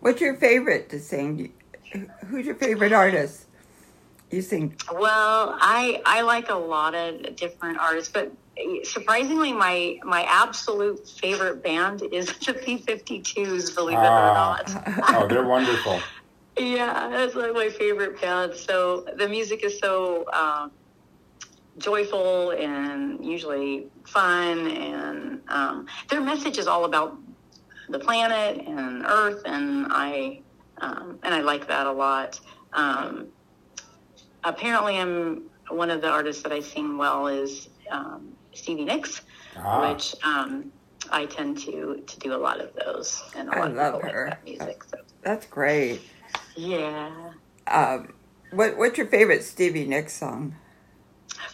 What's 0.00 0.20
your 0.20 0.36
favorite 0.36 0.90
to 0.90 1.00
sing? 1.00 1.52
Who's 2.26 2.46
your 2.46 2.56
favorite 2.56 2.92
artist? 2.92 3.46
You 4.30 4.42
sing. 4.42 4.76
Well, 4.92 5.56
I 5.60 6.02
I 6.04 6.22
like 6.22 6.50
a 6.50 6.56
lot 6.56 6.94
of 6.94 7.36
different 7.36 7.78
artists, 7.78 8.10
but 8.12 8.32
surprisingly, 8.84 9.52
my 9.52 9.96
my 10.04 10.24
absolute 10.28 11.00
favorite 11.20 11.62
band 11.62 12.02
is 12.12 12.26
the 12.46 12.54
B-52s. 12.64 13.74
Believe 13.74 13.98
it 13.98 14.02
or 14.02 14.08
Ah. 14.08 14.58
not. 14.66 15.04
Oh, 15.08 15.26
they're 15.28 15.44
wonderful. 15.44 16.00
Yeah, 16.56 17.08
that's 17.10 17.34
like 17.34 17.52
my 17.52 17.68
favorite 17.68 18.20
band. 18.20 18.54
So 18.54 19.04
the 19.18 19.28
music 19.28 19.64
is 19.64 19.80
so 19.80 20.24
um, 20.32 20.70
joyful 21.78 22.50
and 22.52 23.24
usually 23.24 23.90
fun, 24.06 24.68
and 24.70 25.40
um, 25.48 25.86
their 26.10 26.20
message 26.20 26.58
is 26.58 26.68
all 26.68 26.84
about 26.84 27.16
the 27.88 27.98
planet 27.98 28.62
and 28.66 29.04
Earth, 29.04 29.42
and 29.46 29.88
I 29.90 30.42
um, 30.80 31.18
and 31.24 31.34
I 31.34 31.40
like 31.40 31.66
that 31.68 31.88
a 31.88 31.92
lot. 31.92 32.38
Um, 32.76 33.32
apparently, 34.44 34.98
I'm 34.98 35.48
one 35.70 35.90
of 35.90 36.02
the 36.02 36.08
artists 36.08 36.42
that 36.44 36.52
I 36.52 36.60
sing 36.60 36.98
well 36.98 37.26
is 37.26 37.68
um, 37.90 38.33
Stevie 38.54 38.84
Nicks, 38.84 39.20
Ah. 39.56 39.92
which 39.92 40.14
um, 40.24 40.72
I 41.10 41.26
tend 41.26 41.58
to 41.58 42.02
to 42.06 42.18
do 42.18 42.34
a 42.34 42.38
lot 42.38 42.60
of 42.60 42.70
those, 42.74 43.22
and 43.36 43.48
a 43.48 43.56
I 43.56 43.58
lot 43.60 43.70
of 43.70 43.76
love 43.76 43.94
people 43.94 44.10
her. 44.10 44.26
like 44.26 44.30
that 44.30 44.44
music. 44.44 44.84
So 44.84 44.96
That's 45.22 45.46
great. 45.46 46.00
yeah. 46.56 47.10
Um, 47.66 48.14
what 48.50 48.76
what's 48.76 48.96
your 48.98 49.06
favorite 49.06 49.42
Stevie 49.44 49.84
Nicks 49.86 50.14
song? 50.14 50.56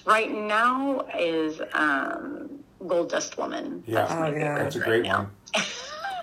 Right 0.07 0.30
now 0.30 1.07
is 1.18 1.61
um, 1.72 2.61
Gold 2.86 3.11
Dust 3.11 3.36
Woman. 3.38 3.82
Yeah. 3.86 4.07
That's 4.07 4.12
Oh, 4.12 4.26
yeah. 4.38 4.59
That's 4.59 4.76
a 4.76 4.80
great 4.80 5.05
now. 5.05 5.30
one. 5.55 5.64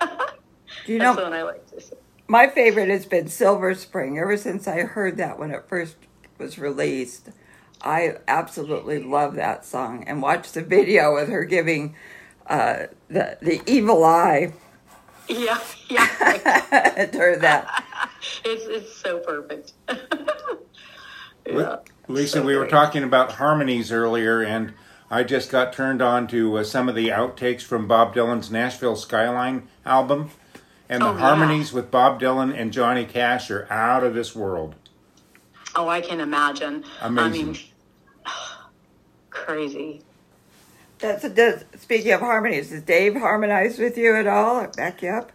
Do 0.86 0.94
you 0.94 1.00
That's 1.00 1.18
know 1.18 1.24
the 1.24 1.30
one 1.30 1.34
I 1.34 1.44
like 1.44 1.70
to 1.72 1.82
sing. 1.82 1.98
my 2.28 2.48
favorite 2.48 2.88
has 2.90 3.06
been 3.06 3.28
Silver 3.28 3.74
Spring. 3.76 4.18
Ever 4.18 4.38
since 4.38 4.68
I 4.68 4.82
heard 4.82 5.18
that 5.18 5.38
when 5.38 5.52
it 5.52 5.66
first 5.68 5.96
was 6.38 6.58
released, 6.58 7.30
I 7.82 8.18
absolutely 8.28 9.02
love 9.04 9.36
that 9.36 9.66
song 9.66 10.04
and 10.08 10.22
watch 10.22 10.52
the 10.52 10.62
video 10.64 11.14
with 11.16 11.30
her 11.30 11.44
giving 11.46 11.96
uh, 12.48 12.88
the 13.10 13.38
the 13.42 13.62
evil 13.66 14.04
eye 14.04 14.54
Yeah, 15.28 15.60
yeah. 15.90 16.06
to 17.12 17.18
her 17.18 17.36
that. 17.38 17.84
it's 18.46 18.66
it's 18.66 18.96
so 18.96 19.20
perfect. 19.20 19.74
Yeah. 21.46 21.78
Lisa, 22.10 22.40
So 22.40 22.44
we 22.44 22.58
were 22.58 22.68
talking 22.68 23.04
about 23.04 23.34
harmonies 23.34 23.90
earlier, 23.92 24.42
and 24.42 24.74
I 25.10 25.24
just 25.24 25.50
got 25.50 25.72
turned 25.72 26.02
on 26.02 26.28
to 26.28 26.58
uh, 26.58 26.64
some 26.66 26.90
of 26.90 26.96
the 26.96 27.08
outtakes 27.08 27.62
from 27.62 27.88
Bob 27.88 28.14
Dylan's 28.14 28.52
Nashville 28.52 28.98
Skyline 28.98 29.68
album. 29.86 30.32
And 30.90 31.02
the 31.02 31.08
Oh, 31.08 31.14
yeah. 31.14 31.20
harmonies 31.20 31.72
with 31.74 31.90
Bob 31.92 32.20
Dylan 32.20 32.54
and 32.58 32.74
Johnny 32.74 33.06
Cash 33.06 33.50
are 33.52 33.66
out 33.72 34.04
of 34.04 34.14
this 34.14 34.36
world. 34.36 34.76
Oh, 35.76 35.88
I 35.88 36.02
can 36.02 36.20
imagine. 36.20 36.84
I 37.02 37.10
mean, 37.10 37.58
crazy. 39.30 40.02
That's 41.00 41.24
a, 41.24 41.30
does, 41.30 41.64
speaking 41.78 42.12
of 42.14 42.22
harmonies. 42.22 42.72
Does 42.72 42.82
Dave 42.82 43.16
harmonize 43.16 43.78
with 43.78 43.98
you 43.98 44.16
at 44.16 44.26
all? 44.28 44.62
Or 44.62 44.68
back 44.70 45.02
you 45.04 45.10
up? 45.10 45.32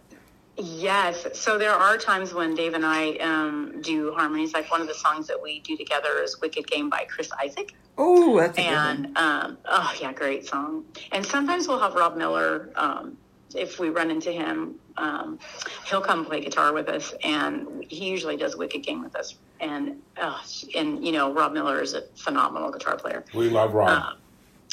Yes. 0.57 1.25
So 1.39 1.57
there 1.57 1.71
are 1.71 1.97
times 1.97 2.33
when 2.33 2.53
Dave 2.53 2.73
and 2.73 2.85
I 2.85 3.13
um, 3.15 3.81
do 3.81 4.13
harmonies. 4.13 4.53
Like 4.53 4.69
one 4.69 4.81
of 4.81 4.87
the 4.87 4.93
songs 4.93 5.27
that 5.27 5.41
we 5.41 5.59
do 5.61 5.77
together 5.77 6.21
is 6.21 6.39
"Wicked 6.41 6.67
Game" 6.67 6.89
by 6.89 7.05
Chris 7.09 7.29
Isaak. 7.41 7.73
Oh, 7.97 8.39
that's 8.39 8.57
a 8.57 8.61
good 8.61 8.67
one. 8.71 9.05
and 9.05 9.17
um, 9.17 9.57
oh 9.65 9.93
yeah, 9.99 10.13
great 10.13 10.45
song. 10.47 10.85
And 11.11 11.25
sometimes 11.25 11.67
we'll 11.67 11.79
have 11.79 11.95
Rob 11.95 12.17
Miller 12.17 12.69
um, 12.75 13.17
if 13.55 13.79
we 13.79 13.89
run 13.89 14.11
into 14.11 14.31
him. 14.31 14.75
Um, 14.97 15.39
he'll 15.85 16.01
come 16.01 16.25
play 16.25 16.41
guitar 16.41 16.73
with 16.73 16.87
us, 16.89 17.13
and 17.23 17.85
he 17.89 18.09
usually 18.09 18.37
does 18.37 18.55
Wicked 18.55 18.83
Game 18.83 19.03
with 19.03 19.15
us. 19.15 19.35
And 19.59 19.97
uh, 20.17 20.39
and 20.75 21.05
you 21.05 21.11
know 21.11 21.33
Rob 21.33 21.53
Miller 21.53 21.81
is 21.81 21.93
a 21.93 22.01
phenomenal 22.15 22.71
guitar 22.71 22.97
player. 22.97 23.23
We 23.33 23.49
love 23.49 23.73
Rob. 23.73 23.89
Um, 23.89 24.17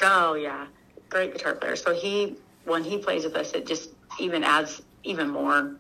oh 0.03 0.35
yeah, 0.35 0.67
great 1.09 1.33
guitar 1.33 1.55
player. 1.55 1.77
So 1.77 1.95
he 1.95 2.37
when 2.65 2.85
he 2.85 2.99
plays 2.99 3.25
with 3.25 3.37
us, 3.37 3.53
it 3.53 3.67
just 3.67 3.91
even 4.19 4.43
adds 4.45 4.83
even 5.05 5.29
more 5.31 5.77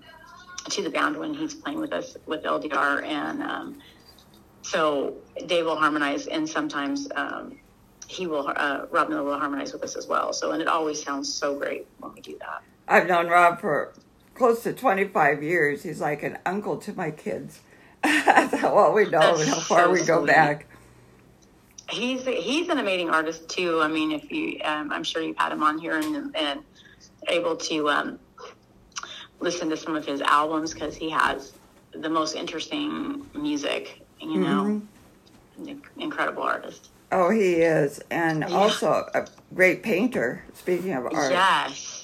to 0.69 0.83
the 0.83 0.91
band 0.91 1.17
when 1.17 1.35
he's 1.35 1.55
playing 1.55 1.81
with 1.81 1.93
us 1.93 2.17
with 2.27 2.43
LDR 2.45 3.05
and. 3.05 3.43
Um, 3.43 3.79
so 4.63 5.17
Dave 5.47 5.65
will 5.65 5.77
harmonize, 5.77 6.27
and 6.27 6.49
sometimes 6.49 7.09
um, 7.17 7.59
he 8.07 8.27
will. 8.27 8.53
Uh, 8.55 8.87
Rob 8.91 9.09
Miller 9.09 9.23
will 9.23 9.39
harmonize 9.39 9.73
with 9.73 9.83
us 9.83 9.97
as 9.97 10.07
well. 10.07 10.33
So, 10.33 10.53
and 10.53 10.61
it 10.61 10.69
always 10.69 11.03
sounds 11.03 11.33
so 11.33 11.59
great 11.59 11.87
when 11.99 12.13
we 12.13 12.21
do 12.21 12.39
that. 12.39 12.63
I've 12.87 13.09
known 13.09 13.29
Rob 13.29 13.61
for 13.61 13.93
close 14.35 14.63
to 14.65 14.73
25 14.73 15.43
years. 15.43 15.83
He's 15.83 16.01
like 16.01 16.23
an 16.23 16.39
uncle 16.47 16.77
to 16.79 16.93
my 16.95 17.11
kids. 17.11 17.61
That's 18.03 18.57
how 18.57 18.75
well 18.75 18.93
we 18.93 19.05
know 19.05 19.19
That's 19.21 19.41
and 19.43 19.51
how 19.51 19.61
far 19.61 19.85
so 19.85 19.91
we 19.91 20.03
go 20.05 20.19
sweet. 20.19 20.29
back. 20.29 20.67
He's 21.91 22.25
he's 22.25 22.69
an 22.69 22.79
amazing 22.79 23.11
artist 23.11 23.49
too. 23.49 23.81
I 23.81 23.89
mean, 23.89 24.13
if 24.13 24.31
you, 24.31 24.61
um, 24.65 24.93
I'm 24.93 25.03
sure 25.05 25.23
you've 25.23 25.37
had 25.37 25.53
him 25.53 25.63
on 25.63 25.79
here 25.79 25.97
and 25.99 26.35
and 26.37 26.61
able 27.29 27.57
to 27.57 27.89
um, 27.91 28.19
listen 29.41 29.69
to 29.71 29.77
some 29.77 29.97
of 29.97 30.07
his 30.07 30.21
albums 30.23 30.73
because 30.73 30.95
he 30.97 31.11
has 31.11 31.53
the 31.93 32.09
most 32.09 32.37
interesting 32.37 33.27
music. 33.35 34.03
You 34.21 34.39
know, 34.39 34.83
Inc- 35.63 35.83
incredible 35.99 36.43
artist. 36.45 36.91
Oh, 37.13 37.29
he 37.31 37.55
is. 37.55 38.01
And 38.11 38.41
Yeah. 38.49 38.55
also 38.55 39.07
a 39.15 39.27
great 39.55 39.83
painter, 39.83 40.45
speaking 40.55 40.93
of 40.93 41.07
art. 41.07 41.33
Yes. 41.33 42.00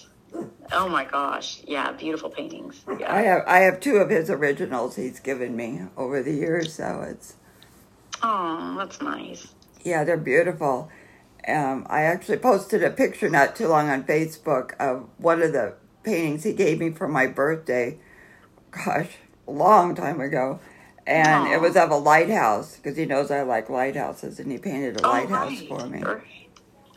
Oh 0.72 0.88
my 0.88 1.04
gosh. 1.04 1.62
Yeah, 1.66 1.92
beautiful 1.92 2.30
paintings. 2.30 2.82
Yeah. 2.98 3.12
I 3.14 3.22
have 3.22 3.42
I 3.46 3.58
have 3.60 3.80
two 3.80 3.96
of 3.96 4.10
his 4.10 4.30
originals 4.30 4.96
he's 4.96 5.20
given 5.20 5.56
me 5.56 5.82
over 5.96 6.22
the 6.22 6.32
years, 6.32 6.74
so 6.74 7.04
it's 7.08 7.34
Oh, 8.22 8.74
that's 8.78 9.00
nice. 9.02 9.48
yeah, 9.82 10.04
they're 10.04 10.16
beautiful. 10.16 10.90
Um, 11.46 11.86
I 11.88 12.02
actually 12.02 12.38
posted 12.38 12.82
a 12.82 12.90
picture 12.90 13.28
not 13.28 13.54
too 13.54 13.68
long 13.68 13.88
on 13.88 14.02
Facebook 14.04 14.72
of 14.80 15.08
one 15.18 15.42
of 15.42 15.52
the 15.52 15.74
paintings 16.02 16.42
he 16.44 16.52
gave 16.52 16.80
me 16.80 16.90
for 16.90 17.06
my 17.06 17.26
birthday. 17.26 17.98
Gosh, 18.72 19.10
a 19.46 19.50
long 19.52 19.94
time 19.94 20.20
ago. 20.20 20.58
And 21.06 21.46
it 21.52 21.60
was 21.60 21.76
of 21.76 21.90
a 21.92 21.96
lighthouse 21.96 22.76
because 22.76 22.96
he 22.96 23.04
knows 23.06 23.30
I 23.30 23.42
like 23.42 23.70
lighthouses, 23.70 24.40
and 24.40 24.50
he 24.50 24.58
painted 24.58 25.00
a 25.00 25.06
Oh, 25.06 25.10
lighthouse 25.10 25.60
right. 25.60 25.68
for 25.68 25.86
me. 25.86 26.02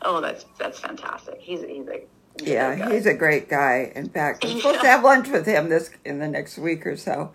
Oh, 0.02 0.20
that's 0.20 0.44
that's 0.58 0.80
fantastic. 0.80 1.36
He's 1.38 1.60
he's 1.60 1.86
he's 1.86 1.86
a 1.88 2.02
Yeah, 2.42 2.74
guy. 2.76 2.94
he's 2.94 3.06
a 3.06 3.14
great 3.14 3.48
guy. 3.48 3.92
In 3.94 4.08
fact, 4.08 4.44
I'm 4.44 4.52
Yeah. 4.52 4.56
supposed 4.58 4.80
to 4.80 4.86
have 4.86 5.04
lunch 5.04 5.28
with 5.28 5.46
him 5.46 5.68
this 5.68 5.90
in 6.04 6.18
the 6.20 6.28
next 6.28 6.58
week 6.58 6.86
or 6.86 6.96
so. 6.96 7.32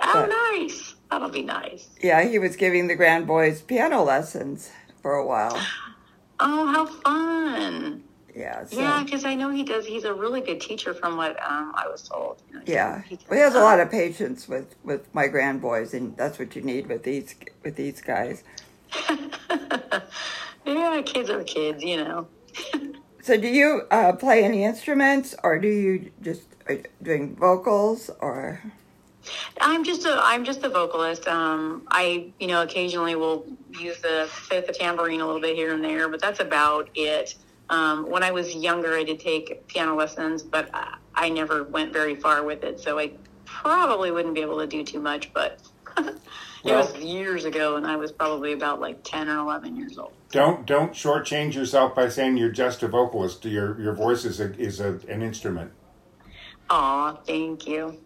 oh 0.00 0.54
nice. 0.58 0.94
That'll 1.10 1.28
be 1.30 1.42
nice. 1.42 1.88
Yeah, 2.00 2.22
he 2.24 2.38
was 2.38 2.56
giving 2.56 2.88
the 2.88 2.96
grand 2.96 3.26
boys 3.26 3.62
piano 3.62 4.02
lessons 4.02 4.70
for 5.02 5.14
a 5.14 5.24
while. 5.26 5.56
Oh, 6.40 6.66
how 6.66 6.86
fun! 6.86 8.02
Yeah, 8.34 8.64
so, 8.64 8.80
Yeah, 8.80 9.02
because 9.04 9.24
I 9.24 9.36
know 9.36 9.50
he 9.50 9.62
does. 9.62 9.86
He's 9.86 10.02
a 10.04 10.12
really 10.12 10.40
good 10.40 10.60
teacher, 10.60 10.92
from 10.92 11.16
what 11.16 11.40
um, 11.40 11.72
I 11.76 11.86
was 11.86 12.02
told. 12.08 12.42
You 12.48 12.56
know, 12.56 12.62
yeah. 12.66 13.02
he 13.02 13.16
Well, 13.28 13.38
he 13.38 13.42
has 13.44 13.54
a 13.54 13.60
lot 13.60 13.78
of 13.78 13.90
patience 13.92 14.48
with 14.48 14.74
with 14.82 15.12
my 15.14 15.28
grand 15.28 15.60
boys, 15.60 15.94
and 15.94 16.16
that's 16.16 16.38
what 16.38 16.56
you 16.56 16.62
need 16.62 16.88
with 16.88 17.04
these 17.04 17.36
with 17.62 17.76
these 17.76 18.00
guys. 18.00 18.42
yeah, 20.66 21.02
kids 21.02 21.30
are 21.30 21.44
kids, 21.44 21.82
you 21.84 21.98
know. 21.98 22.26
So, 23.24 23.38
do 23.38 23.48
you 23.48 23.86
uh, 23.90 24.12
play 24.12 24.44
any 24.44 24.64
instruments, 24.64 25.34
or 25.42 25.58
do 25.58 25.66
you 25.66 26.10
just 26.20 26.42
you 26.68 26.82
doing 27.02 27.34
vocals, 27.34 28.10
or? 28.20 28.62
I'm 29.62 29.82
just 29.82 30.04
a 30.04 30.20
I'm 30.22 30.44
just 30.44 30.62
a 30.62 30.68
vocalist. 30.68 31.26
Um, 31.26 31.88
I 31.88 32.32
you 32.38 32.48
know 32.48 32.60
occasionally 32.60 33.14
will 33.14 33.46
use 33.80 33.98
the 34.02 34.28
the 34.50 34.74
tambourine 34.78 35.22
a 35.22 35.26
little 35.26 35.40
bit 35.40 35.56
here 35.56 35.72
and 35.72 35.82
there, 35.82 36.10
but 36.10 36.20
that's 36.20 36.40
about 36.40 36.90
it. 36.94 37.34
Um, 37.70 38.10
when 38.10 38.22
I 38.22 38.30
was 38.30 38.54
younger, 38.54 38.94
I 38.94 39.04
did 39.04 39.20
take 39.20 39.66
piano 39.68 39.94
lessons, 39.94 40.42
but 40.42 40.68
I, 40.74 40.98
I 41.14 41.30
never 41.30 41.64
went 41.64 41.94
very 41.94 42.16
far 42.16 42.44
with 42.44 42.62
it, 42.62 42.78
so 42.78 42.98
I 42.98 43.12
probably 43.46 44.10
wouldn't 44.10 44.34
be 44.34 44.42
able 44.42 44.58
to 44.58 44.66
do 44.66 44.84
too 44.84 45.00
much. 45.00 45.32
But 45.32 45.60
it 46.64 46.76
was 46.76 46.96
years 46.96 47.44
ago, 47.44 47.76
and 47.76 47.86
I 47.86 47.96
was 47.96 48.12
probably 48.12 48.52
about 48.52 48.80
like 48.80 49.02
ten 49.02 49.28
or 49.28 49.38
eleven 49.38 49.76
years 49.76 49.98
old. 49.98 50.12
Don't 50.30 50.66
don't 50.66 50.92
shortchange 50.92 51.54
yourself 51.54 51.94
by 51.94 52.08
saying 52.08 52.36
you're 52.36 52.50
just 52.50 52.82
a 52.82 52.88
vocalist. 52.88 53.44
Your 53.44 53.80
your 53.80 53.92
voice 53.92 54.24
is 54.24 54.40
a, 54.40 54.52
is 54.58 54.80
a, 54.80 54.98
an 55.08 55.22
instrument. 55.22 55.72
Aw, 56.70 57.14
thank 57.26 57.66
you. 57.66 57.98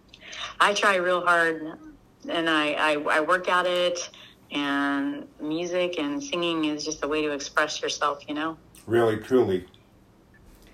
I 0.61 0.74
try 0.74 0.96
real 0.96 1.24
hard, 1.24 1.78
and 2.28 2.50
I, 2.50 2.72
I 2.72 2.92
I 2.94 3.20
work 3.20 3.48
at 3.48 3.66
it. 3.66 4.11
And 4.50 5.26
music 5.42 5.98
and 5.98 6.24
singing 6.24 6.64
is 6.64 6.82
just 6.82 7.04
a 7.04 7.09
way 7.09 7.20
to 7.20 7.32
express 7.32 7.82
yourself, 7.82 8.22
you 8.26 8.32
know. 8.32 8.56
Really, 8.86 9.18
truly. 9.18 9.66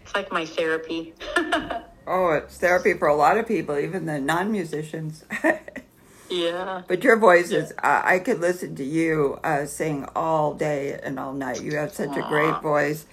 It's 0.05 0.15
like 0.15 0.31
my 0.31 0.47
therapy. 0.47 1.13
Oh, 2.07 2.33
it's 2.33 2.59
therapy 2.59 2.95
for 2.95 3.09
a 3.09 3.17
lot 3.17 3.39
of 3.39 3.49
people, 3.49 3.79
even 3.79 4.05
the 4.05 4.21
non-musicians. 4.21 5.25
yeah. 6.31 6.83
But 6.89 7.05
your 7.05 7.17
voice 7.17 7.51
is, 7.51 7.73
uh, 7.83 8.03
I 8.05 8.19
could 8.19 8.41
listen 8.41 8.77
to 8.77 8.85
you 8.85 9.39
uh, 9.45 9.67
sing 9.67 10.07
all 10.17 10.55
day 10.55 10.99
and 11.03 11.19
all 11.19 11.33
night. 11.33 11.63
You 11.63 11.77
have 11.77 11.93
such 11.95 12.17
a 12.17 12.23
great 12.23 12.61
voice. 12.63 13.07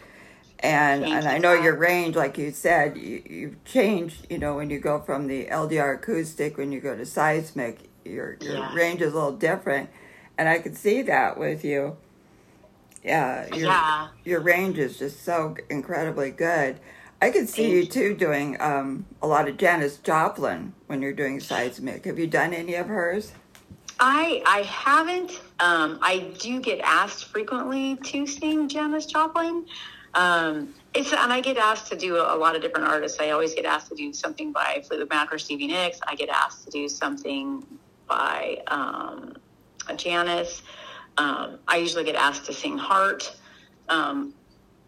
And, 0.60 1.04
Thank 1.04 1.16
and 1.16 1.28
I 1.28 1.38
know 1.40 1.54
your 1.54 1.76
range, 1.76 2.16
like 2.16 2.38
you 2.38 2.52
said, 2.52 2.98
you, 2.98 3.24
you've 3.28 3.64
changed, 3.66 4.28
you 4.30 4.38
know, 4.38 4.56
when 4.56 4.70
you 4.70 4.80
go 4.80 5.00
from 5.00 5.28
the 5.28 5.46
LDR 5.48 5.96
acoustic, 5.96 6.58
when 6.58 6.72
you 6.72 6.80
go 6.80 6.96
to 6.96 7.06
seismic, 7.06 7.90
your, 8.06 8.38
your 8.42 8.58
Yeah. 8.58 8.76
range 8.76 9.02
is 9.02 9.14
a 9.14 9.16
little 9.16 9.32
different. 9.34 9.90
And 10.38 10.48
I 10.50 10.60
could 10.60 10.78
see 10.78 11.02
that 11.04 11.38
with 11.38 11.66
you. 11.66 11.98
Yeah, 13.04 13.48
your, 13.56 13.70
Yeah. 13.70 14.08
your 14.24 14.40
range 14.42 14.78
is 14.78 15.00
just 15.00 15.24
so 15.24 15.56
incredibly 15.70 16.32
good. 16.32 16.80
I 17.22 17.30
could 17.30 17.48
see 17.48 17.70
you 17.70 17.86
too 17.86 18.16
doing 18.16 18.60
um, 18.60 19.06
a 19.22 19.28
lot 19.28 19.48
of 19.48 19.58
Janis 19.58 19.98
Joplin 19.98 20.74
when 20.88 21.04
you're 21.04 21.14
doing 21.14 21.40
seismic. 21.40 22.06
Have 22.06 22.18
you 22.18 22.26
done 22.26 22.52
any 22.52 22.74
of 22.74 22.88
hers? 22.88 23.32
I 24.00 24.42
I 24.48 24.64
haven't. 24.64 25.40
Um, 25.60 26.00
I 26.02 26.34
do 26.40 26.60
get 26.60 26.80
asked 26.80 27.26
frequently 27.26 27.96
to 27.98 28.26
sing 28.26 28.68
Janis 28.68 29.06
Joplin. 29.06 29.68
Um, 30.16 30.74
it's 30.96 31.14
and 31.14 31.32
I 31.32 31.42
get 31.42 31.58
asked 31.58 31.92
to 31.92 31.96
do 31.96 32.18
a, 32.18 32.36
lot 32.36 32.56
of 32.56 32.64
different 32.64 32.88
artists. 32.88 33.20
I 33.20 33.30
always 33.30 33.54
get 33.54 33.66
asked 33.66 33.90
to 33.90 33.96
do 33.96 34.12
something 34.12 34.52
by 34.52 34.84
Fleetwood 34.88 35.10
Mac 35.10 35.32
or 35.32 35.38
Stevie 35.38 35.68
Nicks. 35.68 36.00
I 36.08 36.16
get 36.16 36.30
asked 36.30 36.66
to 36.66 36.72
do 36.72 36.90
something 36.90 37.64
by 38.08 38.64
um, 38.68 39.38
Janis. 39.96 40.64
Um, 41.18 41.60
I 41.68 41.78
usually 41.78 42.04
get 42.04 42.16
asked 42.16 42.46
to 42.48 42.54
sing 42.54 42.78
Heart. 42.80 43.36
Um, 43.88 44.34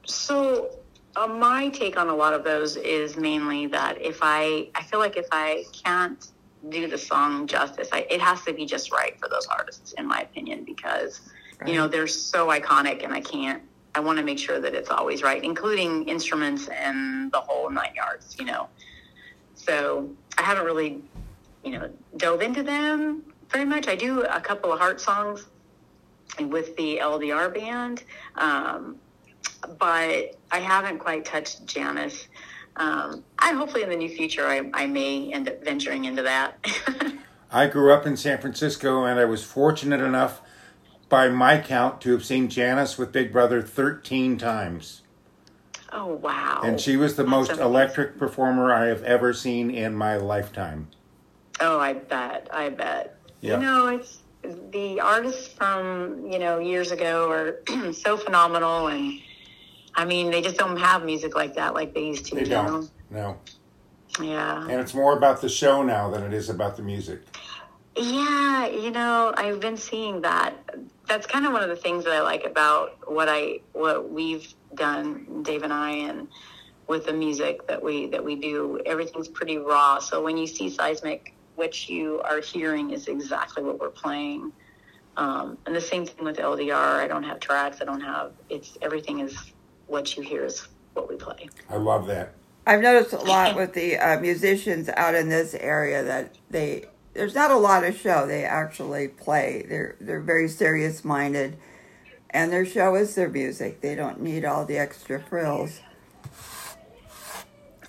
so 0.05 0.71
uh, 1.16 1.28
my 1.28 1.70
take 1.70 1.97
on 1.97 2.09
a 2.09 2.16
lot 2.16 2.34
of 2.34 2.43
those 2.43 2.76
is 2.76 3.18
mainly 3.18 3.68
that 3.68 4.01
if 4.01 4.20
I 4.22 4.70
I 4.76 4.84
feel 4.84 4.99
like 4.99 5.18
if 5.18 5.28
I 5.32 5.66
can't 5.72 6.26
do 6.70 6.88
the 6.88 6.97
song 6.97 7.45
justice, 7.45 7.89
I, 7.91 8.07
it 8.09 8.22
has 8.22 8.43
to 8.45 8.53
be 8.53 8.66
just 8.66 8.91
right 8.91 9.20
for 9.20 9.28
those 9.28 9.45
artists, 9.47 9.93
in 9.93 10.07
my 10.07 10.22
opinion, 10.22 10.64
because 10.64 11.22
right. 11.59 11.70
you 11.70 11.76
know 11.76 11.88
they're 11.88 12.07
so 12.07 12.47
iconic, 12.47 13.03
and 13.03 13.14
I 13.14 13.22
can't. 13.22 13.61
I 13.95 13.99
want 13.99 14.18
to 14.18 14.24
make 14.24 14.39
sure 14.39 14.59
that 14.59 14.74
it's 14.74 14.89
always 14.89 15.22
right, 15.22 15.43
including 15.43 16.07
instruments 16.09 16.68
and 16.68 17.32
the 17.32 17.41
whole 17.41 17.70
nine 17.70 17.93
yards. 17.95 18.36
You 18.39 18.45
know, 18.45 18.70
so 19.55 20.09
I 20.38 20.43
haven't 20.43 20.66
really, 20.66 21.03
you 21.64 21.72
know, 21.72 21.89
dove 22.18 22.41
into 22.41 22.64
them 22.64 23.24
very 23.49 23.66
much. 23.66 23.88
I 23.88 23.95
do 23.95 24.24
a 24.24 24.41
couple 24.41 24.74
of 24.74 24.80
heart 24.80 24.99
songs 24.99 25.45
with 26.39 26.76
the 26.76 26.97
LDR 26.97 27.53
band. 27.53 28.03
Um, 28.36 28.97
but 29.79 30.37
I 30.51 30.59
haven't 30.59 30.99
quite 30.99 31.25
touched 31.25 31.65
Janis. 31.65 32.27
Um, 32.75 33.23
I 33.39 33.53
hopefully 33.53 33.83
in 33.83 33.89
the 33.89 33.95
near 33.95 34.09
future 34.09 34.47
I, 34.47 34.69
I 34.73 34.87
may 34.87 35.31
end 35.31 35.47
up 35.47 35.63
venturing 35.63 36.05
into 36.05 36.23
that. 36.23 36.57
I 37.51 37.67
grew 37.67 37.93
up 37.93 38.07
in 38.07 38.17
San 38.17 38.39
Francisco, 38.39 39.05
and 39.05 39.19
I 39.19 39.25
was 39.25 39.43
fortunate 39.43 40.01
enough, 40.01 40.41
by 41.07 41.29
my 41.29 41.59
count, 41.59 42.01
to 42.01 42.11
have 42.11 42.25
seen 42.25 42.49
Janis 42.49 42.97
with 42.97 43.11
Big 43.11 43.31
Brother 43.31 43.61
thirteen 43.61 44.37
times. 44.39 45.03
Oh 45.91 46.07
wow! 46.15 46.61
And 46.63 46.79
she 46.81 46.97
was 46.97 47.15
the 47.15 47.21
That's 47.21 47.29
most 47.29 47.49
amazing. 47.49 47.65
electric 47.65 48.17
performer 48.17 48.73
I 48.73 48.87
have 48.87 49.03
ever 49.03 49.33
seen 49.33 49.69
in 49.69 49.93
my 49.93 50.17
lifetime. 50.17 50.87
Oh, 51.59 51.79
I 51.79 51.93
bet! 51.93 52.47
I 52.51 52.69
bet. 52.69 53.15
Yeah. 53.41 53.57
You 53.57 53.61
know, 53.61 53.87
it's 53.87 54.23
the 54.71 54.99
artists 54.99 55.47
from 55.53 56.25
you 56.25 56.39
know 56.39 56.57
years 56.57 56.89
ago 56.91 57.29
are 57.29 57.59
so 57.93 58.17
phenomenal 58.17 58.87
and 58.87 59.21
I 59.95 60.05
mean, 60.05 60.31
they 60.31 60.41
just 60.41 60.57
don't 60.57 60.77
have 60.77 61.03
music 61.03 61.35
like 61.35 61.55
that 61.55 61.73
like 61.73 61.93
they 61.93 62.05
used 62.05 62.25
to. 62.27 62.35
They 62.35 62.43
don't. 62.43 62.65
Know? 62.65 62.89
No. 63.09 63.37
Yeah. 64.21 64.61
And 64.63 64.79
it's 64.79 64.93
more 64.93 65.17
about 65.17 65.41
the 65.41 65.49
show 65.49 65.83
now 65.83 66.09
than 66.09 66.23
it 66.23 66.33
is 66.33 66.49
about 66.49 66.77
the 66.77 66.83
music. 66.83 67.21
Yeah, 67.95 68.67
you 68.67 68.89
know, 68.89 69.33
I've 69.37 69.59
been 69.59 69.77
seeing 69.77 70.21
that. 70.21 70.53
That's 71.07 71.27
kind 71.27 71.45
of 71.45 71.53
one 71.53 71.61
of 71.61 71.69
the 71.69 71.75
things 71.75 72.05
that 72.05 72.13
I 72.13 72.21
like 72.21 72.43
about 72.43 73.11
what 73.11 73.29
I 73.29 73.59
what 73.73 74.09
we've 74.09 74.51
done, 74.73 75.43
Dave 75.43 75.63
and 75.63 75.73
I, 75.73 75.91
and 75.91 76.27
with 76.87 77.05
the 77.05 77.13
music 77.13 77.67
that 77.67 77.83
we 77.83 78.07
that 78.07 78.23
we 78.23 78.35
do. 78.35 78.79
Everything's 78.85 79.27
pretty 79.27 79.57
raw. 79.57 79.99
So 79.99 80.23
when 80.23 80.37
you 80.37 80.47
see 80.47 80.69
seismic, 80.69 81.35
what 81.55 81.87
you 81.87 82.19
are 82.21 82.41
hearing 82.41 82.91
is 82.91 83.07
exactly 83.07 83.63
what 83.63 83.79
we're 83.79 83.89
playing. 83.89 84.51
Um, 85.15 85.59
and 85.67 85.75
the 85.75 85.81
same 85.81 86.07
thing 86.07 86.25
with 86.25 86.37
LDR. 86.37 86.99
I 86.99 87.07
don't 87.07 87.23
have 87.23 87.39
tracks. 87.39 87.77
I 87.79 87.85
don't 87.85 88.01
have. 88.01 88.31
It's 88.49 88.75
everything 88.81 89.19
is 89.19 89.53
what 89.88 90.15
you 90.17 90.23
hear 90.23 90.45
is 90.45 90.67
what 90.93 91.09
we 91.09 91.15
play. 91.15 91.49
I 91.69 91.77
love 91.77 92.07
that. 92.07 92.34
I've 92.65 92.81
noticed 92.81 93.13
a 93.13 93.17
lot 93.17 93.55
with 93.55 93.73
the 93.73 93.97
uh, 93.97 94.19
musicians 94.19 94.89
out 94.89 95.15
in 95.15 95.27
this 95.29 95.53
area 95.53 96.03
that 96.03 96.38
they 96.49 96.86
there's 97.13 97.36
not 97.36 97.51
a 97.51 97.57
lot 97.57 97.84
of 97.84 97.95
show. 97.95 98.25
They 98.25 98.43
actually 98.43 99.07
play. 99.09 99.65
They're 99.67 99.95
they're 99.99 100.21
very 100.21 100.47
serious 100.47 101.03
minded, 101.03 101.57
and 102.29 102.51
their 102.51 102.65
show 102.65 102.95
is 102.95 103.15
their 103.15 103.29
music. 103.29 103.81
They 103.81 103.95
don't 103.95 104.21
need 104.21 104.45
all 104.45 104.65
the 104.65 104.77
extra 104.77 105.21
frills. 105.21 105.81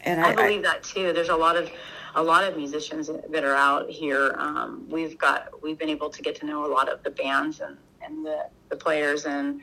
And 0.03 0.21
I, 0.21 0.31
I 0.31 0.35
believe 0.35 0.61
I, 0.61 0.63
that 0.63 0.83
too. 0.83 1.13
There's 1.13 1.31
a 1.31 1.37
lot 1.37 1.57
of 1.57 1.71
a 2.17 2.23
lot 2.23 2.45
of 2.45 2.57
musicians 2.57 3.09
that 3.31 3.45
are 3.45 3.57
out 3.57 3.89
here. 3.89 4.35
Um, 4.39 4.87
we've 4.89 5.17
got 5.19 5.63
we've 5.63 5.79
been 5.79 5.89
able 5.89 6.11
to 6.11 6.23
get 6.23 6.35
to 6.37 6.47
know 6.47 6.67
a 6.67 6.71
lot 6.73 6.89
of 6.89 7.03
the 7.03 7.11
bands 7.11 7.61
and 7.61 7.77
and 8.03 8.25
the, 8.25 8.47
the 8.69 8.77
players 8.77 9.25
and 9.25 9.63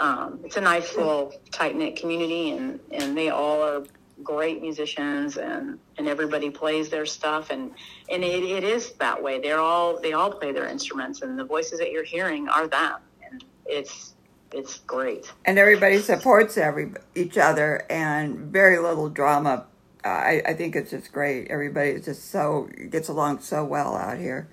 um, 0.00 0.40
it's 0.44 0.56
a 0.56 0.60
nice 0.60 0.96
little 0.96 1.32
tight 1.50 1.76
knit 1.76 1.96
community, 1.96 2.52
and 2.52 2.80
and 2.92 3.16
they 3.16 3.30
all 3.30 3.62
are 3.62 3.84
great 4.22 4.60
musicians, 4.60 5.36
and 5.36 5.78
and 5.96 6.08
everybody 6.08 6.50
plays 6.50 6.88
their 6.88 7.06
stuff, 7.06 7.50
and 7.50 7.72
and 8.10 8.22
it, 8.22 8.44
it 8.44 8.64
is 8.64 8.92
that 8.94 9.22
way. 9.22 9.40
They're 9.40 9.60
all 9.60 10.00
they 10.00 10.12
all 10.12 10.30
play 10.30 10.52
their 10.52 10.66
instruments, 10.66 11.22
and 11.22 11.38
the 11.38 11.44
voices 11.44 11.78
that 11.78 11.90
you're 11.90 12.04
hearing 12.04 12.48
are 12.48 12.66
them, 12.68 12.96
and 13.28 13.44
it's 13.66 14.14
it's 14.52 14.78
great. 14.80 15.32
And 15.44 15.58
everybody 15.58 15.98
supports 15.98 16.56
every 16.56 16.92
each 17.14 17.36
other, 17.36 17.84
and 17.90 18.38
very 18.52 18.78
little 18.78 19.08
drama. 19.08 19.66
I, 20.04 20.42
I 20.46 20.54
think 20.54 20.76
it's 20.76 20.92
just 20.92 21.12
great. 21.12 21.48
Everybody 21.50 21.90
is 21.90 22.04
just 22.04 22.30
so 22.30 22.68
gets 22.90 23.08
along 23.08 23.40
so 23.40 23.64
well 23.64 23.96
out 23.96 24.18
here. 24.18 24.48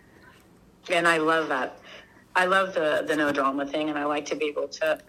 And 0.91 1.07
I 1.07 1.17
love 1.17 1.49
that. 1.49 1.79
I 2.35 2.45
love 2.45 2.73
the 2.73 3.05
the 3.07 3.15
no 3.15 3.31
drama 3.31 3.65
thing, 3.65 3.89
and 3.89 3.97
I 3.97 4.05
like 4.05 4.25
to 4.25 4.35
be 4.35 4.45
able 4.45 4.67
to 4.67 4.99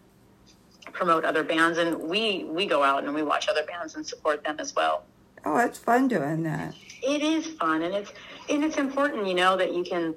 promote 0.93 1.25
other 1.25 1.43
bands, 1.43 1.79
and 1.79 1.99
we 2.03 2.45
we 2.45 2.67
go 2.67 2.83
out 2.83 3.05
and 3.05 3.15
we 3.15 3.23
watch 3.23 3.49
other 3.49 3.65
bands 3.65 3.95
and 3.95 4.07
support 4.07 4.45
them 4.45 4.57
as 4.59 4.75
well. 4.75 5.05
Oh, 5.45 5.59
it's 5.59 5.79
fun 5.79 6.09
doing 6.09 6.43
that. 6.43 6.75
It 7.03 7.23
is 7.23 7.47
fun, 7.47 7.83
and 7.83 7.95
it's 7.95 8.13
and 8.49 8.65
it's 8.65 8.77
important, 8.77 9.27
you 9.27 9.35
know, 9.35 9.57
that 9.57 9.75
you 9.75 9.85
can, 9.85 10.15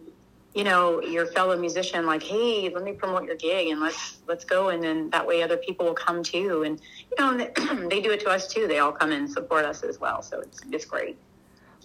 you 0.54 0.64
know, 0.64 1.02
your 1.02 1.26
fellow 1.28 1.58
musician, 1.58 2.06
like, 2.06 2.24
hey, 2.24 2.72
let 2.74 2.84
me 2.84 2.94
promote 2.94 3.26
your 3.26 3.36
gig, 3.36 3.68
and 3.68 3.80
let's 3.80 4.18
let's 4.28 4.46
go, 4.46 4.70
and 4.70 4.84
then 4.84 5.10
that 5.12 5.26
way 5.26 5.44
other 5.44 5.58
people 5.58 5.86
will 5.86 5.94
come 5.94 6.24
too, 6.24 6.64
and 6.64 6.82
you 7.12 7.24
know, 7.24 7.38
they 7.90 8.02
do 8.02 8.12
it 8.12 8.22
to 8.22 8.30
us 8.30 8.48
too. 8.48 8.68
They 8.68 8.80
all 8.80 8.92
come 8.92 9.12
and 9.12 9.30
support 9.30 9.66
us 9.66 9.84
as 9.84 10.00
well, 10.00 10.22
so 10.22 10.40
it's 10.40 10.62
it's 10.72 10.86
great. 10.86 11.18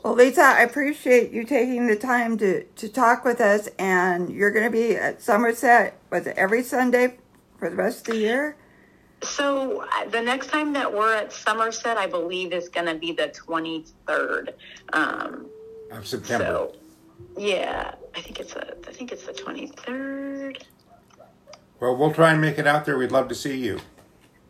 Well, 0.02 0.14
Lisa, 0.14 0.42
I 0.42 0.62
appreciate 0.62 1.32
you 1.32 1.44
taking 1.44 1.86
the 1.86 1.96
time 1.96 2.36
to, 2.36 2.64
to 2.64 2.88
talk 2.90 3.24
with 3.24 3.40
us, 3.40 3.68
and 3.78 4.28
you're 4.28 4.50
going 4.50 4.66
to 4.66 4.70
be 4.70 4.96
at 4.96 5.22
Somerset, 5.22 5.98
was 6.10 6.26
it 6.26 6.36
every 6.36 6.62
Sunday 6.62 7.16
for 7.58 7.70
the 7.70 7.76
rest 7.76 8.06
of 8.06 8.14
the 8.14 8.20
year? 8.20 8.56
So 9.24 9.82
uh, 9.82 10.08
the 10.10 10.20
next 10.20 10.48
time 10.48 10.72
that 10.74 10.92
we're 10.92 11.14
at 11.14 11.32
Somerset, 11.32 11.96
I 11.96 12.06
believe 12.06 12.52
is 12.52 12.68
going 12.68 12.86
to 12.86 12.94
be 12.94 13.12
the 13.12 13.28
23rd 13.28 14.52
um, 14.92 15.46
of 15.90 16.06
September. 16.06 16.44
So, 16.44 16.74
yeah, 17.36 17.94
I 18.14 18.20
think 18.20 18.40
it's 18.40 18.54
a, 18.54 18.76
I 18.86 18.92
think 18.92 19.12
it's 19.12 19.24
the 19.24 19.32
23rd. 19.32 20.62
Well, 21.80 21.96
we'll 21.96 22.12
try 22.12 22.32
and 22.32 22.40
make 22.40 22.58
it 22.58 22.66
out 22.66 22.84
there. 22.84 22.96
We'd 22.96 23.12
love 23.12 23.28
to 23.28 23.34
see 23.34 23.56
you. 23.56 23.80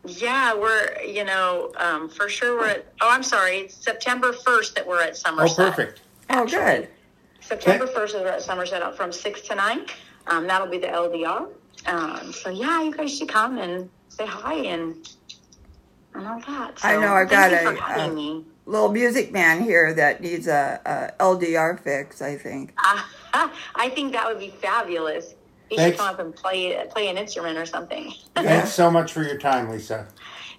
Yeah, 0.07 0.55
we're 0.55 1.01
you 1.01 1.25
know 1.25 1.73
um, 1.79 2.11
for 2.11 2.29
sure 2.29 2.59
we're 2.59 2.69
at. 2.69 2.93
Oh, 3.01 3.09
I'm 3.11 3.23
sorry, 3.23 3.59
it's 3.61 3.75
September 3.83 4.33
1st 4.33 4.75
that 4.75 4.87
we're 4.87 5.01
at 5.01 5.17
Somerset. 5.17 5.59
Oh, 5.59 5.71
perfect. 5.71 6.03
Oh, 6.29 6.47
good. 6.47 6.89
September 7.41 7.87
1st 7.87 8.05
is 8.05 8.15
we're 8.15 8.29
at 8.29 8.43
Somerset 8.43 8.97
from 8.97 9.13
six 9.13 9.41
to 9.43 9.55
nine. 9.55 9.87
Um, 10.27 10.47
that'll 10.47 10.67
be 10.69 10.79
the 10.79 10.89
LDR. 10.89 11.49
Um, 11.87 12.33
so 12.33 12.51
yeah, 12.51 12.83
you 12.83 12.95
guys 12.95 13.17
should 13.17 13.29
come 13.29 13.59
and 13.59 13.89
say 14.09 14.27
hi 14.27 14.55
and 14.55 15.09
and 16.15 16.27
all 16.27 16.41
that. 16.41 16.79
So 16.79 16.89
I 16.89 16.97
know 16.97 17.15
I've 17.15 17.29
got 17.29 17.53
a, 17.53 18.07
a 18.07 18.43
little 18.67 18.91
music 18.91 19.33
man 19.33 19.63
here 19.63 19.93
that 19.95 20.21
needs 20.21 20.47
a, 20.47 20.81
a 21.19 21.23
LDR 21.23 21.79
fix. 21.81 22.23
I 22.23 22.37
think. 22.37 22.73
Uh, 22.79 23.03
I 23.75 23.91
think 23.91 24.13
that 24.13 24.27
would 24.27 24.39
be 24.39 24.51
fabulous. 24.51 25.35
You 25.71 25.79
Thanks. 25.79 25.97
should 25.97 26.01
come 26.01 26.15
up 26.15 26.21
and 26.21 26.35
play 26.35 26.85
play 26.91 27.09
an 27.09 27.19
instrument 27.19 27.59
or 27.59 27.67
something. 27.67 28.13
Thanks 28.35 28.73
so 28.73 28.91
much 28.91 29.13
for 29.13 29.23
your 29.23 29.39
time, 29.39 29.71
Lisa. 29.71 30.07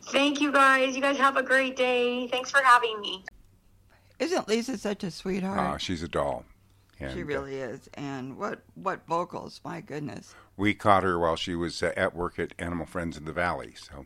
Thank 0.10 0.40
you, 0.40 0.52
guys. 0.52 0.96
You 0.96 1.02
guys 1.02 1.18
have 1.18 1.38
a 1.38 1.44
great 1.44 1.76
day. 1.76 2.28
Thanks 2.28 2.52
for 2.52 2.62
having 2.64 3.00
me. 3.02 3.24
Isn't 4.20 4.48
Lisa 4.48 4.78
such 4.78 5.04
a 5.04 5.12
sweetheart? 5.12 5.74
Oh, 5.74 5.78
she's 5.78 6.04
a 6.04 6.08
doll. 6.08 6.46
And, 7.00 7.12
she 7.14 7.24
really 7.24 7.56
is. 7.58 7.90
And 7.96 8.38
what 8.38 8.64
what 8.76 9.06
vocals? 9.08 9.60
My 9.64 9.82
goodness. 9.82 10.34
We 10.56 10.74
caught 10.74 11.04
her 11.04 11.20
while 11.20 11.36
she 11.36 11.56
was 11.56 11.84
uh, 11.84 11.92
at 11.98 12.16
work 12.16 12.40
at 12.40 12.54
Animal 12.58 12.86
Friends 12.86 13.18
in 13.18 13.26
the 13.26 13.34
Valley. 13.34 13.74
So 13.76 14.06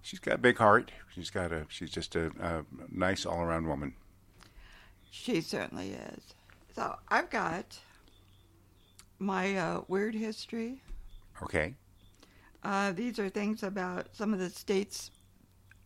she's 0.00 0.20
got 0.20 0.36
a 0.36 0.38
big 0.38 0.56
heart. 0.58 0.90
She's 1.14 1.30
got 1.30 1.52
a. 1.52 1.66
She's 1.68 1.90
just 1.90 2.16
a, 2.16 2.26
a 2.40 2.64
nice 2.90 3.26
all 3.26 3.42
around 3.42 3.66
woman. 3.66 3.94
She 5.10 5.40
certainly 5.42 5.90
is. 5.90 6.34
So 6.74 6.96
I've 7.08 7.30
got 7.30 7.78
my 9.18 9.56
uh, 9.56 9.82
weird 9.88 10.14
history. 10.14 10.82
Okay. 11.42 11.74
Uh, 12.62 12.92
these 12.92 13.18
are 13.18 13.28
things 13.28 13.62
about 13.62 14.06
some 14.12 14.32
of 14.32 14.38
the 14.38 14.50
states 14.50 15.10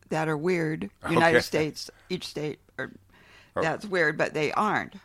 that 0.09 0.27
are 0.29 0.37
weird. 0.37 0.89
United 1.09 1.37
okay. 1.37 1.41
States, 1.41 1.91
each 2.09 2.25
state, 2.25 2.59
or 2.77 2.91
oh. 3.55 3.61
that's 3.61 3.85
weird, 3.85 4.17
but 4.17 4.33
they 4.33 4.51
aren't. 4.53 4.95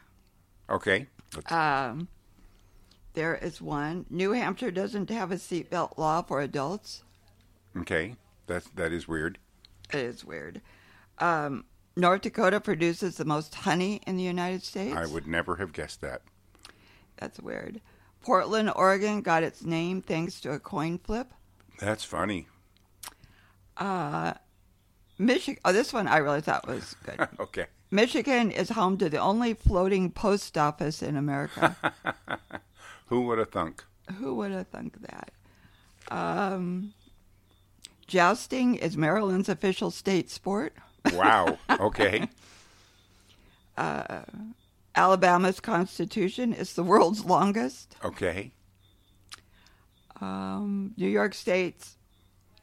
Okay. 0.70 1.08
Um, 1.50 2.08
there 3.14 3.34
is 3.36 3.60
one. 3.60 4.06
New 4.10 4.32
Hampshire 4.32 4.70
doesn't 4.70 5.10
have 5.10 5.30
a 5.30 5.36
seatbelt 5.36 5.98
law 5.98 6.22
for 6.22 6.40
adults. 6.40 7.02
Okay, 7.76 8.16
that's 8.46 8.68
that 8.74 8.92
is 8.92 9.08
weird. 9.08 9.38
It 9.92 10.00
is 10.00 10.24
weird. 10.24 10.60
Um, 11.18 11.64
North 11.96 12.22
Dakota 12.22 12.60
produces 12.60 13.16
the 13.16 13.24
most 13.24 13.54
honey 13.54 14.00
in 14.06 14.16
the 14.16 14.22
United 14.22 14.62
States. 14.64 14.96
I 14.96 15.06
would 15.06 15.26
never 15.26 15.56
have 15.56 15.72
guessed 15.72 16.00
that. 16.00 16.22
That's 17.16 17.38
weird. 17.40 17.80
Portland, 18.22 18.72
Oregon 18.74 19.20
got 19.20 19.42
its 19.42 19.64
name 19.64 20.02
thanks 20.02 20.40
to 20.40 20.52
a 20.52 20.58
coin 20.58 20.98
flip. 20.98 21.32
That's 21.78 22.04
funny. 22.04 22.48
Uh, 23.76 24.34
Michigan. 25.18 25.60
Oh, 25.64 25.72
this 25.72 25.92
one 25.92 26.08
I 26.08 26.18
really 26.18 26.40
thought 26.40 26.66
was 26.66 26.96
good. 27.04 27.28
okay. 27.40 27.66
Michigan 27.90 28.50
is 28.50 28.70
home 28.70 28.96
to 28.98 29.08
the 29.08 29.18
only 29.18 29.54
floating 29.54 30.10
post 30.10 30.58
office 30.58 31.02
in 31.02 31.16
America. 31.16 31.76
Who 33.06 33.22
would 33.22 33.38
have 33.38 33.50
thunk? 33.50 33.84
Who 34.18 34.34
would 34.36 34.50
have 34.52 34.68
thunk 34.68 34.96
that? 35.02 35.30
Um, 36.10 36.92
jousting 38.06 38.74
is 38.76 38.96
Maryland's 38.96 39.48
official 39.48 39.90
state 39.90 40.30
sport. 40.30 40.74
Wow. 41.12 41.58
Okay. 41.70 42.28
uh, 43.76 44.22
Alabama's 44.94 45.60
constitution 45.60 46.52
is 46.52 46.74
the 46.74 46.82
world's 46.84 47.24
longest. 47.24 47.96
Okay. 48.04 48.52
Um, 50.20 50.94
New 50.96 51.08
York 51.08 51.34
State's 51.34 51.96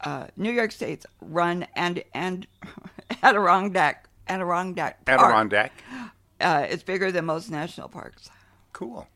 uh, 0.03 0.27
New 0.37 0.51
York 0.51 0.71
State's 0.71 1.05
run 1.21 1.67
and 1.75 2.03
and 2.13 2.47
Adirondack 3.23 4.07
Adirondack 4.31 5.05
Park, 5.05 5.21
Adirondack. 5.21 5.71
Uh, 6.41 6.65
it's 6.67 6.81
bigger 6.81 7.11
than 7.11 7.25
most 7.25 7.51
national 7.51 7.87
parks. 7.87 8.27
Cool. 8.73 9.07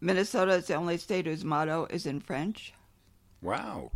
Minnesota 0.00 0.52
is 0.54 0.66
the 0.66 0.74
only 0.74 0.98
state 0.98 1.26
whose 1.26 1.44
motto 1.44 1.86
is 1.88 2.04
in 2.04 2.18
French. 2.20 2.74
Wow. 3.42 3.92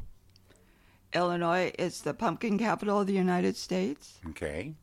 Illinois 1.12 1.72
is 1.78 2.02
the 2.02 2.14
pumpkin 2.14 2.56
capital 2.56 3.00
of 3.00 3.08
the 3.08 3.12
United 3.14 3.56
States, 3.56 4.20
Okay. 4.28 4.74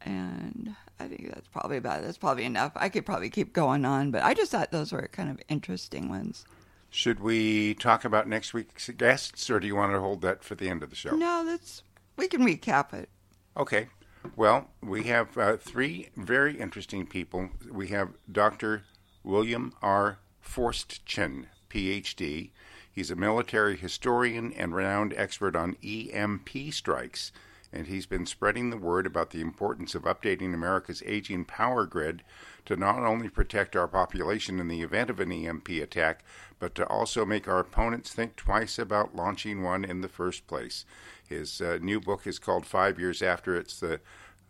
and 0.00 0.74
I 0.98 1.06
think 1.06 1.32
that's 1.32 1.46
probably 1.48 1.76
about 1.76 2.02
that's 2.02 2.18
probably 2.18 2.44
enough. 2.44 2.72
I 2.74 2.88
could 2.88 3.06
probably 3.06 3.30
keep 3.30 3.52
going 3.52 3.84
on, 3.84 4.10
but 4.10 4.24
I 4.24 4.34
just 4.34 4.50
thought 4.50 4.72
those 4.72 4.90
were 4.92 5.08
kind 5.12 5.30
of 5.30 5.40
interesting 5.48 6.08
ones. 6.08 6.44
Should 6.90 7.20
we 7.20 7.74
talk 7.74 8.04
about 8.04 8.26
next 8.26 8.52
week's 8.52 8.88
guests, 8.90 9.48
or 9.48 9.60
do 9.60 9.68
you 9.68 9.76
want 9.76 9.92
to 9.92 10.00
hold 10.00 10.22
that 10.22 10.42
for 10.42 10.56
the 10.56 10.68
end 10.68 10.82
of 10.82 10.90
the 10.90 10.96
show? 10.96 11.14
No, 11.14 11.44
that's 11.46 11.84
we 12.16 12.26
can 12.26 12.42
recap 12.42 12.92
it. 12.92 13.08
Okay. 13.56 13.88
Well, 14.34 14.68
we 14.82 15.04
have 15.04 15.38
uh, 15.38 15.56
three 15.56 16.10
very 16.14 16.58
interesting 16.58 17.06
people. 17.06 17.48
We 17.70 17.88
have 17.88 18.10
Dr. 18.30 18.82
William 19.24 19.72
R. 19.80 20.18
Forstchen, 20.44 21.46
PhD. 21.70 22.50
He's 22.92 23.10
a 23.10 23.16
military 23.16 23.76
historian 23.76 24.52
and 24.52 24.74
renowned 24.74 25.14
expert 25.16 25.56
on 25.56 25.76
EMP 25.82 26.50
strikes, 26.70 27.32
and 27.72 27.86
he's 27.86 28.04
been 28.04 28.26
spreading 28.26 28.68
the 28.68 28.76
word 28.76 29.06
about 29.06 29.30
the 29.30 29.40
importance 29.40 29.94
of 29.94 30.02
updating 30.02 30.52
America's 30.52 31.02
aging 31.06 31.46
power 31.46 31.86
grid 31.86 32.22
to 32.66 32.76
not 32.76 32.98
only 32.98 33.28
protect 33.28 33.74
our 33.74 33.88
population 33.88 34.60
in 34.60 34.68
the 34.68 34.82
event 34.82 35.08
of 35.08 35.20
an 35.20 35.32
EMP 35.32 35.68
attack, 35.70 36.24
but 36.58 36.74
to 36.74 36.86
also 36.88 37.24
make 37.24 37.48
our 37.48 37.60
opponents 37.60 38.12
think 38.12 38.36
twice 38.36 38.78
about 38.78 39.16
launching 39.16 39.62
one 39.62 39.84
in 39.84 40.00
the 40.00 40.08
first 40.08 40.46
place. 40.46 40.84
His 41.28 41.60
uh, 41.60 41.78
new 41.80 42.00
book 42.00 42.26
is 42.26 42.38
called 42.38 42.66
Five 42.66 42.98
Years 42.98 43.22
After. 43.22 43.56
It's 43.56 43.80
the 43.80 44.00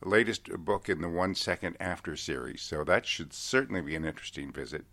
latest 0.05 0.51
book 0.65 0.89
in 0.89 1.01
the 1.01 1.09
One 1.09 1.35
Second 1.35 1.77
After 1.81 2.17
series, 2.17 2.63
so 2.63 2.85
that 2.85 3.07
should 3.07 3.33
certainly 3.33 3.81
be 3.81 3.95
an 3.97 4.05
interesting 4.05 4.53
visit. 4.53 4.85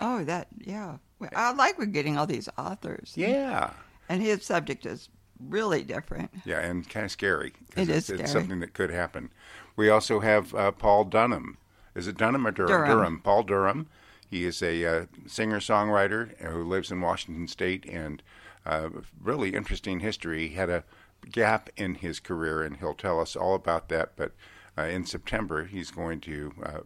Oh, 0.00 0.24
that 0.24 0.48
yeah. 0.58 0.96
I 1.34 1.52
like 1.52 1.78
we're 1.78 1.86
getting 1.86 2.18
all 2.18 2.26
these 2.26 2.48
authors. 2.58 3.12
Yeah. 3.16 3.70
and 4.08 4.20
his 4.20 4.44
subject 4.44 4.86
is 4.86 5.08
really 5.40 5.82
different. 5.82 6.30
Yeah, 6.44 6.60
and 6.60 6.88
kind 6.88 7.04
of 7.04 7.10
scary. 7.10 7.54
It 7.76 7.88
it's, 7.88 8.10
is 8.10 8.20
It's 8.20 8.32
something 8.32 8.60
that 8.60 8.74
could 8.74 8.90
happen. 8.90 9.30
We 9.76 9.88
also 9.88 10.20
have 10.20 10.54
uh, 10.54 10.70
Paul 10.72 11.04
Dunham. 11.04 11.58
Is 11.94 12.06
it 12.08 12.16
Dunham 12.16 12.46
or 12.46 12.50
Durham? 12.50 12.86
Durham. 12.86 13.20
Paul 13.20 13.44
Durham. 13.44 13.88
He 14.28 14.44
is 14.44 14.62
a 14.62 14.84
uh, 14.84 15.06
singer-songwriter 15.26 16.36
who 16.40 16.64
lives 16.64 16.90
in 16.90 17.00
Washington 17.00 17.46
State 17.46 17.86
and 17.86 18.22
uh, 18.66 18.88
really 19.22 19.54
interesting 19.54 20.00
history. 20.00 20.48
He 20.48 20.54
had 20.54 20.70
a 20.70 20.84
gap 21.30 21.70
in 21.76 21.96
his 21.96 22.20
career, 22.20 22.62
and 22.62 22.76
he'll 22.76 22.94
tell 22.94 23.20
us 23.20 23.36
all 23.36 23.54
about 23.54 23.88
that. 23.88 24.12
But 24.16 24.32
uh, 24.76 24.82
in 24.82 25.06
September, 25.06 25.64
he's 25.64 25.90
going 25.90 26.20
to 26.22 26.52
uh, 26.62 26.80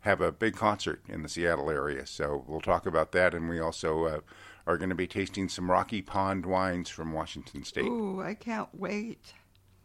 have 0.00 0.20
a 0.20 0.32
big 0.32 0.56
concert 0.56 1.02
in 1.08 1.22
the 1.22 1.28
Seattle 1.28 1.70
area. 1.70 2.06
So 2.06 2.44
we'll 2.46 2.60
talk 2.60 2.86
about 2.86 3.12
that, 3.12 3.34
and 3.34 3.48
we 3.48 3.60
also 3.60 4.04
uh, 4.04 4.20
are 4.66 4.76
going 4.76 4.90
to 4.90 4.94
be 4.94 5.06
tasting 5.06 5.48
some 5.48 5.70
Rocky 5.70 6.02
Pond 6.02 6.46
wines 6.46 6.88
from 6.88 7.12
Washington 7.12 7.64
State. 7.64 7.86
Ooh, 7.86 8.22
I 8.22 8.34
can't 8.34 8.68
wait. 8.72 9.32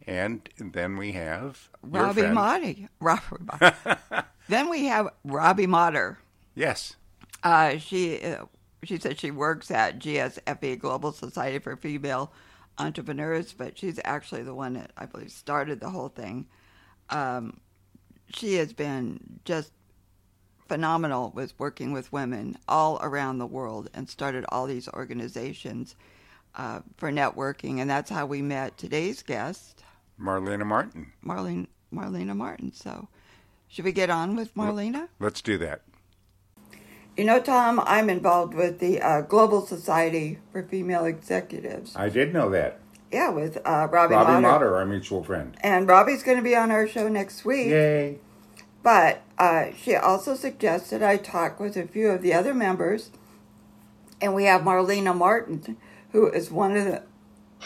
And 0.07 0.49
then 0.57 0.97
we 0.97 1.11
have 1.11 1.69
Robbie 1.81 2.21
Motti. 2.23 2.87
Robbie 2.99 3.45
Motti. 3.45 4.25
then 4.47 4.69
we 4.69 4.85
have 4.85 5.09
Robbie 5.23 5.67
Motter. 5.67 6.19
Yes. 6.55 6.95
Uh, 7.43 7.77
she 7.77 8.21
uh, 8.23 8.45
she 8.83 8.97
said 8.97 9.19
she 9.19 9.31
works 9.31 9.71
at 9.71 9.99
GSFE 9.99 10.79
Global 10.79 11.11
Society 11.11 11.59
for 11.59 11.75
Female 11.75 12.31
Entrepreneurs, 12.79 13.53
but 13.53 13.77
she's 13.77 13.99
actually 14.05 14.43
the 14.43 14.53
one 14.53 14.73
that 14.73 14.91
I 14.97 15.05
believe 15.05 15.31
started 15.31 15.79
the 15.79 15.89
whole 15.89 16.09
thing. 16.09 16.47
Um, 17.09 17.59
she 18.33 18.55
has 18.55 18.73
been 18.73 19.39
just 19.45 19.71
phenomenal 20.67 21.31
with 21.35 21.53
working 21.59 21.91
with 21.91 22.13
women 22.13 22.55
all 22.67 22.99
around 23.01 23.39
the 23.39 23.47
world 23.47 23.89
and 23.93 24.07
started 24.07 24.45
all 24.49 24.67
these 24.67 24.87
organizations 24.89 25.95
uh, 26.55 26.81
for 26.97 27.11
networking, 27.11 27.79
and 27.79 27.89
that's 27.89 28.09
how 28.09 28.25
we 28.25 28.41
met 28.41 28.77
today's 28.77 29.23
guest, 29.23 29.83
Marlena 30.19 30.65
Martin. 30.65 31.11
Marlene 31.25 31.67
Marlena 31.93 32.35
Martin. 32.35 32.73
So, 32.73 33.07
should 33.67 33.85
we 33.85 33.91
get 33.91 34.09
on 34.09 34.35
with 34.35 34.53
Marlena? 34.55 35.07
Let's 35.19 35.41
do 35.41 35.57
that. 35.59 35.81
You 37.19 37.25
know, 37.25 37.41
Tom, 37.41 37.81
I'm 37.85 38.09
involved 38.09 38.53
with 38.53 38.79
the 38.79 39.01
uh, 39.01 39.19
Global 39.19 39.65
Society 39.65 40.39
for 40.53 40.63
Female 40.63 41.03
Executives. 41.03 41.93
I 41.93 42.07
did 42.07 42.33
know 42.33 42.49
that. 42.51 42.79
Yeah, 43.11 43.29
with 43.31 43.57
uh, 43.65 43.89
Robbie, 43.91 44.13
Robbie 44.13 44.31
Motter. 44.31 44.39
Motter, 44.39 44.75
our 44.77 44.85
mutual 44.85 45.21
friend. 45.21 45.53
And 45.59 45.85
Robbie's 45.85 46.23
going 46.23 46.37
to 46.37 46.43
be 46.43 46.55
on 46.55 46.71
our 46.71 46.87
show 46.87 47.09
next 47.09 47.43
week. 47.43 47.67
Yay. 47.67 48.19
But 48.83 49.21
uh, 49.37 49.71
she 49.77 49.95
also 49.97 50.33
suggested 50.33 51.03
I 51.03 51.17
talk 51.17 51.59
with 51.59 51.75
a 51.75 51.85
few 51.85 52.07
of 52.07 52.21
the 52.21 52.33
other 52.33 52.53
members. 52.53 53.11
And 54.21 54.33
we 54.33 54.45
have 54.45 54.61
Marlena 54.61 55.13
Martin, 55.13 55.75
who 56.13 56.29
is 56.29 56.49
one 56.49 56.77
of 56.77 56.85
the 56.85 57.03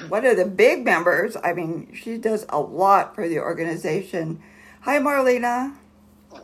one 0.08 0.26
of 0.26 0.36
the 0.36 0.46
big 0.46 0.84
members. 0.84 1.38
I 1.44 1.54
mean, 1.54 1.94
she 1.94 2.18
does 2.18 2.48
a 2.50 2.60
lot 2.60 3.14
for 3.14 3.30
the 3.30 3.38
organization. 3.38 4.42
Hi, 4.82 4.98
Marlena. 4.98 5.76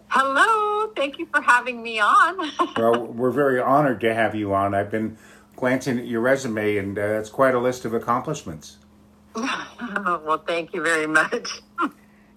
Hello, 0.10 0.92
thank 0.96 1.20
you 1.20 1.28
for 1.28 1.42
having 1.42 1.82
me 1.82 2.00
on. 2.00 2.52
Well, 2.78 3.08
we're 3.08 3.32
very 3.32 3.60
honored 3.60 4.02
to 4.02 4.14
have 4.14 4.36
you 4.36 4.54
on. 4.54 4.74
I've 4.74 4.92
been 4.92 5.18
glancing 5.56 6.00
at 6.00 6.08
your 6.08 6.22
resume, 6.22 6.78
and 6.78 6.98
uh, 6.98 7.20
it's 7.20 7.30
quite 7.30 7.54
a 7.54 7.60
list 7.60 7.86
of 7.86 7.94
accomplishments. 7.94 8.78
well, 9.36 10.44
thank 10.48 10.74
you 10.74 10.82
very 10.84 11.08
much. 11.08 11.62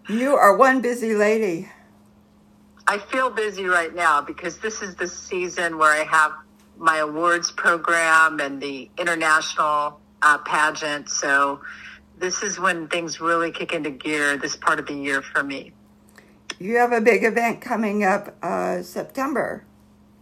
You 0.09 0.35
are 0.35 0.57
one 0.57 0.81
busy 0.81 1.15
lady. 1.15 1.69
I 2.89 2.99
feel 2.99 3.31
busy 3.31 3.67
right 3.67 3.95
now 3.95 4.21
because 4.21 4.59
this 4.59 4.83
is 4.83 4.97
the 4.97 5.07
season 5.07 5.79
where 5.79 5.93
I 5.93 6.05
have 6.05 6.33
my 6.77 6.99
awards 6.99 7.53
program 7.53 8.41
and 8.41 8.61
the 8.61 8.91
international 8.99 10.01
uh, 10.23 10.39
pageant. 10.39 11.09
So 11.09 11.61
this 12.19 12.43
is 12.43 12.59
when 12.59 12.89
things 12.89 13.21
really 13.21 13.53
kick 13.53 13.73
into 13.73 13.91
gear 13.91 14.37
this 14.37 14.57
part 14.57 14.81
of 14.81 14.87
the 14.87 14.95
year 14.95 15.23
for 15.23 15.45
me. 15.45 15.73
You 16.63 16.77
have 16.77 16.93
a 16.93 17.01
big 17.01 17.25
event 17.25 17.61
coming 17.61 18.05
up 18.05 18.37
uh, 18.41 18.83
September. 18.83 19.65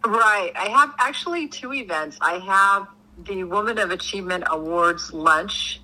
Right. 0.02 0.52
I 0.56 0.70
have 0.70 0.94
actually 0.98 1.48
two 1.48 1.74
events. 1.74 2.16
I 2.22 2.38
have 2.38 2.88
the 3.26 3.44
Woman 3.44 3.76
of 3.76 3.90
Achievement 3.90 4.44
Awards 4.46 5.12
lunch, 5.12 5.82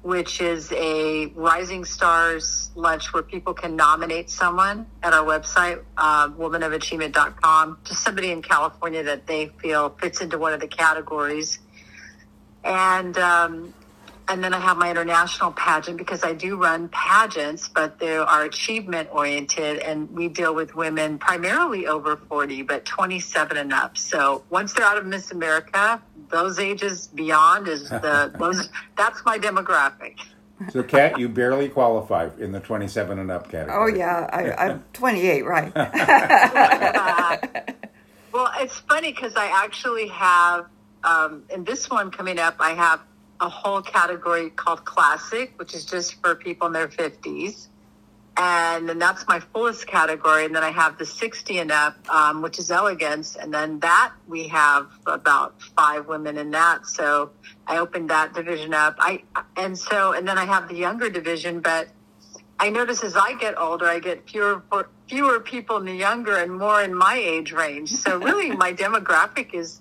which 0.00 0.40
is 0.40 0.72
a 0.72 1.26
Rising 1.34 1.84
Stars 1.84 2.70
lunch 2.74 3.12
where 3.12 3.22
people 3.22 3.52
can 3.52 3.76
nominate 3.76 4.30
someone 4.30 4.86
at 5.02 5.12
our 5.12 5.26
website, 5.26 5.84
uh, 5.98 6.30
womanofachievement.com, 6.30 7.76
just 7.84 8.02
somebody 8.02 8.30
in 8.30 8.40
California 8.40 9.02
that 9.02 9.26
they 9.26 9.48
feel 9.60 9.90
fits 10.00 10.22
into 10.22 10.38
one 10.38 10.54
of 10.54 10.60
the 10.60 10.68
categories. 10.68 11.58
And, 12.64 13.18
um, 13.18 13.74
and 14.28 14.42
then 14.42 14.54
I 14.54 14.60
have 14.60 14.76
my 14.76 14.90
international 14.90 15.52
pageant 15.52 15.98
because 15.98 16.22
I 16.22 16.32
do 16.32 16.56
run 16.56 16.88
pageants, 16.88 17.68
but 17.68 17.98
they 17.98 18.16
are 18.16 18.44
achievement 18.44 19.08
oriented 19.12 19.78
and 19.78 20.10
we 20.10 20.28
deal 20.28 20.54
with 20.54 20.74
women 20.74 21.18
primarily 21.18 21.86
over 21.86 22.16
40, 22.16 22.62
but 22.62 22.84
27 22.84 23.56
and 23.56 23.72
up. 23.72 23.98
So 23.98 24.44
once 24.50 24.72
they're 24.72 24.86
out 24.86 24.96
of 24.96 25.06
Miss 25.06 25.32
America, 25.32 26.00
those 26.28 26.58
ages 26.58 27.08
beyond 27.08 27.68
is 27.68 27.88
the, 27.88 28.32
those, 28.38 28.68
that's 28.96 29.24
my 29.24 29.38
demographic. 29.38 30.16
So, 30.70 30.82
Kat, 30.84 31.18
you 31.18 31.28
barely 31.28 31.68
qualify 31.68 32.30
in 32.38 32.52
the 32.52 32.60
27 32.60 33.18
and 33.18 33.30
up 33.32 33.50
category. 33.50 33.92
Oh, 33.92 33.96
yeah. 33.96 34.28
I, 34.32 34.52
I'm 34.52 34.84
28, 34.92 35.44
right? 35.44 35.72
Uh, 35.74 37.36
well, 38.32 38.50
it's 38.58 38.78
funny 38.80 39.12
because 39.12 39.34
I 39.34 39.46
actually 39.64 40.06
have, 40.08 40.66
um, 41.02 41.42
in 41.50 41.64
this 41.64 41.90
one 41.90 42.12
coming 42.12 42.38
up, 42.38 42.54
I 42.60 42.70
have 42.74 43.00
a 43.42 43.48
whole 43.48 43.82
category 43.82 44.50
called 44.50 44.84
classic, 44.84 45.52
which 45.58 45.74
is 45.74 45.84
just 45.84 46.14
for 46.22 46.36
people 46.36 46.68
in 46.68 46.72
their 46.72 46.88
50s. 46.88 47.66
and 48.36 48.88
then 48.88 48.98
that's 48.98 49.26
my 49.28 49.40
fullest 49.40 49.86
category. 49.86 50.46
And 50.46 50.54
then 50.54 50.62
I 50.62 50.70
have 50.70 50.96
the 50.96 51.04
60 51.04 51.58
and 51.58 51.70
up, 51.70 51.94
um, 52.08 52.40
which 52.40 52.58
is 52.58 52.70
elegance. 52.70 53.36
And 53.36 53.52
then 53.52 53.80
that 53.80 54.12
we 54.26 54.48
have 54.48 54.86
about 55.06 55.60
five 55.76 56.06
women 56.06 56.38
in 56.38 56.52
that. 56.52 56.86
So 56.86 57.32
I 57.66 57.76
opened 57.76 58.08
that 58.08 58.32
division 58.32 58.72
up. 58.72 58.96
I, 58.98 59.24
and 59.56 59.76
so, 59.76 60.12
and 60.12 60.26
then 60.26 60.38
I 60.38 60.46
have 60.46 60.68
the 60.68 60.76
younger 60.76 61.10
division, 61.10 61.60
but 61.60 61.88
I 62.58 62.70
notice 62.70 63.04
as 63.04 63.16
I 63.16 63.34
get 63.34 63.58
older, 63.58 63.86
I 63.86 63.98
get 63.98 64.30
fewer, 64.30 64.62
fewer 65.08 65.40
people 65.40 65.76
in 65.76 65.84
the 65.84 65.92
younger 65.92 66.36
and 66.38 66.56
more 66.56 66.80
in 66.80 66.94
my 66.94 67.16
age 67.16 67.52
range. 67.52 67.90
So 67.90 68.18
really 68.18 68.52
my 68.52 68.72
demographic 68.84 69.52
is 69.52 69.80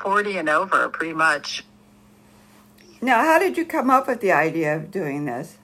40 0.00 0.36
and 0.36 0.48
over 0.48 0.88
pretty 0.90 1.14
much. 1.14 1.64
Now, 3.06 3.22
how 3.22 3.38
did 3.38 3.56
you 3.56 3.64
come 3.64 3.88
up 3.88 4.08
with 4.08 4.20
the 4.20 4.32
idea 4.32 4.74
of 4.74 4.90
doing 4.90 5.26
this? 5.26 5.58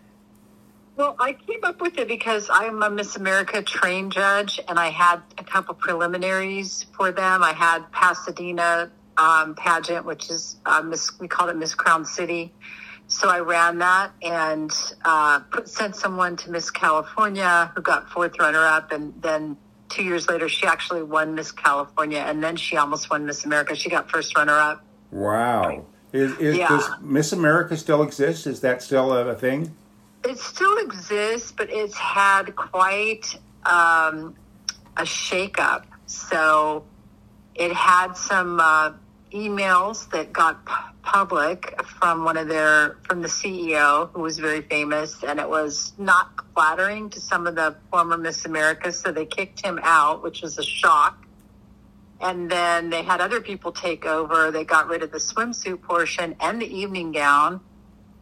Well, 0.94 1.16
I 1.18 1.32
came 1.32 1.64
up 1.64 1.80
with 1.80 1.98
it 1.98 2.06
because 2.06 2.48
I'm 2.48 2.80
a 2.84 2.88
Miss 2.88 3.16
America 3.16 3.62
trained 3.62 4.12
judge, 4.12 4.60
and 4.68 4.78
I 4.78 4.90
had 4.90 5.22
a 5.36 5.42
couple 5.42 5.74
preliminaries 5.74 6.86
for 6.96 7.10
them. 7.10 7.42
I 7.42 7.52
had 7.52 7.90
Pasadena 7.90 8.92
um, 9.16 9.56
pageant, 9.56 10.06
which 10.06 10.30
is 10.30 10.54
uh, 10.64 10.82
Miss, 10.82 11.18
we 11.18 11.26
called 11.26 11.50
it 11.50 11.56
Miss 11.56 11.74
Crown 11.74 12.04
City. 12.04 12.54
So 13.08 13.28
I 13.28 13.40
ran 13.40 13.78
that 13.78 14.12
and 14.22 14.70
uh, 15.04 15.40
put, 15.40 15.68
sent 15.68 15.96
someone 15.96 16.36
to 16.36 16.50
Miss 16.52 16.70
California 16.70 17.72
who 17.74 17.82
got 17.82 18.08
fourth 18.08 18.38
runner 18.38 18.64
up, 18.64 18.92
and 18.92 19.20
then 19.20 19.56
two 19.88 20.04
years 20.04 20.28
later 20.28 20.48
she 20.48 20.68
actually 20.68 21.02
won 21.02 21.34
Miss 21.34 21.50
California, 21.50 22.20
and 22.20 22.40
then 22.40 22.54
she 22.54 22.76
almost 22.76 23.10
won 23.10 23.26
Miss 23.26 23.44
America. 23.44 23.74
She 23.74 23.90
got 23.90 24.12
first 24.12 24.36
runner 24.36 24.56
up. 24.56 24.84
Wow. 25.10 25.86
Is, 26.12 26.32
is 26.38 26.56
Yeah. 26.58 26.68
does 26.68 26.88
Miss 27.00 27.32
America 27.32 27.76
still 27.76 28.02
exist? 28.02 28.46
Is 28.46 28.60
that 28.60 28.82
still 28.82 29.12
a, 29.12 29.28
a 29.28 29.34
thing? 29.34 29.74
It 30.24 30.38
still 30.38 30.76
exists, 30.78 31.52
but 31.52 31.68
it's 31.70 31.96
had 31.96 32.54
quite 32.54 33.38
um, 33.64 34.34
a 34.96 35.02
shakeup. 35.02 35.84
So 36.06 36.84
it 37.54 37.72
had 37.72 38.12
some 38.16 38.60
uh, 38.60 38.92
emails 39.32 40.08
that 40.10 40.32
got 40.32 40.64
pu- 40.64 40.92
public 41.02 41.80
from 41.98 42.24
one 42.24 42.36
of 42.36 42.46
their 42.48 42.96
from 43.04 43.22
the 43.22 43.28
CEO 43.28 44.10
who 44.12 44.20
was 44.20 44.38
very 44.38 44.60
famous, 44.62 45.22
and 45.24 45.40
it 45.40 45.48
was 45.48 45.92
not 45.98 46.30
flattering 46.54 47.10
to 47.10 47.20
some 47.20 47.46
of 47.46 47.54
the 47.54 47.74
former 47.90 48.16
Miss 48.18 48.44
Americas, 48.44 49.00
so 49.00 49.10
they 49.10 49.26
kicked 49.26 49.64
him 49.64 49.80
out, 49.82 50.22
which 50.22 50.42
was 50.42 50.58
a 50.58 50.62
shock. 50.62 51.21
And 52.22 52.48
then 52.48 52.88
they 52.88 53.02
had 53.02 53.20
other 53.20 53.40
people 53.40 53.72
take 53.72 54.06
over. 54.06 54.52
They 54.52 54.64
got 54.64 54.86
rid 54.86 55.02
of 55.02 55.10
the 55.10 55.18
swimsuit 55.18 55.82
portion 55.82 56.36
and 56.38 56.62
the 56.62 56.66
evening 56.66 57.10
gown. 57.10 57.60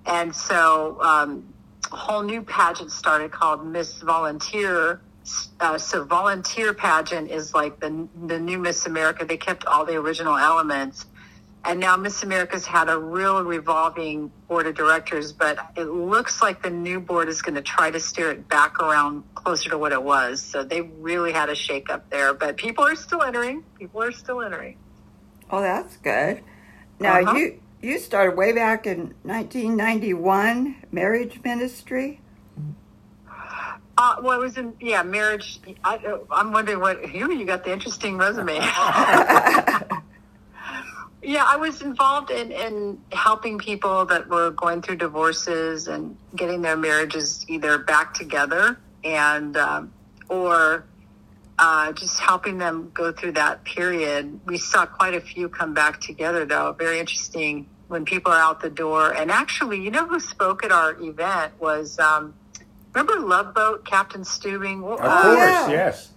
And 0.07 0.35
so 0.35 0.99
um, 1.03 1.53
a 1.93 1.97
whole 1.97 2.23
new 2.23 2.43
pageant 2.43 2.93
started 2.93 3.31
called 3.31 3.67
Miss 3.67 4.01
Volunteer. 4.01 5.03
Uh, 5.61 5.77
so 5.77 6.03
volunteer 6.05 6.73
pageant 6.73 7.31
is 7.31 7.53
like 7.53 7.79
the 7.79 8.09
the 8.27 8.39
new 8.39 8.59
Miss 8.59 8.87
America. 8.87 9.27
They 9.27 9.37
kept 9.37 9.67
all 9.67 9.85
the 9.85 9.97
original 9.97 10.37
elements, 10.37 11.05
and 11.65 11.79
now 11.81 11.97
Miss 11.97 12.23
America's 12.23 12.65
had 12.67 12.89
a 12.89 12.99
real 12.99 13.43
revolving 13.45 14.31
board 14.49 14.67
of 14.67 14.75
directors. 14.75 15.33
But 15.33 15.59
it 15.77 15.85
looks 15.85 16.41
like 16.41 16.63
the 16.63 16.71
new 16.71 17.01
board 17.01 17.29
is 17.29 17.43
going 17.43 17.55
to 17.57 17.63
try 17.63 17.91
to 17.91 18.01
steer 18.01 18.31
it 18.31 18.49
back 18.49 18.79
around 18.81 19.25
closer 19.35 19.71
to 19.71 19.79
what 19.79 19.93
it 19.93 20.03
was. 20.03 20.41
So 20.43 20.65
they 20.65 20.81
really 20.81 21.33
had 21.33 21.49
a 21.51 21.55
shake 21.55 21.91
up 21.91 22.09
there. 22.11 22.33
But 22.35 22.57
people 22.57 22.85
are 22.85 22.95
still 22.97 23.23
entering. 23.23 23.63
People 23.79 24.03
are 24.03 24.13
still 24.13 24.41
entering. 24.43 24.77
Oh, 25.51 25.61
that's 25.61 25.97
good. 25.99 26.43
Now, 26.99 27.21
Uh-huh. 27.21 27.37
you 27.37 27.61
you 27.83 27.99
started 27.99 28.37
way 28.37 28.53
back 28.53 28.87
in 28.87 29.15
1991, 29.23 30.77
marriage 30.93 31.41
ministry. 31.43 32.21
Uh, 33.97 34.17
well, 34.23 34.31
I 34.33 34.37
was 34.39 34.57
in 34.57 34.75
yeah 34.81 35.03
marriage. 35.03 35.61
I, 35.85 35.99
I'm 36.31 36.53
wondering 36.53 36.81
what 36.81 37.13
you 37.15 37.31
you 37.33 37.45
got 37.45 37.65
the 37.65 37.73
interesting 37.73 38.17
resume. 38.17 38.59
yeah, 41.23 41.45
I 41.47 41.57
was 41.57 41.83
involved 41.83 42.31
in 42.31 42.51
in 42.51 43.01
helping 43.13 43.59
people 43.59 44.07
that 44.07 44.29
were 44.29 44.51
going 44.51 44.83
through 44.83 44.97
divorces 44.97 45.87
and 45.87 46.17
getting 46.35 46.63
their 46.63 46.77
marriages 46.77 47.45
either 47.49 47.79
back 47.79 48.15
together 48.15 48.79
and 49.05 49.57
um, 49.57 49.93
or 50.29 50.85
uh, 51.59 51.93
just 51.93 52.19
helping 52.19 52.59
them 52.59 52.91
go 52.95 53.13
through 53.13 53.33
that 53.33 53.65
period. 53.65 54.41
We 54.47 54.57
saw 54.57 54.87
quite 54.87 55.15
a 55.15 55.21
few 55.21 55.49
come 55.49 55.75
back 55.75 56.01
together, 56.01 56.47
though. 56.47 56.73
Very 56.73 56.99
interesting 56.99 57.69
when 57.89 58.05
people 58.05 58.33
are 58.33 58.41
out 58.41 58.61
the 58.61 58.71
door. 58.71 59.13
And 59.13 59.31
actually, 59.31 59.83
you 59.83 59.91
know 59.91 60.07
who 60.07 60.21
spoke 60.21 60.65
at 60.65 60.73
our 60.73 60.99
event 61.01 61.53
was. 61.61 61.99
Um, 61.99 62.35
Remember 62.93 63.21
Love 63.21 63.55
Boat, 63.55 63.85
Captain 63.85 64.23
Stubing? 64.23 64.83
Of 64.83 64.99
uh, 65.01 65.23
course, 65.23 65.71
yes. 65.71 66.13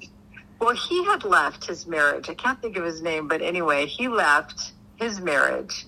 well, 0.59 0.75
he 0.75 1.05
had 1.05 1.23
left 1.23 1.67
his 1.67 1.85
marriage. 1.85 2.29
I 2.29 2.33
can't 2.33 2.59
think 2.59 2.77
of 2.77 2.83
his 2.83 2.99
name, 2.99 3.27
but 3.27 3.43
anyway, 3.43 3.85
he 3.85 4.07
left 4.07 4.71
his 5.03 5.19
marriage. 5.19 5.85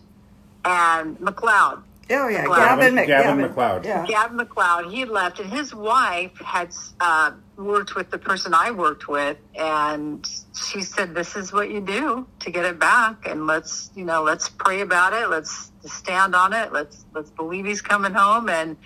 And 0.63 1.19
MacLeod, 1.19 1.83
Oh 2.09 2.27
yeah, 2.27 2.45
Gavin- 2.45 2.95
Gavin, 2.95 3.07
Gavin 3.07 3.41
MacLeod. 3.41 3.85
Yeah. 3.85 4.05
Gavin 4.05 4.37
MacLeod, 4.37 4.91
he 4.91 5.05
left, 5.05 5.39
and 5.39 5.51
his 5.51 5.73
wife 5.73 6.37
had 6.37 6.69
uh, 6.99 7.31
worked 7.57 7.95
with 7.95 8.11
the 8.11 8.19
person 8.19 8.53
I 8.53 8.69
worked 8.71 9.07
with, 9.07 9.37
and 9.55 10.27
she 10.55 10.81
said, 10.81 11.15
"This 11.15 11.35
is 11.35 11.51
what 11.51 11.71
you 11.71 11.81
do 11.81 12.27
to 12.41 12.51
get 12.51 12.63
it 12.65 12.77
back, 12.77 13.27
and 13.27 13.47
let's, 13.47 13.89
you 13.95 14.05
know, 14.05 14.21
let's 14.21 14.49
pray 14.49 14.81
about 14.81 15.13
it. 15.13 15.29
Let's 15.29 15.71
stand 15.85 16.35
on 16.35 16.53
it. 16.53 16.71
Let's 16.71 17.05
let's 17.15 17.31
believe 17.31 17.65
he's 17.65 17.81
coming 17.81 18.13
home." 18.13 18.49
And 18.49 18.77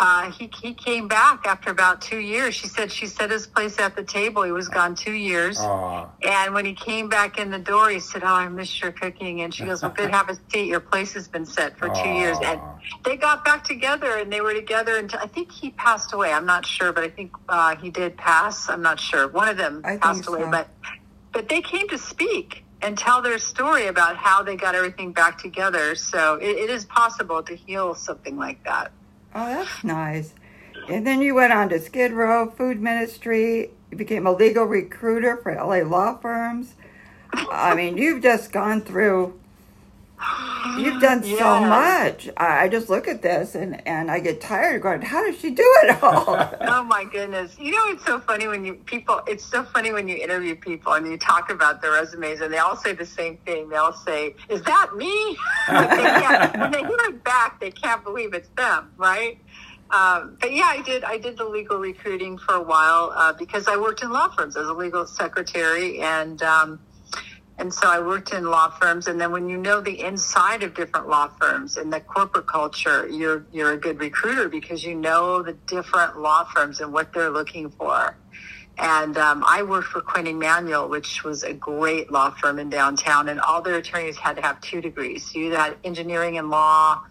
uh, 0.00 0.30
he 0.30 0.48
he 0.62 0.74
came 0.74 1.08
back 1.08 1.44
after 1.44 1.70
about 1.70 2.00
two 2.00 2.20
years. 2.20 2.54
She 2.54 2.68
said 2.68 2.92
she 2.92 3.06
set 3.06 3.32
his 3.32 3.48
place 3.48 3.80
at 3.80 3.96
the 3.96 4.04
table. 4.04 4.44
He 4.44 4.52
was 4.52 4.68
gone 4.68 4.94
two 4.94 5.12
years. 5.12 5.58
Aw. 5.58 6.08
And 6.22 6.54
when 6.54 6.64
he 6.64 6.74
came 6.74 7.08
back 7.08 7.36
in 7.36 7.50
the 7.50 7.58
door, 7.58 7.90
he 7.90 7.98
said, 7.98 8.22
"Oh, 8.22 8.28
I 8.28 8.48
missed 8.48 8.80
your 8.80 8.92
cooking." 8.92 9.40
And 9.40 9.52
she 9.52 9.64
goes, 9.64 9.82
"Well, 9.82 9.90
good, 9.90 10.10
have 10.10 10.28
a 10.28 10.38
seat. 10.50 10.68
Your 10.68 10.78
place 10.78 11.14
has 11.14 11.26
been 11.26 11.44
set 11.44 11.76
for 11.76 11.88
two 11.88 12.10
years." 12.10 12.38
And 12.44 12.60
they 13.04 13.16
got 13.16 13.44
back 13.44 13.64
together, 13.64 14.18
and 14.18 14.32
they 14.32 14.40
were 14.40 14.54
together 14.54 14.96
until 14.96 15.18
I 15.18 15.26
think 15.26 15.50
he 15.50 15.70
passed 15.70 16.12
away. 16.12 16.32
I'm 16.32 16.46
not 16.46 16.64
sure, 16.64 16.92
but 16.92 17.02
I 17.02 17.08
think 17.08 17.32
uh, 17.48 17.74
he 17.74 17.90
did 17.90 18.16
pass. 18.16 18.68
I'm 18.68 18.82
not 18.82 19.00
sure. 19.00 19.26
One 19.26 19.48
of 19.48 19.56
them 19.56 19.80
I 19.84 19.90
think 19.90 20.02
passed 20.02 20.28
away, 20.28 20.42
so. 20.42 20.50
but 20.52 20.68
but 21.32 21.48
they 21.48 21.60
came 21.60 21.88
to 21.88 21.98
speak 21.98 22.62
and 22.82 22.96
tell 22.96 23.20
their 23.20 23.40
story 23.40 23.88
about 23.88 24.16
how 24.16 24.44
they 24.44 24.54
got 24.54 24.76
everything 24.76 25.12
back 25.12 25.38
together. 25.38 25.96
So 25.96 26.36
it, 26.36 26.56
it 26.56 26.70
is 26.70 26.84
possible 26.84 27.42
to 27.42 27.56
heal 27.56 27.96
something 27.96 28.36
like 28.36 28.62
that. 28.62 28.92
Oh, 29.40 29.46
that's 29.46 29.84
nice. 29.84 30.34
And 30.88 31.06
then 31.06 31.22
you 31.22 31.32
went 31.36 31.52
on 31.52 31.68
to 31.68 31.78
Skid 31.78 32.10
Row 32.12 32.50
Food 32.50 32.80
Ministry. 32.80 33.70
You 33.88 33.96
became 33.96 34.26
a 34.26 34.32
legal 34.32 34.64
recruiter 34.64 35.36
for 35.36 35.54
LA 35.54 35.88
law 35.88 36.18
firms. 36.18 36.74
I 37.32 37.76
mean, 37.76 37.96
you've 37.96 38.20
just 38.20 38.50
gone 38.50 38.80
through. 38.80 39.38
You've 40.78 41.00
done 41.00 41.22
so 41.22 41.60
much. 41.60 42.28
I, 42.36 42.64
I 42.64 42.68
just 42.68 42.88
look 42.88 43.06
at 43.08 43.22
this 43.22 43.54
and, 43.54 43.86
and 43.86 44.10
I 44.10 44.20
get 44.20 44.40
tired 44.40 44.76
of 44.76 44.82
going, 44.82 45.02
how 45.02 45.24
does 45.24 45.38
she 45.38 45.50
do 45.50 45.64
it 45.84 46.02
all? 46.02 46.36
Oh 46.60 46.82
my 46.84 47.04
goodness! 47.04 47.56
You 47.58 47.72
know 47.72 47.84
it's 47.88 48.04
so 48.04 48.20
funny 48.20 48.46
when 48.46 48.64
you 48.64 48.74
people. 48.74 49.20
It's 49.26 49.44
so 49.44 49.64
funny 49.64 49.92
when 49.92 50.06
you 50.08 50.16
interview 50.16 50.54
people 50.54 50.92
and 50.92 51.06
you 51.06 51.16
talk 51.18 51.50
about 51.50 51.82
their 51.82 51.92
resumes, 51.92 52.40
and 52.40 52.52
they 52.52 52.58
all 52.58 52.76
say 52.76 52.92
the 52.92 53.04
same 53.06 53.36
thing. 53.38 53.68
They 53.68 53.76
all 53.76 53.92
say, 53.92 54.34
"Is 54.48 54.62
that 54.62 54.94
me?" 54.96 55.36
Like, 55.68 55.90
they 55.90 55.96
can't- 56.02 56.58
when 56.58 56.70
they 56.72 56.78
hear 56.80 56.96
it 57.08 57.24
back, 57.24 57.58
they 57.60 57.70
can't 57.70 58.04
believe 58.04 58.32
it's 58.34 58.48
them, 58.56 58.92
right? 58.96 59.38
Um, 59.90 60.36
but 60.40 60.52
yeah, 60.52 60.66
I 60.66 60.82
did. 60.82 61.02
I 61.04 61.18
did 61.18 61.36
the 61.38 61.44
legal 61.44 61.78
recruiting 61.78 62.38
for 62.38 62.54
a 62.54 62.62
while 62.62 63.12
uh, 63.14 63.32
because 63.32 63.66
I 63.68 63.76
worked 63.76 64.02
in 64.02 64.10
law 64.10 64.28
firms 64.36 64.56
as 64.56 64.66
a 64.66 64.72
legal 64.74 65.06
secretary, 65.06 66.00
and 66.00 66.40
um, 66.42 66.78
and 67.58 67.74
so 67.74 67.88
I 67.88 67.98
worked 67.98 68.32
in 68.32 68.44
law 68.44 68.70
firms. 68.70 69.08
And 69.08 69.20
then 69.20 69.32
when 69.32 69.48
you 69.48 69.56
know 69.56 69.80
the 69.80 70.00
inside 70.00 70.62
of 70.62 70.74
different 70.74 71.08
law 71.08 71.28
firms 71.40 71.76
and 71.76 71.92
the 71.92 72.00
corporate 72.00 72.46
culture, 72.46 73.08
you're 73.08 73.44
you're 73.52 73.72
a 73.72 73.76
good 73.76 73.98
recruiter 73.98 74.48
because 74.48 74.84
you 74.84 74.94
know 74.94 75.42
the 75.42 75.54
different 75.66 76.20
law 76.20 76.44
firms 76.44 76.80
and 76.80 76.92
what 76.92 77.12
they're 77.12 77.30
looking 77.30 77.70
for. 77.70 78.16
And 78.78 79.18
um, 79.18 79.42
I 79.44 79.64
worked 79.64 79.88
for 79.88 80.00
Quinn 80.00 80.28
Emanuel, 80.28 80.88
which 80.88 81.24
was 81.24 81.42
a 81.42 81.52
great 81.52 82.12
law 82.12 82.30
firm 82.30 82.60
in 82.60 82.70
downtown, 82.70 83.28
and 83.28 83.40
all 83.40 83.60
their 83.60 83.74
attorneys 83.74 84.16
had 84.16 84.36
to 84.36 84.42
have 84.42 84.60
two 84.60 84.80
degrees. 84.80 85.32
So 85.32 85.40
you 85.40 85.50
had 85.50 85.76
engineering 85.82 86.38
and 86.38 86.48
law, 86.48 87.02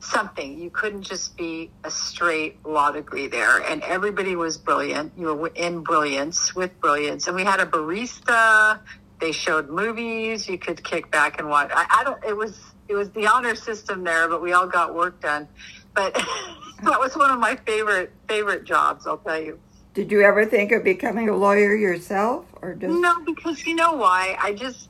something. 0.00 0.60
You 0.60 0.68
couldn't 0.68 1.02
just 1.02 1.34
be 1.34 1.70
a 1.82 1.90
straight 1.90 2.64
law 2.66 2.90
degree 2.90 3.26
there. 3.26 3.62
And 3.62 3.82
everybody 3.82 4.36
was 4.36 4.58
brilliant. 4.58 5.12
You 5.16 5.34
were 5.34 5.48
in 5.54 5.80
brilliance 5.80 6.54
with 6.54 6.78
brilliance. 6.78 7.26
And 7.26 7.34
we 7.34 7.44
had 7.44 7.60
a 7.60 7.66
barista. 7.66 8.80
They 9.20 9.32
showed 9.32 9.68
movies. 9.68 10.48
You 10.48 10.58
could 10.58 10.82
kick 10.82 11.10
back 11.10 11.38
and 11.38 11.48
watch. 11.48 11.70
I, 11.74 11.86
I 12.00 12.04
don't. 12.04 12.22
It 12.24 12.36
was 12.36 12.58
it 12.88 12.94
was 12.94 13.10
the 13.10 13.26
honor 13.26 13.54
system 13.54 14.04
there, 14.04 14.28
but 14.28 14.42
we 14.42 14.52
all 14.52 14.66
got 14.66 14.94
work 14.94 15.20
done. 15.20 15.48
But 15.94 16.14
that 16.82 16.98
was 16.98 17.16
one 17.16 17.30
of 17.30 17.38
my 17.38 17.56
favorite 17.56 18.12
favorite 18.28 18.64
jobs. 18.64 19.06
I'll 19.06 19.18
tell 19.18 19.40
you. 19.40 19.58
Did 19.94 20.10
you 20.10 20.22
ever 20.22 20.44
think 20.44 20.72
of 20.72 20.82
becoming 20.82 21.28
a 21.28 21.36
lawyer 21.36 21.74
yourself, 21.74 22.46
or 22.60 22.74
just? 22.74 22.92
No, 22.92 23.24
because 23.24 23.64
you 23.64 23.76
know 23.76 23.92
why? 23.92 24.36
I 24.40 24.52
just 24.52 24.88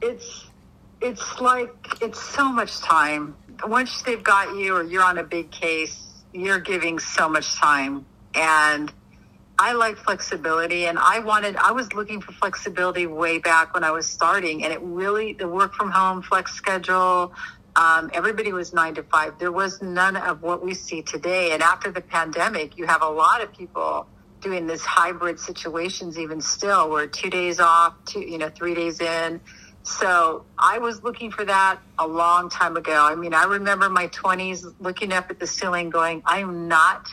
it's 0.00 0.46
it's 1.00 1.40
like 1.40 1.74
it's 2.00 2.20
so 2.20 2.50
much 2.50 2.78
time. 2.80 3.36
Once 3.64 4.02
they've 4.02 4.22
got 4.22 4.56
you 4.56 4.74
or 4.74 4.82
you're 4.82 5.04
on 5.04 5.18
a 5.18 5.22
big 5.22 5.50
case, 5.50 6.22
you're 6.32 6.60
giving 6.60 6.98
so 6.98 7.28
much 7.28 7.54
time 7.56 8.06
And 8.34 8.92
I 9.62 9.72
like 9.74 9.98
flexibility 9.98 10.86
and 10.86 10.98
I 10.98 11.18
wanted, 11.18 11.54
I 11.56 11.72
was 11.72 11.92
looking 11.92 12.22
for 12.22 12.32
flexibility 12.32 13.06
way 13.06 13.36
back 13.36 13.74
when 13.74 13.84
I 13.84 13.90
was 13.90 14.06
starting 14.06 14.64
and 14.64 14.72
it 14.72 14.80
really, 14.80 15.34
the 15.34 15.46
work 15.46 15.74
from 15.74 15.90
home 15.90 16.22
flex 16.22 16.54
schedule, 16.54 17.34
um, 17.76 18.10
everybody 18.14 18.54
was 18.54 18.72
nine 18.72 18.94
to 18.94 19.02
five. 19.02 19.38
There 19.38 19.52
was 19.52 19.82
none 19.82 20.16
of 20.16 20.40
what 20.40 20.64
we 20.64 20.72
see 20.72 21.02
today. 21.02 21.52
And 21.52 21.62
after 21.62 21.92
the 21.92 22.00
pandemic, 22.00 22.78
you 22.78 22.86
have 22.86 23.02
a 23.02 23.08
lot 23.10 23.42
of 23.42 23.52
people 23.52 24.06
doing 24.40 24.66
this 24.66 24.82
hybrid 24.82 25.38
situations 25.38 26.18
even 26.18 26.40
still 26.40 26.88
where 26.88 27.06
two 27.06 27.28
days 27.28 27.60
off, 27.60 27.92
two, 28.06 28.20
you 28.20 28.38
know, 28.38 28.48
three 28.48 28.74
days 28.74 28.98
in. 28.98 29.42
So 29.82 30.46
I 30.58 30.78
was 30.78 31.02
looking 31.02 31.32
for 31.32 31.44
that 31.44 31.80
a 31.98 32.06
long 32.06 32.48
time 32.48 32.78
ago. 32.78 33.04
I 33.04 33.14
mean, 33.14 33.34
I 33.34 33.44
remember 33.44 33.90
my 33.90 34.08
20s 34.08 34.74
looking 34.80 35.12
up 35.12 35.30
at 35.30 35.38
the 35.38 35.46
ceiling 35.46 35.90
going, 35.90 36.22
I'm 36.24 36.66
not 36.66 37.08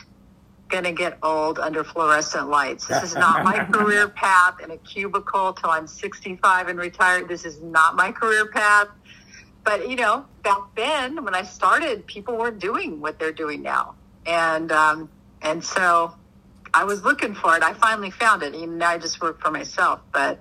going 0.68 0.84
to 0.84 0.92
get 0.92 1.18
old 1.22 1.58
under 1.58 1.82
fluorescent 1.82 2.48
lights. 2.48 2.86
This 2.86 3.02
is 3.02 3.14
not 3.14 3.44
my 3.44 3.64
career 3.72 4.08
path 4.08 4.60
in 4.62 4.70
a 4.70 4.76
cubicle 4.76 5.54
till 5.54 5.70
I'm 5.70 5.86
65 5.86 6.68
and 6.68 6.78
retired. 6.78 7.28
This 7.28 7.44
is 7.44 7.60
not 7.60 7.96
my 7.96 8.12
career 8.12 8.46
path. 8.46 8.88
But, 9.64 9.88
you 9.88 9.96
know, 9.96 10.24
back 10.42 10.60
then 10.76 11.24
when 11.24 11.34
I 11.34 11.42
started, 11.42 12.06
people 12.06 12.36
weren't 12.36 12.58
doing 12.58 13.00
what 13.00 13.18
they're 13.18 13.32
doing 13.32 13.62
now. 13.62 13.94
And, 14.26 14.70
um, 14.72 15.10
and 15.42 15.64
so 15.64 16.14
I 16.72 16.84
was 16.84 17.02
looking 17.02 17.34
for 17.34 17.56
it. 17.56 17.62
I 17.62 17.74
finally 17.74 18.10
found 18.10 18.42
it. 18.42 18.54
Even 18.54 18.78
now 18.78 18.90
I 18.90 18.98
just 18.98 19.20
work 19.20 19.40
for 19.40 19.50
myself. 19.50 20.00
But, 20.12 20.40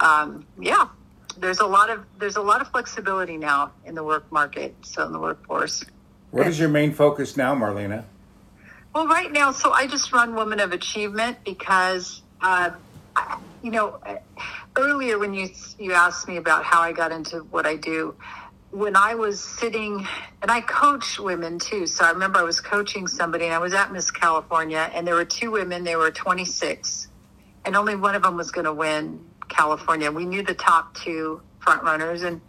um, 0.00 0.46
yeah, 0.58 0.88
there's 1.38 1.58
a 1.58 1.66
lot 1.66 1.90
of, 1.90 2.04
there's 2.18 2.36
a 2.36 2.42
lot 2.42 2.60
of 2.60 2.68
flexibility 2.68 3.36
now 3.36 3.72
in 3.84 3.94
the 3.94 4.04
work 4.04 4.30
market. 4.30 4.74
So 4.82 5.04
in 5.06 5.12
the 5.12 5.20
workforce. 5.20 5.84
What 6.30 6.46
is 6.46 6.58
your 6.58 6.68
main 6.68 6.92
focus 6.92 7.36
now, 7.36 7.54
Marlena? 7.54 8.04
Well, 8.94 9.06
right 9.06 9.32
now, 9.32 9.52
so 9.52 9.72
I 9.72 9.86
just 9.86 10.12
run 10.12 10.34
Women 10.34 10.60
of 10.60 10.72
Achievement 10.72 11.38
because, 11.44 12.20
uh, 12.42 12.72
I, 13.16 13.38
you 13.62 13.70
know, 13.70 13.98
earlier 14.76 15.18
when 15.18 15.32
you 15.32 15.48
you 15.78 15.94
asked 15.94 16.28
me 16.28 16.36
about 16.36 16.64
how 16.64 16.82
I 16.82 16.92
got 16.92 17.10
into 17.10 17.38
what 17.38 17.64
I 17.64 17.76
do, 17.76 18.14
when 18.70 18.94
I 18.94 19.14
was 19.14 19.40
sitting, 19.40 20.06
and 20.42 20.50
I 20.50 20.60
coach 20.60 21.18
women 21.18 21.58
too. 21.58 21.86
So 21.86 22.04
I 22.04 22.10
remember 22.10 22.38
I 22.38 22.42
was 22.42 22.60
coaching 22.60 23.06
somebody, 23.06 23.46
and 23.46 23.54
I 23.54 23.58
was 23.58 23.72
at 23.72 23.92
Miss 23.92 24.10
California, 24.10 24.90
and 24.92 25.06
there 25.06 25.14
were 25.14 25.24
two 25.24 25.50
women. 25.50 25.84
They 25.84 25.96
were 25.96 26.10
26, 26.10 27.08
and 27.64 27.74
only 27.74 27.96
one 27.96 28.14
of 28.14 28.22
them 28.22 28.36
was 28.36 28.50
going 28.50 28.66
to 28.66 28.74
win 28.74 29.24
California. 29.48 30.12
We 30.12 30.26
knew 30.26 30.42
the 30.42 30.54
top 30.54 30.94
two 30.94 31.40
front 31.60 31.82
runners, 31.82 32.24
and 32.24 32.42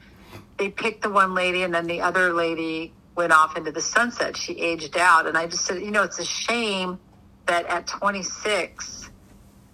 they 0.58 0.70
picked 0.70 1.04
the 1.04 1.10
one 1.10 1.36
lady, 1.36 1.64
and 1.64 1.74
then 1.74 1.88
the 1.88 2.02
other 2.02 2.34
lady 2.34 2.92
went 3.16 3.32
off 3.32 3.58
into 3.58 3.72
the 3.72 3.82
sunset. 3.82 4.36
She 4.38 4.60
aged 4.60 4.98
out. 4.98 5.28
And 5.28 5.38
I 5.38 5.48
just 5.48 5.66
said, 5.66 5.82
you 5.82 5.92
know, 5.92 6.04
it's 6.04 6.20
a 6.20 6.26
shame 6.26 7.00
that 7.46 7.66
at 7.68 7.88
26, 7.88 9.10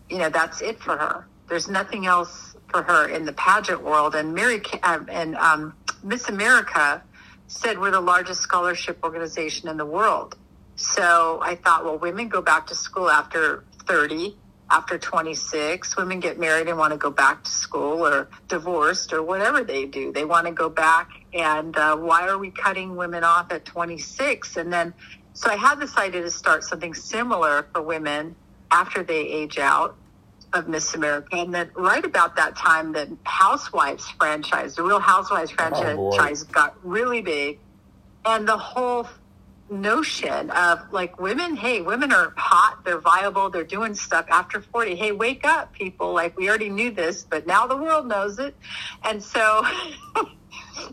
you 0.10 0.18
know, 0.18 0.30
that's 0.30 0.62
it 0.62 0.80
for 0.80 0.98
her. 0.98 1.28
There's 1.48 1.68
nothing 1.68 2.06
else 2.06 2.56
for 2.70 2.84
her 2.84 3.08
in 3.08 3.26
the 3.26 3.34
pageant 3.34 3.84
world. 3.84 4.16
And 4.16 4.34
Mary 4.34 4.62
uh, 4.84 5.00
and 5.10 5.36
um, 5.36 5.76
Miss 6.04 6.30
America 6.30 7.02
said 7.48 7.80
we're 7.80 7.92
the 7.92 8.02
largest 8.02 8.42
scholarship 8.42 9.00
organization 9.04 9.70
in 9.70 9.78
the 9.78 9.86
world. 9.86 10.38
So 10.76 11.40
I 11.42 11.56
thought, 11.56 11.84
well, 11.84 11.98
women 11.98 12.30
go 12.30 12.42
back 12.42 12.68
to 12.68 12.76
school 12.76 13.10
after 13.10 13.64
30 13.88 14.36
after 14.72 14.98
26. 14.98 15.98
Women 15.98 16.20
get 16.20 16.40
married 16.40 16.68
and 16.68 16.78
want 16.78 16.94
to 16.94 16.98
go 16.98 17.10
back 17.10 17.44
to 17.44 17.52
school 17.52 18.06
or 18.06 18.30
divorced 18.48 19.12
or 19.12 19.24
whatever 19.24 19.64
they 19.64 19.86
do. 19.86 20.12
They 20.12 20.26
want 20.26 20.46
to 20.46 20.54
go 20.54 20.70
back. 20.70 21.10
And 21.34 21.76
uh, 21.78 21.96
why 21.98 22.28
are 22.28 22.38
we 22.38 22.52
cutting 22.52 22.96
women 22.96 23.24
off 23.24 23.52
at 23.52 23.66
26? 23.66 24.58
And 24.58 24.72
then, 24.72 24.94
so 25.34 25.50
I 25.50 25.56
had 25.56 25.80
this 25.80 25.96
idea 25.98 26.22
to 26.22 26.32
start 26.32 26.64
something 26.64 26.94
similar 26.94 27.68
for 27.74 27.82
women 27.82 28.36
after 28.72 29.04
they 29.04 29.22
age 29.22 29.58
out 29.58 29.96
of 30.54 30.68
Miss 30.68 30.96
America. 30.96 31.36
And 31.36 31.54
then 31.54 31.70
right 31.76 32.04
about 32.04 32.36
that 32.38 32.56
time, 32.56 32.94
the 32.94 33.16
Housewives 33.24 34.10
franchise, 34.12 34.76
the 34.76 34.84
Real 34.84 35.00
Housewives 35.00 35.52
franchise 35.52 36.46
oh, 36.48 36.52
got 36.52 36.76
really 36.84 37.22
big. 37.22 37.60
And 38.26 38.48
the 38.48 38.58
whole 38.58 39.08
notion 39.72 40.50
of 40.52 40.92
like 40.92 41.20
women, 41.20 41.56
hey, 41.56 41.82
women 41.82 42.12
are 42.12 42.34
hot, 42.36 42.84
they're 42.84 43.00
viable, 43.00 43.50
they're 43.50 43.64
doing 43.64 43.94
stuff 43.94 44.26
after 44.30 44.62
40. 44.62 44.96
Hey, 44.96 45.12
wake 45.12 45.46
up, 45.46 45.74
people. 45.74 46.14
Like 46.14 46.38
we 46.38 46.50
already 46.50 46.70
knew 46.70 46.92
this, 46.92 47.24
but 47.24 47.46
now 47.46 47.68
the 47.68 47.78
world 47.78 48.08
knows 48.08 48.40
it. 48.40 48.56
And 49.04 49.22
so 49.22 49.66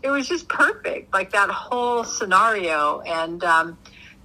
it 0.03 0.09
was 0.09 0.27
just 0.27 0.47
perfect, 0.47 1.13
like 1.13 1.31
that 1.31 1.49
whole 1.49 2.03
scenario. 2.03 3.01
And, 3.01 3.43
um, 3.43 3.77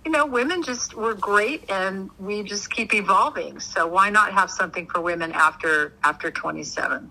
you 0.05 0.11
know, 0.11 0.27
women 0.27 0.63
just 0.63 0.95
were 0.95 1.15
great 1.15 1.71
and 1.71 2.11
we 2.19 2.43
just 2.43 2.71
keep 2.71 2.95
evolving. 2.95 3.61
So 3.61 3.87
why 3.87 4.11
not 4.11 4.33
have 4.33 4.51
something 4.51 4.87
for 4.87 5.01
women 5.01 5.33
after 5.33 5.95
after 6.03 6.31
27? 6.31 7.11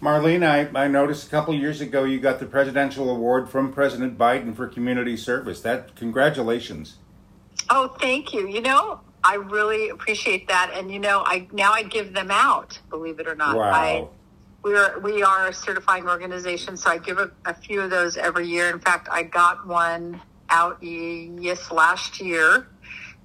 Marlene, 0.00 0.46
I, 0.46 0.84
I 0.84 0.86
noticed 0.86 1.26
a 1.26 1.30
couple 1.30 1.54
years 1.54 1.80
ago 1.80 2.04
you 2.04 2.20
got 2.20 2.38
the 2.38 2.46
presidential 2.46 3.10
award 3.10 3.48
from 3.48 3.72
President 3.72 4.16
Biden 4.16 4.54
for 4.54 4.68
community 4.68 5.16
service. 5.16 5.60
That 5.62 5.96
congratulations. 5.96 6.96
Oh, 7.68 7.88
thank 8.00 8.32
you. 8.32 8.48
You 8.48 8.60
know, 8.60 9.00
I 9.24 9.34
really 9.34 9.88
appreciate 9.88 10.48
that, 10.48 10.70
and 10.74 10.92
you 10.92 11.00
know, 11.00 11.22
I 11.26 11.48
now 11.52 11.72
I 11.72 11.82
give 11.82 12.14
them 12.14 12.30
out. 12.30 12.78
Believe 12.88 13.18
it 13.18 13.26
or 13.26 13.34
not, 13.34 13.56
wow. 13.56 13.72
I, 13.72 14.08
we 14.68 14.76
are 14.76 14.98
we 15.00 15.22
are 15.22 15.48
a 15.48 15.52
certifying 15.52 16.06
organization, 16.06 16.76
so 16.76 16.90
I 16.90 16.98
give 16.98 17.18
a, 17.18 17.30
a 17.44 17.54
few 17.54 17.80
of 17.80 17.90
those 17.90 18.16
every 18.16 18.46
year. 18.46 18.68
In 18.70 18.78
fact, 18.78 19.08
I 19.10 19.22
got 19.22 19.66
one 19.66 20.20
out 20.50 20.82
yes 20.82 21.70
last 21.70 22.20
year 22.20 22.66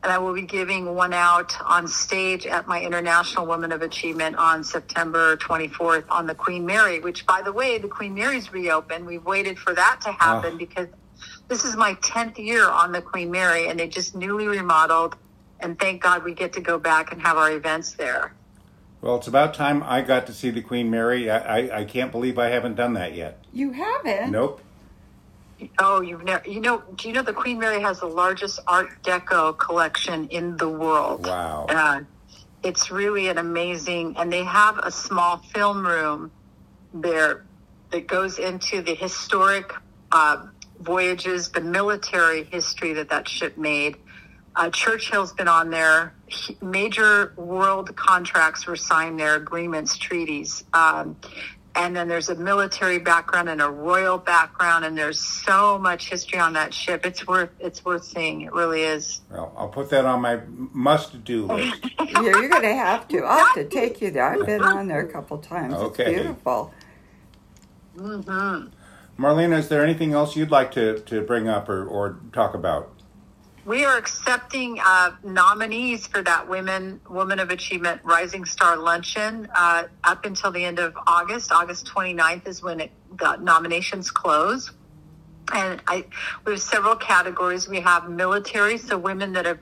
and 0.04 0.12
I 0.12 0.18
will 0.18 0.34
be 0.34 0.42
giving 0.42 0.94
one 0.94 1.14
out 1.14 1.56
on 1.62 1.88
stage 1.88 2.46
at 2.46 2.68
my 2.68 2.82
International 2.82 3.46
Women 3.46 3.72
of 3.72 3.82
Achievement 3.82 4.36
on 4.36 4.62
September 4.64 5.38
24th 5.38 6.04
on 6.10 6.28
the 6.28 6.36
Queen 6.36 6.66
Mary, 6.66 7.00
which, 7.00 7.26
by 7.26 7.42
the 7.42 7.54
way, 7.54 7.78
the 7.78 7.88
Queen 7.88 8.14
Mary's 8.14 8.52
reopened. 8.52 9.06
We've 9.06 9.24
waited 9.24 9.58
for 9.58 9.74
that 9.74 10.02
to 10.02 10.10
ah. 10.10 10.18
happen 10.20 10.56
oh. 10.56 10.58
because 10.58 10.88
this 11.48 11.64
is 11.64 11.78
my 11.78 11.94
10th 11.96 12.38
year 12.38 12.70
on 12.70 12.92
the 12.92 13.02
Queen 13.02 13.32
Mary, 13.32 13.70
and 13.70 13.80
they 13.80 13.88
just 13.88 14.14
newly 14.14 14.48
remodeled. 14.48 15.16
And 15.62 15.80
thank 15.80 16.02
God 16.02 16.26
we 16.26 16.34
get 16.34 16.52
to 16.54 16.62
go 16.62 16.78
back 16.78 17.14
and 17.14 17.22
have 17.22 17.38
our 17.38 17.52
events 17.54 17.94
there. 17.94 18.34
Well, 19.04 19.18
it's 19.18 19.28
about 19.28 19.54
time 19.54 19.84
I 19.84 20.02
got 20.02 20.28
to 20.28 20.34
see 20.34 20.50
the 20.50 20.62
Queen 20.62 20.90
Mary. 20.90 21.30
I, 21.30 21.60
I, 21.60 21.80
I 21.80 21.84
can't 21.84 22.10
believe 22.10 22.40
I 22.40 22.48
haven't 22.48 22.76
done 22.76 22.94
that 22.94 23.14
yet. 23.14 23.44
You 23.52 23.72
haven't? 23.72 24.32
Nope. 24.32 24.62
Oh, 25.78 26.00
you've 26.00 26.24
never, 26.24 26.48
you 26.48 26.62
know, 26.62 26.82
do 26.96 27.10
you 27.10 27.14
know 27.14 27.22
the 27.22 27.34
Queen 27.34 27.60
Mary 27.60 27.82
has 27.82 28.00
the 28.00 28.06
largest 28.06 28.62
Art 28.66 29.04
Deco 29.04 29.58
collection 29.58 30.30
in 30.30 30.56
the 30.56 30.70
world? 30.70 31.28
Wow. 31.28 31.66
Uh, 31.68 32.02
it's 32.64 32.92
really 32.92 33.28
an 33.28 33.38
amazing, 33.38 34.16
and 34.18 34.32
they 34.32 34.46
have 34.46 34.78
a 34.78 34.90
small 34.90 35.38
film 35.54 35.86
room 35.86 36.32
there 36.94 37.44
that 37.92 38.08
goes 38.08 38.40
into 38.40 38.82
the 38.82 38.96
historic 38.96 39.74
uh, 40.14 40.46
voyages, 40.80 41.50
the 41.50 41.60
military 41.60 42.46
history 42.46 42.94
that 42.94 43.10
that 43.10 43.28
ship 43.28 43.58
made. 43.58 43.98
Uh, 44.56 44.70
Churchill's 44.70 45.34
been 45.34 45.50
on 45.50 45.72
there. 45.72 46.14
Major 46.62 47.34
world 47.36 47.96
contracts 47.96 48.66
were 48.66 48.76
signed 48.76 49.20
there, 49.20 49.36
agreements, 49.36 49.98
treaties. 49.98 50.64
Um, 50.74 51.18
and 51.76 51.96
then 51.96 52.08
there's 52.08 52.30
a 52.30 52.36
military 52.36 53.00
background 53.00 53.50
and 53.50 53.62
a 53.62 53.70
royal 53.70 54.18
background 54.18 54.86
and 54.86 54.98
there's 54.98 55.20
so 55.20 55.78
much 55.80 56.10
history 56.10 56.40
on 56.40 56.54
that 56.54 56.74
ship. 56.74 57.06
It's 57.06 57.26
worth 57.26 57.50
it's 57.60 57.84
worth 57.84 58.04
seeing. 58.04 58.42
It 58.42 58.54
really 58.54 58.84
is. 58.84 59.22
Well 59.30 59.54
i'll 59.58 59.70
put 59.70 59.90
that 59.90 60.06
on 60.06 60.22
my 60.22 60.42
must-do 60.48 61.48
list. 61.48 61.86
Yeah, 62.14 62.22
you're 62.22 62.50
gonna 62.50 62.76
have 62.76 63.08
to. 63.08 63.24
I'll 63.24 63.46
have 63.46 63.56
to 63.56 63.66
take 63.66 64.00
you 64.00 64.12
there. 64.12 64.26
I've 64.26 64.46
been 64.46 64.62
on 64.62 64.88
there 64.88 65.00
a 65.00 65.12
couple 65.12 65.40
times. 65.40 65.74
Okay. 65.74 66.14
it's 66.14 66.22
beautiful. 66.22 66.72
Mm-hmm. 67.98 69.24
marlena 69.24 69.58
is 69.58 69.70
there 69.70 69.84
anything 69.84 70.14
else 70.14 70.36
you'd 70.36 70.52
like 70.52 70.72
to, 70.72 71.00
to 71.00 71.22
bring 71.22 71.48
up 71.48 71.70
or, 71.70 71.86
or 71.86 72.20
talk 72.32 72.54
about 72.54 72.93
we 73.66 73.86
are 73.86 73.98
accepting 73.98 74.80
uh, 74.84 75.12
nominees 75.24 76.06
for 76.08 76.22
that 76.22 76.50
Women 76.50 77.00
Women 77.10 77.40
of 77.40 77.50
Achievement 77.50 78.02
Rising 78.04 78.46
Star 78.46 78.76
Luncheon 78.76 79.48
uh, 79.56 79.86
up 80.04 80.26
until 80.26 80.52
the 80.52 80.64
end 80.64 80.80
of 80.80 80.98
August. 81.08 81.52
August 81.52 81.86
29th 81.86 82.48
is 82.48 82.62
when 82.62 82.82
it, 82.82 82.92
the 83.18 83.38
nominations 83.38 84.12
close. 84.12 84.72
And 85.54 85.82
I, 85.88 86.06
we 86.46 86.54
have 86.54 86.62
several 86.62 86.96
categories. 86.96 87.68
We 87.68 87.80
have 87.82 88.10
military, 88.10 88.78
so 88.78 88.98
women 88.98 89.34
that 89.34 89.46
have 89.46 89.60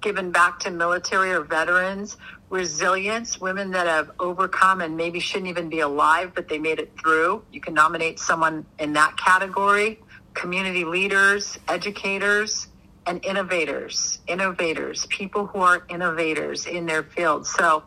given 0.00 0.32
back 0.32 0.60
to 0.60 0.70
military 0.70 1.32
or 1.32 1.42
veterans, 1.42 2.16
resilience, 2.50 3.40
women 3.40 3.70
that 3.70 3.86
have 3.86 4.10
overcome 4.18 4.80
and 4.80 4.96
maybe 4.96 5.18
shouldn't 5.20 5.48
even 5.48 5.68
be 5.68 5.80
alive, 5.80 6.32
but 6.34 6.48
they 6.48 6.58
made 6.58 6.78
it 6.78 6.92
through. 7.00 7.42
You 7.52 7.60
can 7.60 7.74
nominate 7.74 8.18
someone 8.18 8.66
in 8.78 8.92
that 8.94 9.16
category. 9.16 10.00
Community 10.34 10.84
leaders, 10.84 11.58
educators, 11.68 12.66
and 13.06 13.24
innovators, 13.24 14.18
innovators, 14.26 15.06
people 15.06 15.46
who 15.46 15.60
are 15.60 15.84
innovators 15.88 16.66
in 16.66 16.86
their 16.86 17.02
field. 17.02 17.46
So 17.46 17.82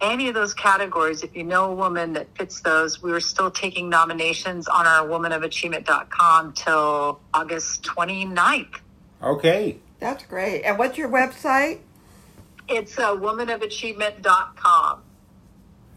any 0.00 0.28
of 0.28 0.34
those 0.34 0.54
categories, 0.54 1.22
if 1.22 1.36
you 1.36 1.44
know 1.44 1.70
a 1.70 1.74
woman 1.74 2.14
that 2.14 2.26
fits 2.36 2.60
those, 2.60 3.02
we 3.02 3.12
are 3.12 3.20
still 3.20 3.50
taking 3.50 3.88
nominations 3.88 4.68
on 4.68 4.86
our 4.86 5.06
womanofachievement.com 5.06 6.52
till 6.54 7.20
August 7.32 7.82
29th. 7.84 8.76
Okay. 9.22 9.78
That's 10.00 10.24
great. 10.24 10.62
And 10.62 10.78
what's 10.78 10.98
your 10.98 11.08
website? 11.08 11.78
It's 12.68 12.98
uh, 12.98 13.14
womanofachievement.com. 13.14 15.02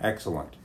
Excellent. 0.01 0.55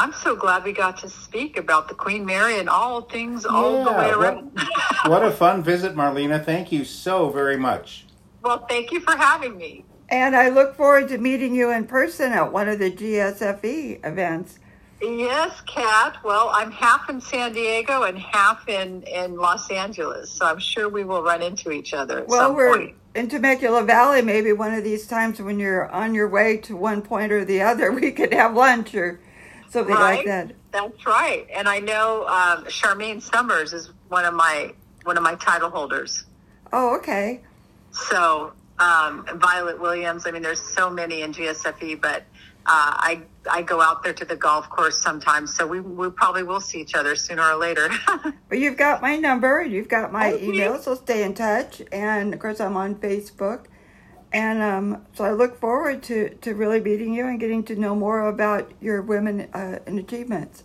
I'm 0.00 0.14
so 0.14 0.34
glad 0.34 0.64
we 0.64 0.72
got 0.72 0.96
to 1.00 1.10
speak 1.10 1.58
about 1.58 1.88
the 1.88 1.94
Queen 1.94 2.24
Mary 2.24 2.58
and 2.58 2.70
all 2.70 3.02
things 3.02 3.44
all 3.44 3.84
the 3.84 3.90
way 3.92 4.08
Yeah, 4.08 4.16
what- 4.16 4.34
around. 4.34 4.58
What 5.06 5.22
a 5.24 5.30
fun 5.30 5.62
visit, 5.62 5.94
Marlena. 5.94 6.42
Thank 6.44 6.72
you 6.72 6.84
so 6.84 7.28
very 7.28 7.56
much. 7.58 8.06
well, 8.42 8.64
thank 8.66 8.92
you 8.92 9.00
for 9.00 9.14
having 9.16 9.56
me. 9.58 9.84
And 10.08 10.34
I 10.34 10.48
look 10.48 10.74
forward 10.74 11.08
to 11.10 11.18
meeting 11.18 11.54
you 11.54 11.70
in 11.70 11.84
person 11.86 12.32
at 12.32 12.50
one 12.52 12.68
of 12.68 12.78
the 12.78 12.90
GSFE 12.90 14.04
events. 14.04 14.58
Yes, 15.02 15.60
Kat. 15.66 16.16
Well, 16.24 16.50
I'm 16.52 16.70
half 16.70 17.08
in 17.10 17.20
San 17.20 17.52
Diego 17.52 18.02
and 18.02 18.18
half 18.18 18.68
in, 18.68 19.02
in 19.02 19.36
Los 19.36 19.70
Angeles, 19.70 20.30
so 20.30 20.44
I'm 20.46 20.58
sure 20.58 20.88
we 20.88 21.04
will 21.04 21.22
run 21.22 21.40
into 21.42 21.70
each 21.70 21.92
other 21.94 22.20
at 22.20 22.28
Well, 22.28 22.48
some 22.48 22.56
we're 22.56 22.76
point. 22.76 22.94
in 23.14 23.28
Temecula 23.28 23.82
Valley. 23.84 24.20
Maybe 24.22 24.52
one 24.52 24.74
of 24.74 24.82
these 24.84 25.06
times 25.06 25.40
when 25.40 25.58
you're 25.58 25.90
on 25.90 26.14
your 26.14 26.28
way 26.28 26.56
to 26.58 26.76
one 26.76 27.00
point 27.02 27.32
or 27.32 27.44
the 27.44 27.60
other, 27.62 27.92
we 28.00 28.10
could 28.12 28.32
have 28.34 28.54
lunch 28.54 28.94
or 28.94 29.20
something 29.70 29.94
like 29.94 30.00
Right? 30.00 30.26
that. 30.26 30.52
That's 30.72 31.06
right. 31.06 31.46
And 31.54 31.68
I 31.68 31.78
know 31.80 32.26
um, 32.26 32.64
Charmaine 32.66 33.20
Summers 33.22 33.72
is 33.72 33.90
one 34.08 34.24
of 34.24 34.34
my 34.34 34.72
one 35.04 35.16
of 35.16 35.22
my 35.22 35.34
title 35.36 35.70
holders. 35.70 36.24
Oh, 36.72 36.96
okay. 36.98 37.40
So 37.92 38.52
um, 38.78 39.26
Violet 39.36 39.80
Williams. 39.80 40.26
I 40.26 40.30
mean, 40.30 40.42
there's 40.42 40.60
so 40.60 40.90
many 40.90 41.22
in 41.22 41.32
GSFE, 41.32 42.00
but 42.00 42.22
uh, 42.66 42.92
I 42.96 43.22
I 43.50 43.62
go 43.62 43.80
out 43.80 44.02
there 44.04 44.12
to 44.12 44.24
the 44.24 44.36
golf 44.36 44.68
course 44.70 45.00
sometimes. 45.02 45.54
So 45.56 45.66
we 45.66 45.80
we 45.80 46.10
probably 46.10 46.42
will 46.44 46.60
see 46.60 46.80
each 46.80 46.94
other 46.94 47.16
sooner 47.16 47.42
or 47.42 47.56
later. 47.56 47.88
Well, 48.50 48.58
you've 48.58 48.76
got 48.76 49.00
my 49.00 49.16
number, 49.16 49.62
you've 49.62 49.88
got 49.88 50.10
my 50.12 50.32
Okay. 50.32 50.44
email, 50.44 50.82
so 50.82 50.96
stay 50.96 51.22
in 51.22 51.34
touch. 51.34 51.80
And 51.92 52.34
of 52.34 52.40
course, 52.40 52.58
I'm 52.60 52.76
on 52.76 52.96
Facebook. 52.96 53.66
And 54.32 54.62
um, 54.62 55.06
so 55.14 55.24
I 55.24 55.32
look 55.32 55.58
forward 55.58 56.02
to, 56.04 56.30
to 56.36 56.54
really 56.54 56.80
meeting 56.80 57.14
you 57.14 57.26
and 57.26 57.40
getting 57.40 57.64
to 57.64 57.76
know 57.76 57.94
more 57.94 58.28
about 58.28 58.70
your 58.80 59.02
women 59.02 59.48
uh, 59.52 59.80
and 59.86 59.98
achievements. 59.98 60.62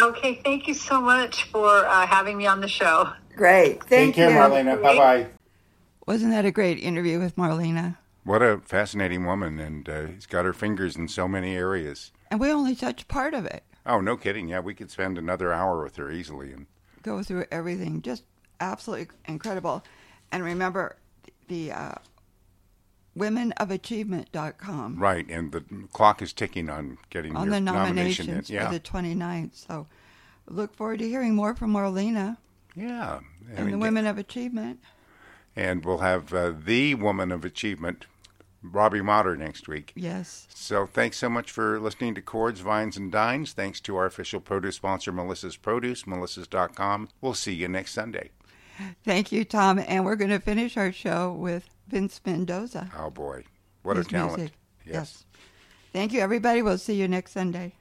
okay. 0.00 0.40
Thank 0.44 0.68
you 0.68 0.74
so 0.74 1.00
much 1.00 1.44
for 1.50 1.66
uh, 1.68 2.06
having 2.06 2.36
me 2.38 2.46
on 2.46 2.60
the 2.60 2.68
show. 2.68 3.10
Great. 3.36 3.82
Thank 3.84 4.14
Take 4.14 4.14
care, 4.14 4.30
you. 4.30 4.36
Marlena. 4.36 4.80
Bye 4.80 4.96
bye. 4.96 5.26
Wasn't 6.06 6.30
that 6.30 6.44
a 6.44 6.50
great 6.50 6.78
interview 6.78 7.18
with 7.18 7.36
Marlena? 7.36 7.96
What 8.24 8.42
a 8.42 8.58
fascinating 8.58 9.24
woman, 9.24 9.58
and 9.58 9.88
uh, 9.88 10.06
she's 10.14 10.26
got 10.26 10.44
her 10.44 10.52
fingers 10.52 10.94
in 10.96 11.08
so 11.08 11.26
many 11.26 11.56
areas. 11.56 12.12
And 12.30 12.38
we 12.38 12.50
only 12.50 12.74
touched 12.74 13.08
part 13.08 13.32
of 13.34 13.46
it. 13.46 13.64
Oh, 13.86 14.00
no 14.00 14.16
kidding. 14.16 14.48
Yeah, 14.48 14.60
we 14.60 14.74
could 14.74 14.90
spend 14.90 15.18
another 15.18 15.52
hour 15.52 15.82
with 15.82 15.96
her 15.96 16.10
easily. 16.10 16.52
And 16.52 16.66
Go 17.02 17.22
through 17.22 17.46
everything. 17.50 18.02
Just 18.02 18.24
absolutely 18.60 19.08
incredible. 19.26 19.82
And 20.30 20.44
remember, 20.44 20.96
the 21.48 21.72
uh, 21.72 21.94
womenofachievement.com. 23.16 24.98
right, 24.98 25.28
and 25.28 25.52
the 25.52 25.64
clock 25.92 26.22
is 26.22 26.32
ticking 26.32 26.70
on 26.70 26.98
getting 27.10 27.36
on 27.36 27.48
the 27.50 27.60
nomination 27.60 28.26
nominations 28.26 28.50
Yeah, 28.50 28.66
for 28.66 28.74
the 28.74 28.80
29th. 28.80 29.54
So 29.54 29.86
look 30.48 30.74
forward 30.74 30.98
to 31.00 31.08
hearing 31.08 31.34
more 31.34 31.54
from 31.54 31.72
Marlena 31.72 32.36
yeah. 32.74 33.20
I 33.48 33.56
and 33.56 33.66
mean, 33.66 33.72
the 33.72 33.78
Women 33.78 34.06
of 34.06 34.18
Achievement. 34.18 34.80
And 35.56 35.84
we'll 35.84 35.98
have 35.98 36.32
uh, 36.32 36.52
the 36.56 36.94
woman 36.94 37.32
of 37.32 37.44
achievement, 37.44 38.06
Robbie 38.62 39.02
Motter, 39.02 39.36
next 39.36 39.66
week. 39.68 39.92
Yes. 39.96 40.46
So 40.54 40.86
thanks 40.86 41.16
so 41.18 41.28
much 41.28 41.50
for 41.50 41.80
listening 41.80 42.14
to 42.14 42.22
Chords, 42.22 42.60
Vines, 42.60 42.96
and 42.96 43.10
Dines. 43.10 43.52
Thanks 43.52 43.80
to 43.80 43.96
our 43.96 44.06
official 44.06 44.40
produce 44.40 44.76
sponsor, 44.76 45.12
Melissa's 45.12 45.56
Produce, 45.56 46.04
melissas.com. 46.04 47.08
We'll 47.20 47.34
see 47.34 47.54
you 47.54 47.68
next 47.68 47.92
Sunday. 47.92 48.30
Thank 49.04 49.32
you, 49.32 49.44
Tom. 49.44 49.78
And 49.78 50.04
we're 50.04 50.16
going 50.16 50.30
to 50.30 50.38
finish 50.38 50.76
our 50.76 50.92
show 50.92 51.32
with 51.32 51.68
Vince 51.90 52.20
Mendoza. 52.24 52.88
Oh, 52.96 53.10
boy. 53.10 53.44
What 53.82 53.96
his 53.96 54.06
a 54.06 54.10
talent. 54.10 54.38
music. 54.38 54.52
yes. 54.86 55.24
Thank 55.92 56.12
you, 56.12 56.20
everybody. 56.20 56.62
We'll 56.62 56.78
see 56.78 56.94
you 56.94 57.08
next 57.08 57.32
Sunday. 57.32 57.72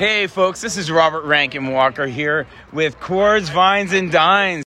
Hey, 0.00 0.28
folks, 0.28 0.62
this 0.62 0.78
is 0.78 0.90
Robert 0.90 1.24
Rankin 1.24 1.66
Walker 1.66 2.06
here 2.06 2.46
with 2.72 2.98
Chords, 3.00 3.50
Vines, 3.50 3.92
and 3.92 4.10
Dines. 4.10 4.64